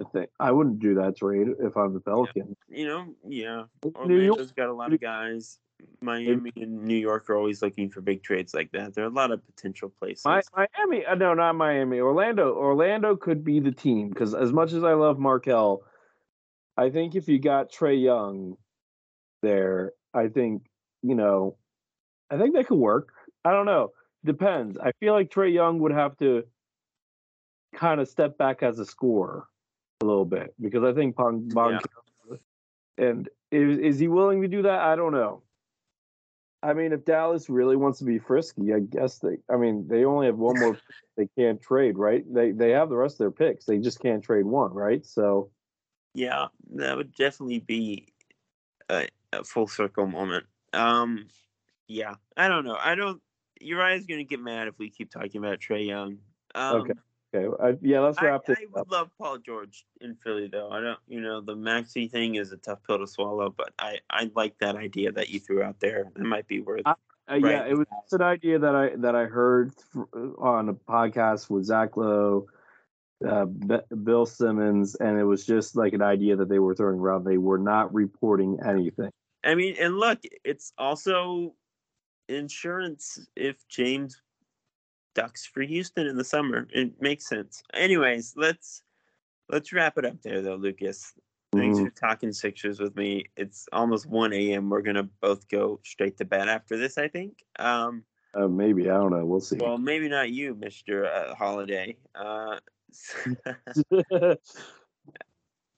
I 0.00 0.04
think 0.12 0.30
I 0.38 0.52
wouldn't 0.52 0.78
do 0.78 0.94
that 0.94 1.16
trade 1.16 1.48
if 1.60 1.76
I'm 1.76 1.92
the 1.92 2.00
Pelicans. 2.00 2.56
Yeah. 2.68 2.78
You 2.78 2.86
know, 2.86 3.14
yeah. 3.26 3.64
Orlando's 3.96 4.52
got 4.52 4.68
a 4.68 4.72
lot 4.72 4.92
of 4.92 5.00
guys. 5.00 5.58
Miami 6.00 6.52
and 6.56 6.84
New 6.84 6.96
York 6.96 7.30
are 7.30 7.36
always 7.36 7.62
looking 7.62 7.88
for 7.88 8.00
big 8.00 8.22
trades 8.22 8.52
like 8.52 8.70
that. 8.72 8.94
There 8.94 9.04
are 9.04 9.08
a 9.08 9.12
lot 9.12 9.30
of 9.30 9.44
potential 9.46 9.92
places. 9.98 10.24
Miami, 10.24 11.04
uh, 11.06 11.14
no, 11.14 11.34
not 11.34 11.54
Miami. 11.54 12.00
Orlando. 12.00 12.54
Orlando 12.54 13.16
could 13.16 13.44
be 13.44 13.60
the 13.60 13.70
team 13.70 14.08
because 14.08 14.34
as 14.34 14.52
much 14.52 14.72
as 14.72 14.82
I 14.82 14.94
love 14.94 15.18
Markelle, 15.18 15.82
I 16.76 16.90
think 16.90 17.14
if 17.14 17.28
you 17.28 17.38
got 17.38 17.72
Trae 17.72 18.00
Young 18.00 18.56
there, 19.42 19.92
I 20.14 20.28
think 20.28 20.62
you 21.02 21.14
know, 21.14 21.56
I 22.30 22.38
think 22.38 22.54
that 22.54 22.66
could 22.66 22.78
work. 22.78 23.12
I 23.44 23.52
don't 23.52 23.66
know. 23.66 23.92
Depends. 24.24 24.78
I 24.78 24.92
feel 24.98 25.12
like 25.12 25.30
Trae 25.30 25.52
Young 25.52 25.78
would 25.80 25.92
have 25.92 26.16
to 26.18 26.44
kind 27.74 28.00
of 28.00 28.08
step 28.08 28.36
back 28.36 28.62
as 28.62 28.78
a 28.78 28.84
scorer 28.84 29.46
a 30.00 30.04
little 30.04 30.24
bit 30.24 30.54
because 30.60 30.84
I 30.84 30.92
think 30.92 31.16
bon 31.16 31.50
yeah. 31.52 32.36
and 32.96 33.28
is 33.50 33.78
is 33.78 33.98
he 33.98 34.08
willing 34.08 34.42
to 34.42 34.48
do 34.48 34.62
that? 34.62 34.80
I 34.80 34.96
don't 34.96 35.12
know. 35.12 35.42
I 36.62 36.72
mean, 36.72 36.92
if 36.92 37.04
Dallas 37.04 37.48
really 37.48 37.76
wants 37.76 38.00
to 38.00 38.04
be 38.04 38.18
frisky, 38.18 38.74
I 38.74 38.80
guess 38.80 39.18
they. 39.18 39.38
I 39.48 39.56
mean, 39.56 39.86
they 39.86 40.04
only 40.04 40.26
have 40.26 40.38
one 40.38 40.58
more. 40.58 40.76
they 41.16 41.28
can't 41.38 41.60
trade, 41.60 41.96
right? 41.96 42.24
They 42.32 42.50
they 42.52 42.70
have 42.70 42.88
the 42.88 42.96
rest 42.96 43.14
of 43.14 43.18
their 43.18 43.30
picks. 43.30 43.64
They 43.64 43.78
just 43.78 44.00
can't 44.00 44.22
trade 44.22 44.44
one, 44.44 44.72
right? 44.72 45.04
So, 45.06 45.50
yeah, 46.14 46.46
that 46.74 46.96
would 46.96 47.14
definitely 47.14 47.60
be 47.60 48.08
a, 48.88 49.08
a 49.32 49.44
full 49.44 49.68
circle 49.68 50.06
moment. 50.06 50.46
Um, 50.72 51.28
yeah, 51.86 52.14
I 52.36 52.48
don't 52.48 52.64
know. 52.64 52.76
I 52.80 52.96
don't. 52.96 53.22
Uriah's 53.60 54.06
gonna 54.06 54.24
get 54.24 54.40
mad 54.40 54.68
if 54.68 54.78
we 54.78 54.90
keep 54.90 55.10
talking 55.10 55.38
about 55.38 55.60
Trae 55.60 55.86
Young. 55.86 56.18
Um, 56.54 56.76
okay. 56.82 56.94
Okay. 57.34 57.46
I, 57.62 57.76
yeah, 57.82 58.00
let's 58.00 58.20
wrap 58.22 58.42
I, 58.48 58.52
this. 58.52 58.58
I 58.58 58.78
would 58.78 58.90
love 58.90 59.10
Paul 59.18 59.38
George 59.38 59.84
in 60.00 60.16
Philly, 60.16 60.48
though. 60.50 60.70
I 60.70 60.80
don't, 60.80 60.98
you 61.06 61.20
know, 61.20 61.40
the 61.40 61.54
Maxey 61.54 62.08
thing 62.08 62.36
is 62.36 62.52
a 62.52 62.56
tough 62.56 62.78
pill 62.86 62.98
to 62.98 63.06
swallow, 63.06 63.52
but 63.54 63.72
I, 63.78 63.98
I 64.08 64.30
like 64.34 64.58
that 64.60 64.76
idea 64.76 65.12
that 65.12 65.28
you 65.28 65.38
threw 65.38 65.62
out 65.62 65.78
there. 65.80 66.10
It 66.16 66.22
might 66.22 66.46
be 66.46 66.60
worth. 66.60 66.82
I, 66.86 66.94
uh, 67.30 67.34
yeah, 67.34 67.66
it 67.66 67.76
was 67.76 67.86
an 68.12 68.22
idea 68.22 68.58
that 68.58 68.74
I 68.74 68.96
that 68.96 69.14
I 69.14 69.26
heard 69.26 69.72
on 70.38 70.70
a 70.70 70.74
podcast 70.74 71.50
with 71.50 71.64
Zach 71.64 71.98
Lowe, 71.98 72.46
uh, 73.28 73.44
Bill 73.44 74.24
Simmons, 74.24 74.94
and 74.94 75.18
it 75.18 75.24
was 75.24 75.44
just 75.44 75.76
like 75.76 75.92
an 75.92 76.00
idea 76.00 76.36
that 76.36 76.48
they 76.48 76.58
were 76.58 76.74
throwing 76.74 76.98
around. 76.98 77.24
They 77.24 77.36
were 77.36 77.58
not 77.58 77.92
reporting 77.92 78.58
anything. 78.66 79.10
I 79.44 79.54
mean, 79.54 79.76
and 79.78 79.98
look, 79.98 80.20
it's 80.44 80.72
also 80.78 81.54
insurance 82.30 83.26
if 83.36 83.56
James 83.68 84.22
Ducks 85.18 85.44
for 85.44 85.62
Houston 85.62 86.06
in 86.06 86.16
the 86.16 86.22
summer. 86.22 86.68
It 86.70 86.92
makes 87.02 87.26
sense. 87.26 87.64
Anyways, 87.74 88.34
let's 88.36 88.82
let's 89.50 89.72
wrap 89.72 89.98
it 89.98 90.04
up 90.04 90.22
there 90.22 90.42
though, 90.42 90.54
Lucas. 90.54 91.12
Thanks 91.50 91.76
mm-hmm. 91.76 91.86
for 91.86 91.90
talking 91.90 92.32
Sixers 92.32 92.78
with 92.78 92.94
me. 92.94 93.24
It's 93.36 93.66
almost 93.72 94.06
one 94.06 94.32
a.m. 94.32 94.70
We're 94.70 94.82
gonna 94.82 95.08
both 95.20 95.48
go 95.48 95.80
straight 95.82 96.16
to 96.18 96.24
bed 96.24 96.48
after 96.48 96.76
this. 96.76 96.98
I 96.98 97.08
think. 97.08 97.42
Um, 97.58 98.04
uh, 98.32 98.46
maybe 98.46 98.88
I 98.88 98.94
don't 98.94 99.10
know. 99.10 99.26
We'll 99.26 99.40
see. 99.40 99.56
Well, 99.56 99.76
maybe 99.76 100.08
not 100.08 100.30
you, 100.30 100.54
Mister 100.54 101.06
uh, 101.06 101.34
Holiday. 101.34 101.96
Uh, 102.14 102.60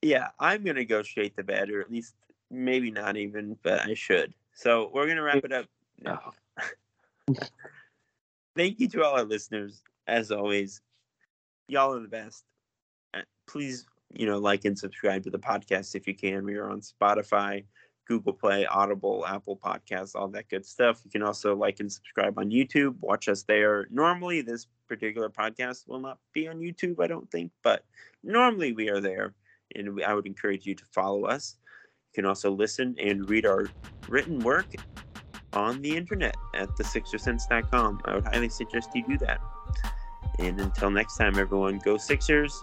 yeah, 0.02 0.28
I'm 0.38 0.64
gonna 0.64 0.84
go 0.84 1.02
straight 1.02 1.34
to 1.38 1.42
bed, 1.42 1.70
or 1.70 1.80
at 1.80 1.90
least 1.90 2.14
maybe 2.50 2.90
not 2.90 3.16
even, 3.16 3.56
but 3.62 3.88
I 3.88 3.94
should. 3.94 4.34
So 4.52 4.90
we're 4.92 5.06
gonna 5.06 5.22
wrap 5.22 5.46
it 5.46 5.52
up. 5.54 5.64
now. 6.02 6.32
thank 8.56 8.80
you 8.80 8.88
to 8.88 9.04
all 9.04 9.16
our 9.16 9.24
listeners. 9.24 9.82
As 10.06 10.30
always, 10.30 10.80
y'all 11.68 11.94
are 11.94 12.00
the 12.00 12.08
best. 12.08 12.44
Uh, 13.14 13.20
please, 13.46 13.86
you 14.12 14.26
know, 14.26 14.38
like 14.38 14.64
and 14.64 14.78
subscribe 14.78 15.22
to 15.24 15.30
the 15.30 15.38
podcast 15.38 15.94
if 15.94 16.06
you 16.06 16.14
can. 16.14 16.44
We 16.44 16.56
are 16.56 16.68
on 16.68 16.80
Spotify, 16.80 17.64
Google 18.06 18.32
Play, 18.32 18.66
Audible, 18.66 19.24
Apple 19.26 19.56
Podcasts, 19.56 20.16
all 20.16 20.28
that 20.28 20.48
good 20.48 20.66
stuff. 20.66 21.00
You 21.04 21.10
can 21.10 21.22
also 21.22 21.54
like 21.54 21.80
and 21.80 21.92
subscribe 21.92 22.38
on 22.38 22.50
YouTube. 22.50 22.96
Watch 23.00 23.28
us 23.28 23.44
there. 23.44 23.86
Normally, 23.90 24.42
this 24.42 24.66
particular 24.88 25.30
podcast 25.30 25.86
will 25.86 26.00
not 26.00 26.18
be 26.32 26.48
on 26.48 26.58
YouTube, 26.58 27.02
I 27.02 27.06
don't 27.06 27.30
think, 27.30 27.52
but 27.62 27.84
normally 28.24 28.72
we 28.72 28.88
are 28.88 29.00
there. 29.00 29.34
And 29.76 30.02
I 30.04 30.14
would 30.14 30.26
encourage 30.26 30.66
you 30.66 30.74
to 30.74 30.84
follow 30.86 31.24
us. 31.26 31.56
You 32.12 32.22
can 32.22 32.28
also 32.28 32.50
listen 32.50 32.96
and 32.98 33.30
read 33.30 33.46
our 33.46 33.68
written 34.08 34.40
work 34.40 34.74
on 35.52 35.82
the 35.82 35.96
internet 35.96 36.36
at 36.54 36.76
the 36.76 36.84
I 38.04 38.14
would 38.14 38.24
highly 38.24 38.48
suggest 38.48 38.90
you 38.94 39.04
do 39.06 39.18
that. 39.18 39.40
And 40.38 40.60
until 40.60 40.90
next 40.90 41.16
time, 41.16 41.38
everyone, 41.38 41.78
go 41.78 41.96
Sixers. 41.96 42.62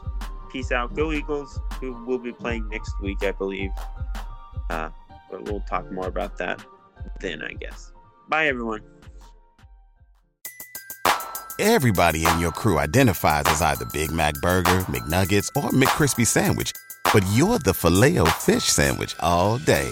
Peace 0.51 0.71
out. 0.71 0.95
Go 0.95 1.11
Eagles, 1.11 1.59
who 1.79 1.93
will 2.05 2.19
be 2.19 2.31
playing 2.31 2.67
next 2.69 2.91
week, 3.01 3.23
I 3.23 3.31
believe. 3.31 3.71
Uh, 4.69 4.89
but 5.29 5.43
we'll 5.43 5.61
talk 5.61 5.91
more 5.91 6.07
about 6.07 6.37
that 6.37 6.63
then, 7.19 7.41
I 7.41 7.53
guess. 7.53 7.91
Bye, 8.29 8.47
everyone. 8.47 8.81
Everybody 11.59 12.25
in 12.25 12.39
your 12.39 12.51
crew 12.51 12.77
identifies 12.77 13.43
as 13.47 13.61
either 13.61 13.85
Big 13.91 14.11
Mac 14.11 14.35
Burger, 14.35 14.81
McNuggets, 14.81 15.49
or 15.55 15.69
McCrispy 15.71 16.25
Sandwich, 16.25 16.71
but 17.11 17.23
you're 17.33 17.57
the 17.59 17.73
filet 17.73 18.17
fish 18.25 18.65
Sandwich 18.65 19.15
all 19.19 19.57
day 19.57 19.91